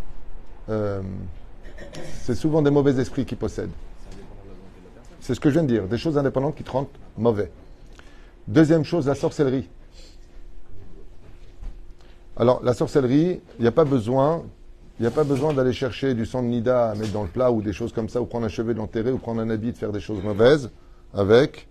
euh, 0.69 1.03
c'est 2.23 2.37
souvent 2.37 2.63
des 2.63 2.71
mauvais 2.71 3.01
esprits 3.01 3.25
qui 3.25 3.35
possèdent. 3.35 3.71
C'est 5.25 5.35
ce 5.35 5.41
que 5.41 5.49
je 5.49 5.55
viens 5.55 5.63
de 5.63 5.69
dire, 5.69 5.89
des 5.89 5.97
choses 5.97 6.19
indépendantes 6.19 6.55
qui 6.55 6.65
te 6.65 6.71
rendent 6.71 6.87
mauvais. 7.17 7.51
Deuxième 8.47 8.85
chose, 8.85 9.07
la 9.07 9.15
sorcellerie. 9.15 9.71
Alors, 12.37 12.63
la 12.63 12.75
sorcellerie, 12.75 13.41
il 13.59 13.63
n'y 13.63 13.67
a 13.67 13.73
pas 13.73 13.87
besoin, 13.87 14.43
il 15.01 15.07
a 15.07 15.11
pas 15.11 15.25
besoin 15.25 15.55
d'aller 15.55 15.73
chercher 15.73 16.13
du 16.13 16.27
sang 16.27 16.43
de 16.43 16.49
nida 16.49 16.91
à 16.91 16.95
mettre 16.95 17.13
dans 17.13 17.23
le 17.23 17.31
plat 17.31 17.51
ou 17.51 17.63
des 17.63 17.73
choses 17.73 17.91
comme 17.91 18.11
ça, 18.11 18.21
ou 18.21 18.27
prendre 18.27 18.45
un 18.45 18.51
cheveu 18.51 18.75
de 18.75 18.79
l'enterrer, 18.79 19.13
ou 19.13 19.17
prendre 19.17 19.41
un 19.41 19.49
habit 19.49 19.73
de 19.73 19.79
faire 19.79 19.93
des 19.93 20.01
choses 20.01 20.23
mauvaises 20.23 20.71
avec, 21.15 21.69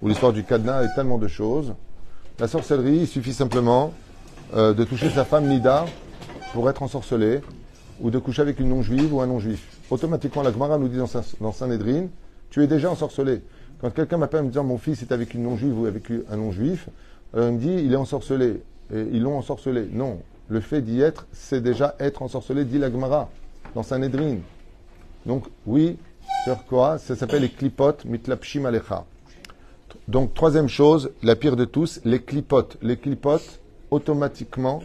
ou 0.00 0.06
l'histoire 0.06 0.32
du 0.32 0.44
cadenas 0.44 0.84
et 0.84 0.88
tellement 0.94 1.18
de 1.18 1.26
choses. 1.26 1.74
La 2.38 2.46
sorcellerie, 2.46 2.98
il 2.98 3.08
suffit 3.08 3.34
simplement 3.34 3.92
euh, 4.54 4.72
de 4.72 4.84
toucher 4.84 5.10
sa 5.10 5.24
femme 5.24 5.48
nida 5.48 5.84
pour 6.52 6.70
être 6.70 6.84
ensorcelé, 6.84 7.40
ou 8.00 8.12
de 8.12 8.20
coucher 8.20 8.42
avec 8.42 8.60
une 8.60 8.68
non-juive 8.68 9.12
ou 9.12 9.20
un 9.20 9.26
non-juif. 9.26 9.66
Automatiquement, 9.90 10.44
la 10.44 10.52
Gemara 10.52 10.78
nous 10.78 10.86
dit 10.86 10.98
dans, 10.98 11.08
Saint- 11.08 11.24
dans 11.40 11.50
Saint-Nédrine, 11.50 12.08
tu 12.50 12.62
es 12.62 12.66
déjà 12.66 12.90
ensorcelé. 12.90 13.42
Quand 13.80 13.90
quelqu'un 13.90 14.18
m'appelle 14.18 14.40
en 14.40 14.44
me 14.44 14.48
disant 14.48 14.64
mon 14.64 14.78
fils 14.78 15.02
est 15.02 15.12
avec 15.12 15.34
une 15.34 15.44
non-juive 15.44 15.78
ou 15.78 15.86
avec 15.86 16.10
un 16.30 16.36
non-juif, 16.36 16.88
alors 17.32 17.48
il 17.48 17.54
me 17.54 17.58
dit 17.60 17.84
il 17.84 17.92
est 17.92 17.96
ensorcelé. 17.96 18.62
Et 18.92 19.06
ils 19.12 19.22
l'ont 19.22 19.36
ensorcelé. 19.36 19.88
Non, 19.92 20.18
le 20.48 20.60
fait 20.60 20.80
d'y 20.80 21.00
être, 21.00 21.26
c'est 21.32 21.60
déjà 21.60 21.94
être 22.00 22.22
ensorcelé, 22.22 22.64
dit 22.64 22.78
la 22.78 22.90
Gemara, 22.90 23.28
dans 23.74 23.82
Saint-Nédrine. 23.82 24.40
Donc, 25.26 25.44
oui, 25.66 25.98
sur 26.44 26.64
quoi 26.64 26.98
Ça 26.98 27.16
s'appelle 27.16 27.42
les 27.42 27.50
clipotes, 27.50 28.04
mitlapshim 28.06 28.64
alecha. 28.64 29.04
Donc, 30.06 30.32
troisième 30.32 30.68
chose, 30.68 31.12
la 31.22 31.36
pire 31.36 31.56
de 31.56 31.66
tous, 31.66 32.00
les 32.04 32.22
clipotes. 32.22 32.78
Les 32.80 32.96
clipotes, 32.96 33.60
automatiquement, 33.90 34.82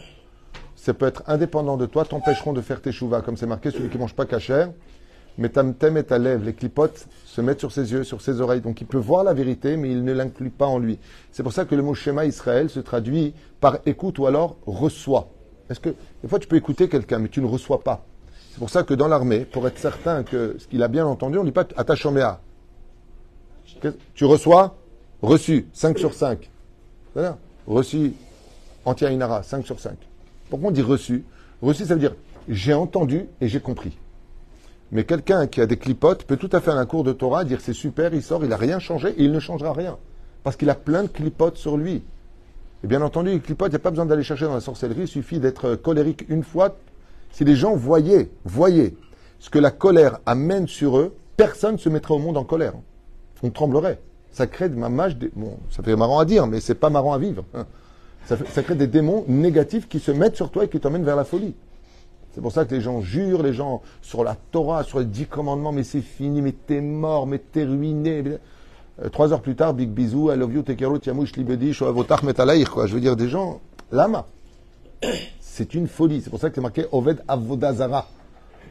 ça 0.76 0.92
peut 0.92 1.06
être 1.06 1.22
indépendant 1.26 1.78
de 1.78 1.86
toi, 1.86 2.04
t'empêcheront 2.04 2.52
de 2.52 2.60
faire 2.60 2.82
tes 2.82 2.92
chouvas, 2.92 3.22
comme 3.22 3.38
c'est 3.38 3.46
marqué, 3.46 3.70
celui 3.70 3.88
qui 3.88 3.96
mange 3.96 4.14
pas 4.14 4.26
cachère, 4.26 4.70
mais 5.38 5.48
ta 5.48 5.64
thème 5.64 5.96
et 5.96 6.04
ta 6.04 6.18
lèvre, 6.18 6.44
les 6.44 6.52
clipotes 6.52 7.06
se 7.34 7.40
mettent 7.40 7.58
sur 7.58 7.72
ses 7.72 7.90
yeux, 7.90 8.04
sur 8.04 8.20
ses 8.20 8.40
oreilles. 8.40 8.60
Donc 8.60 8.80
il 8.80 8.86
peut 8.86 8.98
voir 8.98 9.24
la 9.24 9.34
vérité, 9.34 9.76
mais 9.76 9.90
il 9.90 10.04
ne 10.04 10.12
l'inclut 10.12 10.50
pas 10.50 10.66
en 10.66 10.78
lui. 10.78 11.00
C'est 11.32 11.42
pour 11.42 11.52
ça 11.52 11.64
que 11.64 11.74
le 11.74 11.82
mot 11.82 11.92
schéma 11.92 12.26
Israël 12.26 12.70
se 12.70 12.78
traduit 12.78 13.34
par 13.60 13.78
écoute 13.86 14.20
ou 14.20 14.26
alors 14.26 14.56
reçoit. 14.66 15.28
Est-ce 15.68 15.80
que 15.80 15.88
des 16.22 16.28
fois 16.28 16.38
tu 16.38 16.46
peux 16.46 16.54
écouter 16.54 16.88
quelqu'un, 16.88 17.18
mais 17.18 17.28
tu 17.28 17.40
ne 17.40 17.46
reçois 17.46 17.82
pas 17.82 18.06
C'est 18.52 18.60
pour 18.60 18.70
ça 18.70 18.84
que 18.84 18.94
dans 18.94 19.08
l'armée, 19.08 19.40
pour 19.40 19.66
être 19.66 19.78
certain 19.78 20.22
que 20.22 20.54
ce 20.60 20.68
qu'il 20.68 20.80
a 20.84 20.86
bien 20.86 21.06
entendu, 21.06 21.36
on 21.38 21.40
ne 21.40 21.48
dit 21.48 21.52
pas 21.52 21.66
attache 21.76 22.06
méa. 22.06 22.40
Tu 24.14 24.24
reçois? 24.24 24.76
Reçu, 25.20 25.66
5 25.72 25.98
sur 25.98 26.14
5. 26.14 26.48
Voilà. 27.14 27.36
Reçu, 27.66 28.12
anti-ainara, 28.84 29.42
5 29.42 29.66
sur 29.66 29.80
5. 29.80 29.96
Pourquoi 30.50 30.68
on 30.68 30.72
dit 30.72 30.82
reçu? 30.82 31.24
Reçu, 31.62 31.84
ça 31.84 31.94
veut 31.94 32.00
dire 32.00 32.14
j'ai 32.48 32.74
entendu 32.74 33.26
et 33.40 33.48
j'ai 33.48 33.58
compris. 33.58 33.96
Mais 34.94 35.02
quelqu'un 35.02 35.48
qui 35.48 35.60
a 35.60 35.66
des 35.66 35.76
clipotes 35.76 36.22
peut 36.22 36.36
tout 36.36 36.48
à 36.52 36.60
fait 36.60 36.70
à 36.70 36.74
un 36.74 36.86
cours 36.86 37.02
de 37.02 37.12
Torah 37.12 37.44
dire 37.44 37.60
c'est 37.60 37.72
super, 37.72 38.14
il 38.14 38.22
sort, 38.22 38.44
il 38.44 38.48
n'a 38.48 38.56
rien 38.56 38.78
changé 38.78 39.08
et 39.08 39.24
il 39.24 39.32
ne 39.32 39.40
changera 39.40 39.72
rien. 39.72 39.98
Parce 40.44 40.54
qu'il 40.54 40.70
a 40.70 40.76
plein 40.76 41.02
de 41.02 41.08
clipotes 41.08 41.56
sur 41.56 41.76
lui. 41.76 42.04
Et 42.84 42.86
bien 42.86 43.02
entendu, 43.02 43.30
les 43.30 43.40
clipotes, 43.40 43.68
il 43.68 43.72
n'y 43.72 43.76
a 43.76 43.80
pas 43.80 43.90
besoin 43.90 44.06
d'aller 44.06 44.22
chercher 44.22 44.44
dans 44.44 44.54
la 44.54 44.60
sorcellerie, 44.60 45.02
il 45.02 45.08
suffit 45.08 45.40
d'être 45.40 45.74
colérique 45.74 46.24
une 46.28 46.44
fois. 46.44 46.76
Si 47.32 47.44
les 47.44 47.56
gens 47.56 47.74
voyaient, 47.74 48.30
voyaient 48.44 48.94
ce 49.40 49.50
que 49.50 49.58
la 49.58 49.72
colère 49.72 50.20
amène 50.26 50.68
sur 50.68 50.96
eux, 50.96 51.16
personne 51.36 51.72
ne 51.72 51.78
se 51.78 51.88
mettrait 51.88 52.14
au 52.14 52.20
monde 52.20 52.36
en 52.36 52.44
colère. 52.44 52.74
On 53.42 53.50
tremblerait. 53.50 54.00
Ça 54.30 54.46
crée 54.46 54.68
de 54.68 54.76
mamage, 54.76 55.16
des... 55.16 55.32
bon, 55.34 55.58
ça 55.70 55.82
fait 55.82 55.96
marrant 55.96 56.20
à 56.20 56.24
dire, 56.24 56.46
mais 56.46 56.60
c'est 56.60 56.76
pas 56.76 56.90
marrant 56.90 57.14
à 57.14 57.18
vivre. 57.18 57.44
ça 58.26 58.62
crée 58.62 58.76
des 58.76 58.86
démons 58.86 59.24
négatifs 59.26 59.88
qui 59.88 59.98
se 59.98 60.12
mettent 60.12 60.36
sur 60.36 60.52
toi 60.52 60.64
et 60.64 60.68
qui 60.68 60.78
t'emmènent 60.78 61.04
vers 61.04 61.16
la 61.16 61.24
folie. 61.24 61.56
C'est 62.34 62.40
pour 62.40 62.52
ça 62.52 62.64
que 62.64 62.74
les 62.74 62.80
gens 62.80 63.00
jurent, 63.00 63.42
les 63.42 63.52
gens 63.52 63.80
sur 64.02 64.24
la 64.24 64.36
Torah, 64.50 64.82
sur 64.82 64.98
les 64.98 65.04
dix 65.04 65.26
commandements, 65.26 65.72
mais 65.72 65.84
c'est 65.84 66.00
fini, 66.00 66.42
mais 66.42 66.52
t'es 66.52 66.80
mort, 66.80 67.26
mais 67.26 67.38
t'es 67.38 67.64
ruiné. 67.64 68.24
Euh, 69.02 69.08
trois 69.08 69.32
heures 69.32 69.40
plus 69.40 69.54
tard, 69.54 69.72
big 69.74 69.90
bisou, 69.90 70.32
I 70.32 70.36
love 70.36 70.52
you, 70.52 70.62
tekeru, 70.62 70.98
tiamouch, 70.98 71.36
libedi, 71.36 71.72
shoavotach, 71.72 72.22
metalaïr, 72.22 72.70
quoi. 72.70 72.86
Je 72.86 72.94
veux 72.94 73.00
dire, 73.00 73.14
des 73.14 73.28
gens, 73.28 73.60
lama. 73.92 74.26
C'est 75.40 75.74
une 75.74 75.86
folie. 75.86 76.22
C'est 76.22 76.30
pour 76.30 76.40
ça 76.40 76.48
que 76.48 76.56
c'est 76.56 76.60
marqué 76.60 76.86
Oved 76.90 77.22
Avodazara. 77.28 78.08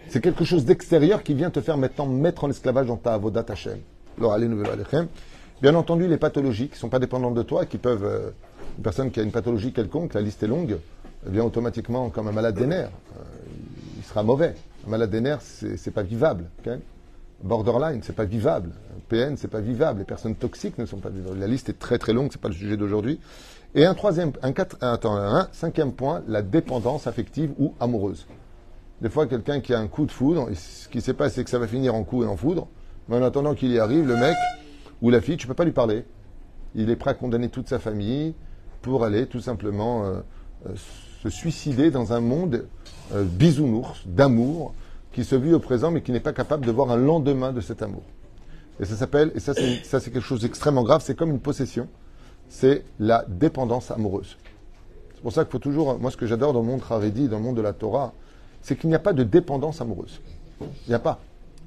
C'est 0.10 0.20
quelque 0.22 0.44
chose 0.44 0.66
d'extérieur 0.66 1.24
qui 1.24 1.34
vient 1.34 1.50
te 1.50 1.62
faire 1.62 1.78
maintenant 1.78 2.06
mettre 2.06 2.44
en 2.44 2.50
esclavage 2.50 2.88
dans 2.88 2.98
ta 2.98 3.14
Avodat 3.14 3.46
Hashem. 3.48 3.78
Bien 5.62 5.76
entendu, 5.76 6.08
les 6.08 6.18
pathologies 6.18 6.68
qui 6.68 6.74
ne 6.74 6.80
sont 6.80 6.90
pas 6.90 7.00
dépendantes 7.00 7.36
de 7.36 7.44
toi, 7.44 7.66
qui 7.66 7.78
peuvent. 7.78 8.04
euh, 8.04 8.32
une 8.78 8.84
personne 8.84 9.12
qui 9.12 9.20
a 9.20 9.24
une 9.24 9.32
pathologie 9.32 9.72
quelconque, 9.72 10.14
la 10.14 10.22
liste 10.22 10.44
est 10.44 10.48
longue, 10.48 10.78
vient 11.26 11.44
automatiquement 11.44 12.10
comme 12.10 12.28
un 12.28 12.32
malade 12.32 12.56
des 12.56 12.68
nerfs. 12.68 12.92
Euh, 13.18 13.24
il 13.98 14.04
sera 14.04 14.24
mauvais. 14.24 14.56
Un 14.86 14.90
malade 14.90 15.10
des 15.10 15.22
nerfs, 15.22 15.42
c'est 15.42 15.94
pas 15.94 16.04
vivable. 16.04 16.46
Borderline, 17.44 18.02
c'est 18.04 18.16
pas 18.16 18.26
vivable. 18.26 18.72
PN, 19.10 19.38
c'est 19.38 19.48
pas 19.48 19.60
vivable. 19.60 20.00
Les 20.00 20.06
personnes 20.06 20.36
toxiques 20.36 20.78
ne 20.78 20.86
sont 20.86 20.98
pas 20.98 21.10
vivables. 21.10 21.40
La 21.40 21.48
liste 21.48 21.70
est 21.70 21.80
très 21.80 21.98
très 21.98 22.14
longue, 22.14 22.30
c'est 22.32 22.42
pas 22.42 22.48
le 22.48 22.54
sujet 22.54 22.78
d'aujourd'hui. 22.78 23.20
Et 23.76 23.86
un 23.86 23.94
troisième, 23.94 24.32
un 24.42 24.52
quatre, 24.52 24.78
attends, 24.82 25.16
un 25.16 25.48
cinquième 25.52 25.94
point, 25.94 26.24
la 26.28 26.42
dépendance 26.42 27.08
affective 27.08 27.52
ou 27.58 27.74
amoureuse. 27.80 28.28
Des 29.02 29.10
fois, 29.10 29.28
quelqu'un 29.28 29.60
qui 29.60 29.74
a 29.74 29.80
un 29.80 29.88
coup 29.88 30.06
de 30.06 30.12
foudre, 30.12 30.48
ce 30.54 30.88
qui 30.88 31.02
s'est 31.02 31.14
passé, 31.14 31.36
c'est 31.36 31.44
que 31.44 31.50
ça 31.50 31.60
va 31.60 31.68
finir 31.68 31.96
en 31.96 32.04
coup 32.04 32.24
et 32.24 32.28
en 32.28 32.38
foudre. 32.38 32.68
Mais 33.10 33.18
en 33.18 33.24
attendant 33.24 33.54
qu'il 33.56 33.72
y 33.72 33.80
arrive, 33.80 34.08
le 34.08 34.16
mec 34.16 34.36
ou 35.02 35.10
la 35.10 35.20
fille, 35.20 35.38
tu 35.38 35.48
peux 35.48 35.54
pas 35.54 35.66
lui 35.66 35.72
parler. 35.72 36.06
Il 36.76 36.90
est 36.90 36.96
prêt 36.96 37.12
à 37.12 37.14
condamner 37.14 37.50
toute 37.50 37.68
sa 37.68 37.80
famille 37.80 38.34
pour 38.82 39.04
aller 39.04 39.26
tout 39.28 39.42
simplement 39.42 40.06
euh, 40.06 40.20
euh, 40.68 40.76
se 41.24 41.30
suicider 41.30 41.90
dans 41.90 42.12
un 42.12 42.20
monde 42.20 42.66
euh, 43.14 43.24
bisounours, 43.24 44.02
d'amour, 44.06 44.74
qui 45.14 45.24
se 45.24 45.36
vit 45.36 45.54
au 45.54 45.60
présent, 45.60 45.90
mais 45.90 46.02
qui 46.02 46.12
n'est 46.12 46.20
pas 46.20 46.34
capable 46.34 46.66
de 46.66 46.72
voir 46.72 46.92
un 46.92 46.98
lendemain 46.98 47.54
de 47.54 47.62
cet 47.62 47.82
amour. 47.82 48.04
Et 48.80 48.86
ça 48.86 48.96
s'appelle, 48.96 49.32
et 49.34 49.40
ça 49.40 49.54
c'est, 49.54 50.12
quelque 50.12 50.20
chose 50.20 50.42
d'extrêmement 50.42 50.84
grave, 50.84 51.02
c'est 51.06 51.16
comme 51.16 51.30
une 51.30 51.40
possession, 51.40 51.88
c'est 52.50 52.84
la 53.00 53.24
dépendance 53.30 53.90
amoureuse. 53.90 54.36
C'est 55.16 55.22
pour 55.22 55.32
ça 55.32 55.46
qu'il 55.46 55.52
faut 55.52 55.60
toujours, 55.60 55.98
moi 55.98 56.12
ce 56.12 56.18
que 56.18 56.26
j'adore 56.26 56.52
dans 56.52 56.60
le 56.60 56.66
monde 56.66 56.82
dans 56.90 56.98
le 57.00 57.40
monde 57.40 57.56
de 57.56 57.62
la 57.62 57.74
Torah, 57.74 58.12
c'est 58.62 58.76
qu'il 58.76 58.90
n'y 58.90 58.96
a 58.96 59.00
pas 59.00 59.14
de 59.14 59.24
dépendance 59.24 59.80
amoureuse. 59.80 60.20
Il 60.60 60.90
n'y 60.90 60.96
a 60.96 61.00
pas. 61.00 61.22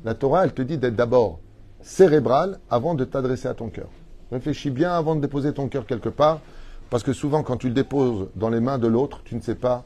La 0.04 0.14
Torah, 0.14 0.44
elle 0.44 0.52
te 0.52 0.62
dit 0.62 0.76
d'être 0.76 0.96
d'abord 0.96 1.38
cérébral 1.80 2.58
avant 2.68 2.94
de 2.94 3.04
t'adresser 3.04 3.48
à 3.48 3.54
ton 3.54 3.68
cœur. 3.68 3.88
Réfléchis 4.30 4.70
bien 4.70 4.92
avant 4.92 5.14
de 5.14 5.20
déposer 5.20 5.54
ton 5.54 5.68
cœur 5.68 5.86
quelque 5.86 6.08
part, 6.10 6.40
parce 6.90 7.02
que 7.02 7.12
souvent 7.12 7.42
quand 7.42 7.56
tu 7.56 7.68
le 7.68 7.74
déposes 7.74 8.28
dans 8.34 8.48
les 8.48 8.60
mains 8.60 8.78
de 8.78 8.86
l'autre, 8.86 9.20
tu 9.24 9.34
ne 9.34 9.40
sais 9.40 9.54
pas 9.54 9.84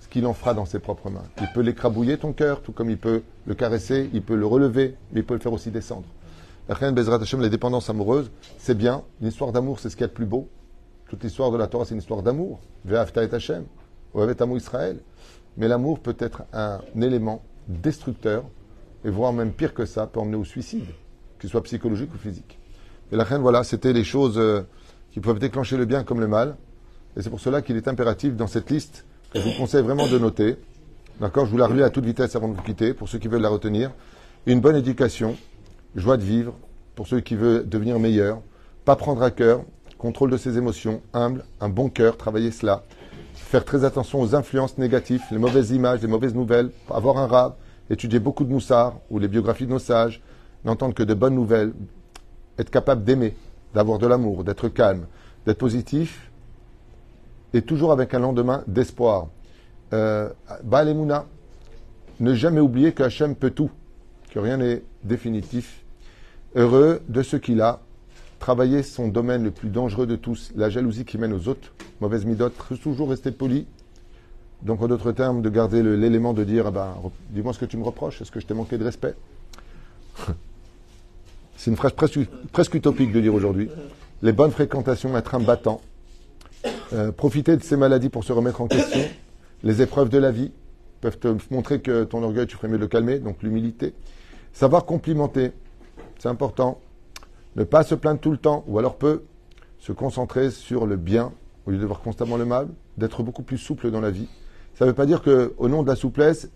ce 0.00 0.08
qu'il 0.08 0.26
en 0.26 0.32
fera 0.32 0.54
dans 0.54 0.64
ses 0.64 0.78
propres 0.78 1.10
mains. 1.10 1.24
Il 1.40 1.48
peut 1.52 1.60
l'écrabouiller 1.60 2.18
ton 2.18 2.32
cœur, 2.32 2.62
tout 2.62 2.72
comme 2.72 2.90
il 2.90 2.98
peut 2.98 3.22
le 3.46 3.54
caresser, 3.54 4.10
il 4.12 4.22
peut 4.22 4.34
le 4.34 4.46
relever, 4.46 4.96
mais 5.12 5.20
il 5.20 5.26
peut 5.26 5.34
le 5.34 5.40
faire 5.40 5.52
aussi 5.52 5.70
descendre. 5.70 6.06
La 6.68 6.74
reine 6.74 6.94
Bezrat 6.94 7.20
Hashem, 7.20 7.40
les 7.40 7.50
dépendances 7.50 7.90
amoureuses, 7.90 8.30
c'est 8.58 8.76
bien. 8.76 9.02
Une 9.20 9.28
histoire 9.28 9.52
d'amour, 9.52 9.80
c'est 9.80 9.90
ce 9.90 9.96
qu'il 9.96 10.02
y 10.02 10.04
a 10.04 10.08
de 10.08 10.12
plus 10.12 10.26
beau. 10.26 10.48
Toute 11.08 11.24
l'histoire 11.24 11.50
de 11.50 11.56
la 11.56 11.66
Torah, 11.66 11.84
c'est 11.84 11.94
une 11.94 12.00
histoire 12.00 12.22
d'amour. 12.22 12.60
Ve'afta 12.84 13.24
et 13.24 13.34
Hashem, 13.34 13.64
Amo 14.14 14.56
Israël. 14.56 15.00
Mais 15.56 15.66
l'amour 15.66 15.98
peut 15.98 16.14
être 16.18 16.44
un 16.52 16.80
élément 17.00 17.42
destructeur 17.66 18.44
et 19.04 19.10
voire 19.10 19.32
même 19.32 19.52
pire 19.52 19.74
que 19.74 19.84
ça, 19.84 20.06
peut 20.06 20.20
emmener 20.20 20.36
au 20.36 20.44
suicide, 20.44 20.86
qu'il 21.40 21.50
soit 21.50 21.62
psychologique 21.62 22.14
ou 22.14 22.18
physique. 22.18 22.58
Et 23.10 23.16
la 23.16 23.24
reine, 23.24 23.40
voilà, 23.40 23.64
c'était 23.64 23.92
les 23.92 24.04
choses 24.04 24.38
euh, 24.38 24.62
qui 25.12 25.20
peuvent 25.20 25.38
déclencher 25.38 25.76
le 25.76 25.84
bien 25.84 26.04
comme 26.04 26.20
le 26.20 26.28
mal. 26.28 26.56
Et 27.16 27.22
c'est 27.22 27.30
pour 27.30 27.40
cela 27.40 27.62
qu'il 27.62 27.76
est 27.76 27.88
impératif 27.88 28.36
dans 28.36 28.46
cette 28.46 28.70
liste 28.70 29.04
que 29.32 29.40
je 29.40 29.48
vous 29.48 29.56
conseille 29.56 29.82
vraiment 29.82 30.06
de 30.06 30.18
noter. 30.18 30.56
D'accord 31.20 31.46
Je 31.46 31.50
vous 31.50 31.58
la 31.58 31.66
relis 31.66 31.82
à 31.82 31.90
toute 31.90 32.04
vitesse 32.04 32.36
avant 32.36 32.48
de 32.48 32.54
vous 32.54 32.62
quitter, 32.62 32.94
pour 32.94 33.08
ceux 33.08 33.18
qui 33.18 33.28
veulent 33.28 33.42
la 33.42 33.48
retenir. 33.48 33.90
Une 34.46 34.60
bonne 34.60 34.76
éducation, 34.76 35.36
joie 35.94 36.16
de 36.16 36.22
vivre, 36.22 36.54
pour 36.94 37.06
ceux 37.06 37.20
qui 37.20 37.34
veulent 37.34 37.68
devenir 37.68 37.98
meilleurs, 37.98 38.40
pas 38.84 38.96
prendre 38.96 39.22
à 39.22 39.30
cœur, 39.30 39.64
contrôle 39.98 40.30
de 40.30 40.36
ses 40.36 40.56
émotions, 40.56 41.02
humble, 41.12 41.44
un 41.60 41.68
bon 41.68 41.90
cœur, 41.90 42.16
travailler 42.16 42.50
cela, 42.50 42.84
faire 43.34 43.64
très 43.64 43.84
attention 43.84 44.20
aux 44.20 44.34
influences 44.34 44.78
négatives, 44.78 45.22
les 45.30 45.38
mauvaises 45.38 45.72
images, 45.72 46.00
les 46.00 46.08
mauvaises 46.08 46.34
nouvelles, 46.34 46.70
avoir 46.90 47.18
un 47.18 47.26
rab, 47.26 47.54
étudier 47.90 48.18
beaucoup 48.18 48.44
de 48.44 48.52
moussards 48.52 48.98
ou 49.10 49.18
les 49.18 49.28
biographies 49.28 49.66
de 49.66 49.72
nos 49.72 49.78
sages, 49.78 50.22
n'entendre 50.64 50.94
que 50.94 51.02
de 51.02 51.14
bonnes 51.14 51.34
nouvelles, 51.34 51.72
être 52.58 52.70
capable 52.70 53.04
d'aimer, 53.04 53.36
d'avoir 53.74 53.98
de 53.98 54.06
l'amour, 54.06 54.44
d'être 54.44 54.68
calme, 54.68 55.06
d'être 55.46 55.58
positif, 55.58 56.30
et 57.52 57.62
toujours 57.62 57.92
avec 57.92 58.14
un 58.14 58.20
lendemain 58.20 58.62
d'espoir. 58.66 59.28
Euh, 59.92 60.28
Baalemuna, 60.62 61.26
ne 62.20 62.34
jamais 62.34 62.60
oublier 62.60 62.92
que 62.92 63.02
Hachem 63.02 63.34
peut 63.34 63.50
tout, 63.50 63.70
que 64.30 64.38
rien 64.38 64.58
n'est 64.58 64.82
définitif. 65.02 65.82
Heureux 66.54 67.00
de 67.08 67.22
ce 67.22 67.36
qu'il 67.36 67.60
a, 67.60 67.80
travailler 68.38 68.82
son 68.82 69.08
domaine 69.08 69.44
le 69.44 69.50
plus 69.50 69.68
dangereux 69.68 70.06
de 70.06 70.16
tous, 70.16 70.52
la 70.56 70.70
jalousie 70.70 71.04
qui 71.04 71.18
mène 71.18 71.32
aux 71.32 71.48
autres, 71.48 71.72
mauvaise 72.00 72.24
midote, 72.24 72.54
toujours 72.82 73.10
rester 73.10 73.30
poli. 73.30 73.66
Donc, 74.62 74.82
en 74.82 74.88
d'autres 74.88 75.12
termes, 75.12 75.40
de 75.42 75.48
garder 75.48 75.82
l'élément 75.82 76.34
de 76.34 76.44
dire, 76.44 76.66
ah 76.66 76.70
ben, 76.70 76.94
dis-moi 77.30 77.52
ce 77.52 77.58
que 77.58 77.64
tu 77.64 77.76
me 77.76 77.84
reproches, 77.84 78.20
est-ce 78.20 78.30
que 78.30 78.40
je 78.40 78.46
t'ai 78.46 78.54
manqué 78.54 78.76
de 78.76 78.84
respect? 78.84 79.14
C'est 81.60 81.70
une 81.70 81.76
phrase 81.76 81.92
presque, 81.92 82.74
utopique 82.74 83.12
de 83.12 83.20
dire 83.20 83.34
aujourd'hui. 83.34 83.68
Les 84.22 84.32
bonnes 84.32 84.50
fréquentations, 84.50 85.14
être 85.18 85.34
un 85.34 85.40
battant, 85.40 85.82
euh, 86.94 87.12
profiter 87.12 87.54
de 87.58 87.62
ces 87.62 87.76
maladies 87.76 88.08
pour 88.08 88.24
se 88.24 88.32
remettre 88.32 88.62
en 88.62 88.66
question, 88.66 89.02
les 89.62 89.82
épreuves 89.82 90.08
de 90.08 90.16
la 90.16 90.30
vie 90.30 90.52
peuvent 91.02 91.18
te 91.18 91.36
montrer 91.50 91.82
que 91.82 92.04
ton 92.04 92.22
orgueil, 92.22 92.46
tu 92.46 92.56
ferais 92.56 92.68
mieux 92.68 92.78
de 92.78 92.84
le 92.84 92.88
calmer, 92.88 93.18
donc 93.18 93.42
l'humilité. 93.42 93.92
Savoir 94.54 94.86
complimenter, 94.86 95.52
c'est 96.18 96.30
important. 96.30 96.80
Ne 97.56 97.64
pas 97.64 97.82
se 97.82 97.94
plaindre 97.94 98.20
tout 98.20 98.30
le 98.30 98.38
temps, 98.38 98.64
ou 98.66 98.78
alors 98.78 98.96
peu 98.96 99.24
se 99.78 99.92
concentrer 99.92 100.50
sur 100.50 100.86
le 100.86 100.96
bien 100.96 101.30
au 101.66 101.72
lieu 101.72 101.78
de 101.78 101.84
voir 101.84 102.00
constamment 102.00 102.38
le 102.38 102.46
mal, 102.46 102.68
d'être 102.96 103.22
beaucoup 103.22 103.42
plus 103.42 103.58
souple 103.58 103.90
dans 103.90 104.00
la 104.00 104.10
vie. 104.10 104.30
Ça 104.76 104.86
ne 104.86 104.90
veut 104.92 104.96
pas 104.96 105.04
dire 105.04 105.20
que, 105.20 105.52
au 105.58 105.68
nom 105.68 105.82
de 105.82 105.88
la 105.88 105.96
souplesse, 105.96 106.48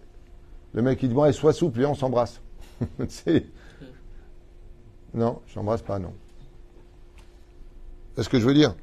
le 0.73 0.81
mec 0.81 1.03
il 1.03 1.11
dit 1.11 1.15
bon, 1.15 1.31
sois 1.31 1.53
souple, 1.53 1.81
viens, 1.81 1.91
on 1.91 1.95
s'embrasse. 1.95 2.41
non, 5.15 5.41
je 5.47 5.59
n'embrasse 5.59 5.83
pas, 5.83 5.99
non. 5.99 6.13
C'est 8.17 8.25
ce 8.25 8.29
que 8.29 8.39
je 8.39 8.47
veux 8.47 8.55
dire? 8.55 8.75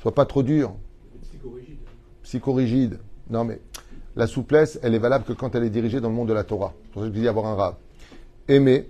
Sois 0.00 0.14
pas 0.14 0.24
trop 0.24 0.42
dur. 0.42 0.74
Psychorigide. 1.22 1.78
Psychorigide. 2.22 2.98
Non, 3.30 3.44
mais 3.44 3.60
la 4.16 4.26
souplesse, 4.26 4.78
elle 4.82 4.94
est 4.94 4.98
valable 4.98 5.24
que 5.24 5.32
quand 5.32 5.54
elle 5.54 5.64
est 5.64 5.70
dirigée 5.70 6.00
dans 6.00 6.08
le 6.08 6.14
monde 6.14 6.28
de 6.28 6.32
la 6.32 6.44
Torah. 6.44 6.74
C'est 6.84 6.92
pour 6.92 7.02
ça 7.02 7.08
que 7.08 7.14
je 7.14 7.20
dis 7.20 7.28
avoir 7.28 7.46
un 7.46 7.54
rave. 7.54 7.74
Aimer, 8.48 8.88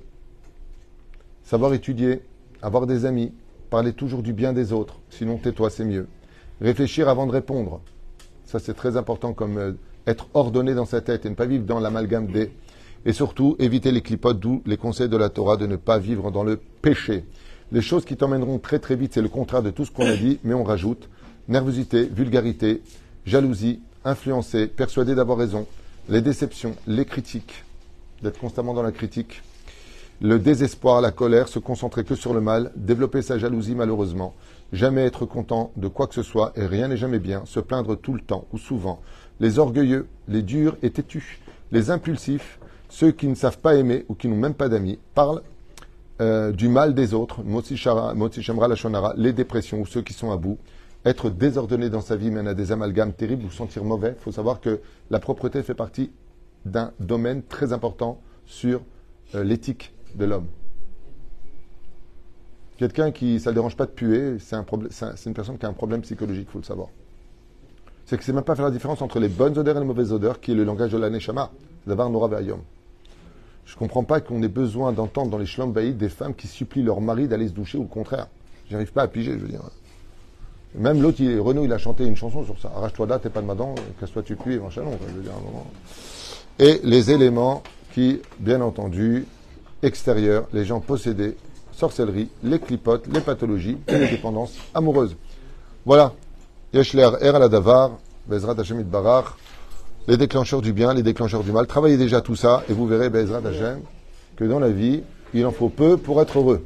savoir 1.44 1.74
étudier, 1.74 2.22
avoir 2.62 2.86
des 2.86 3.04
amis, 3.04 3.32
parler 3.70 3.92
toujours 3.92 4.22
du 4.22 4.32
bien 4.32 4.52
des 4.52 4.72
autres, 4.72 5.00
sinon 5.10 5.38
tais-toi, 5.38 5.70
c'est 5.70 5.84
mieux. 5.84 6.06
Réfléchir 6.60 7.08
avant 7.08 7.26
de 7.26 7.32
répondre. 7.32 7.80
Ça, 8.44 8.58
c'est 8.58 8.74
très 8.74 8.96
important 8.96 9.32
comme 9.32 9.58
euh, 9.58 9.72
être 10.06 10.28
ordonné 10.34 10.74
dans 10.74 10.84
sa 10.84 11.00
tête 11.00 11.24
et 11.24 11.30
ne 11.30 11.34
pas 11.34 11.46
vivre 11.46 11.64
dans 11.64 11.80
l'amalgame 11.80 12.26
des. 12.26 12.52
Et 13.04 13.12
surtout, 13.12 13.56
éviter 13.58 13.90
les 13.90 14.00
clipotes, 14.00 14.38
d'où 14.38 14.62
les 14.66 14.76
conseils 14.76 15.08
de 15.08 15.16
la 15.16 15.28
Torah 15.28 15.56
de 15.56 15.66
ne 15.66 15.76
pas 15.76 15.98
vivre 15.98 16.30
dans 16.30 16.44
le 16.44 16.56
péché. 16.56 17.24
Les 17.72 17.82
choses 17.82 18.04
qui 18.04 18.16
t'emmèneront 18.16 18.58
très 18.58 18.78
très 18.78 18.96
vite, 18.96 19.14
c'est 19.14 19.22
le 19.22 19.28
contraire 19.28 19.62
de 19.62 19.70
tout 19.70 19.84
ce 19.84 19.90
qu'on 19.90 20.06
a 20.06 20.16
dit, 20.16 20.38
mais 20.44 20.54
on 20.54 20.64
rajoute 20.64 21.08
nervosité, 21.48 22.04
vulgarité, 22.04 22.82
jalousie, 23.26 23.80
influencé, 24.04 24.66
persuadé 24.66 25.14
d'avoir 25.14 25.38
raison, 25.38 25.66
les 26.08 26.20
déceptions, 26.20 26.74
les 26.86 27.04
critiques, 27.04 27.64
d'être 28.22 28.38
constamment 28.38 28.74
dans 28.74 28.82
la 28.82 28.92
critique, 28.92 29.42
le 30.20 30.38
désespoir, 30.38 31.00
la 31.00 31.10
colère, 31.10 31.48
se 31.48 31.58
concentrer 31.58 32.04
que 32.04 32.14
sur 32.14 32.32
le 32.32 32.40
mal, 32.40 32.70
développer 32.76 33.22
sa 33.22 33.38
jalousie 33.38 33.74
malheureusement, 33.74 34.34
jamais 34.72 35.04
être 35.04 35.26
content 35.26 35.72
de 35.76 35.88
quoi 35.88 36.06
que 36.06 36.14
ce 36.14 36.22
soit 36.22 36.52
et 36.56 36.66
rien 36.66 36.88
n'est 36.88 36.96
jamais 36.96 37.18
bien, 37.18 37.42
se 37.44 37.60
plaindre 37.60 37.96
tout 37.96 38.14
le 38.14 38.20
temps 38.20 38.46
ou 38.52 38.58
souvent, 38.58 39.00
les 39.40 39.58
orgueilleux, 39.58 40.06
les 40.28 40.42
durs 40.42 40.76
et 40.82 40.90
têtus, 40.90 41.40
les 41.72 41.90
impulsifs, 41.90 42.58
ceux 42.92 43.10
qui 43.10 43.26
ne 43.26 43.34
savent 43.34 43.58
pas 43.58 43.74
aimer 43.74 44.04
ou 44.10 44.14
qui 44.14 44.28
n'ont 44.28 44.36
même 44.36 44.52
pas 44.52 44.68
d'amis, 44.68 44.98
parlent 45.14 45.40
euh, 46.20 46.52
du 46.52 46.68
mal 46.68 46.92
des 46.92 47.14
autres, 47.14 47.40
les 49.16 49.32
dépressions 49.32 49.80
ou 49.80 49.86
ceux 49.86 50.02
qui 50.02 50.12
sont 50.12 50.30
à 50.30 50.36
bout, 50.36 50.58
être 51.06 51.30
désordonné 51.30 51.88
dans 51.88 52.02
sa 52.02 52.16
vie 52.16 52.30
mène 52.30 52.46
à 52.46 52.52
des 52.52 52.70
amalgames 52.70 53.14
terribles 53.14 53.46
ou 53.46 53.50
sentir 53.50 53.82
mauvais. 53.82 54.14
Il 54.18 54.22
faut 54.22 54.30
savoir 54.30 54.60
que 54.60 54.80
la 55.10 55.18
propreté 55.20 55.62
fait 55.62 55.74
partie 55.74 56.12
d'un 56.66 56.92
domaine 57.00 57.42
très 57.42 57.72
important 57.72 58.20
sur 58.44 58.82
euh, 59.34 59.42
l'éthique 59.42 59.94
de 60.14 60.26
l'homme. 60.26 60.46
Quelqu'un 62.76 63.10
qui, 63.10 63.40
ça 63.40 63.48
ne 63.48 63.52
le 63.52 63.60
dérange 63.60 63.76
pas 63.76 63.86
de 63.86 63.92
puer, 63.92 64.36
c'est 64.38 64.54
un 64.54 64.66
c'est 64.90 65.30
une 65.30 65.34
personne 65.34 65.56
qui 65.56 65.64
a 65.64 65.70
un 65.70 65.72
problème 65.72 66.02
psychologique, 66.02 66.46
il 66.46 66.52
faut 66.52 66.58
le 66.58 66.64
savoir. 66.64 66.88
C'est 68.04 68.18
que 68.18 68.24
c'est 68.24 68.34
même 68.34 68.44
pas 68.44 68.54
faire 68.54 68.66
la 68.66 68.70
différence 68.70 69.00
entre 69.00 69.18
les 69.18 69.28
bonnes 69.28 69.56
odeurs 69.56 69.78
et 69.78 69.80
les 69.80 69.86
mauvaises 69.86 70.12
odeurs, 70.12 70.40
qui 70.40 70.52
est 70.52 70.54
le 70.54 70.64
langage 70.64 70.92
de 70.92 70.98
l'aneshama. 70.98 71.50
C'est 71.82 71.88
d'abord 71.88 72.10
Nora 72.10 72.28
Ve'ayom. 72.28 72.58
Je 73.64 73.74
ne 73.74 73.78
comprends 73.78 74.04
pas 74.04 74.20
qu'on 74.20 74.42
ait 74.42 74.48
besoin 74.48 74.92
d'entendre 74.92 75.30
dans 75.30 75.38
les 75.38 75.46
shlom 75.46 75.72
des 75.72 76.08
femmes 76.08 76.34
qui 76.34 76.46
supplient 76.46 76.82
leur 76.82 77.00
mari 77.00 77.28
d'aller 77.28 77.48
se 77.48 77.52
doucher 77.52 77.78
ou 77.78 77.82
le 77.82 77.88
contraire. 77.88 78.26
J'arrive 78.70 78.92
pas 78.92 79.02
à 79.02 79.08
piger, 79.08 79.32
je 79.32 79.38
veux 79.38 79.48
dire. 79.48 79.62
Même 80.74 81.02
l'autre, 81.02 81.22
Renaud, 81.22 81.64
il 81.64 81.72
a 81.72 81.78
chanté 81.78 82.04
une 82.04 82.16
chanson 82.16 82.44
sur 82.44 82.58
ça. 82.58 82.72
Arrache-toi 82.74 83.06
là, 83.06 83.18
t'es 83.18 83.28
pas 83.28 83.42
de 83.42 83.46
madame, 83.46 83.74
casse-toi 84.00 84.22
tu 84.22 84.36
puis 84.36 84.54
et 84.54 84.58
machin, 84.58 84.82
je 85.08 85.14
veux 85.14 85.22
dire, 85.22 85.32
un 85.32 85.44
moment. 85.44 85.66
Et 86.58 86.80
les 86.82 87.10
éléments 87.10 87.62
qui, 87.92 88.20
bien 88.38 88.60
entendu, 88.62 89.26
extérieurs, 89.82 90.48
les 90.52 90.64
gens 90.64 90.80
possédés, 90.80 91.36
sorcellerie, 91.72 92.30
les 92.42 92.58
clipotes, 92.58 93.06
les 93.12 93.20
pathologies 93.20 93.78
et 93.88 93.98
les 93.98 94.08
dépendances 94.08 94.56
amoureuses. 94.74 95.16
Voilà. 95.84 96.14
Yeshler 96.72 97.10
Er 97.20 97.32
Davar, 97.50 97.98
Bezrat 98.26 98.58
Hashem 98.58 98.82
Barach, 98.82 99.36
les 100.08 100.16
déclencheurs 100.16 100.62
du 100.62 100.72
bien, 100.72 100.94
les 100.94 101.02
déclencheurs 101.02 101.42
du 101.42 101.52
mal. 101.52 101.66
Travaillez 101.66 101.96
déjà 101.96 102.20
tout 102.20 102.36
ça 102.36 102.62
et 102.68 102.72
vous 102.72 102.86
verrez, 102.86 103.10
Bezrat 103.10 103.40
Hashem, 103.46 103.80
que 104.36 104.44
dans 104.44 104.58
la 104.58 104.70
vie, 104.70 105.02
il 105.34 105.46
en 105.46 105.52
faut 105.52 105.68
peu 105.68 105.96
pour 105.96 106.20
être 106.20 106.38
heureux. 106.38 106.64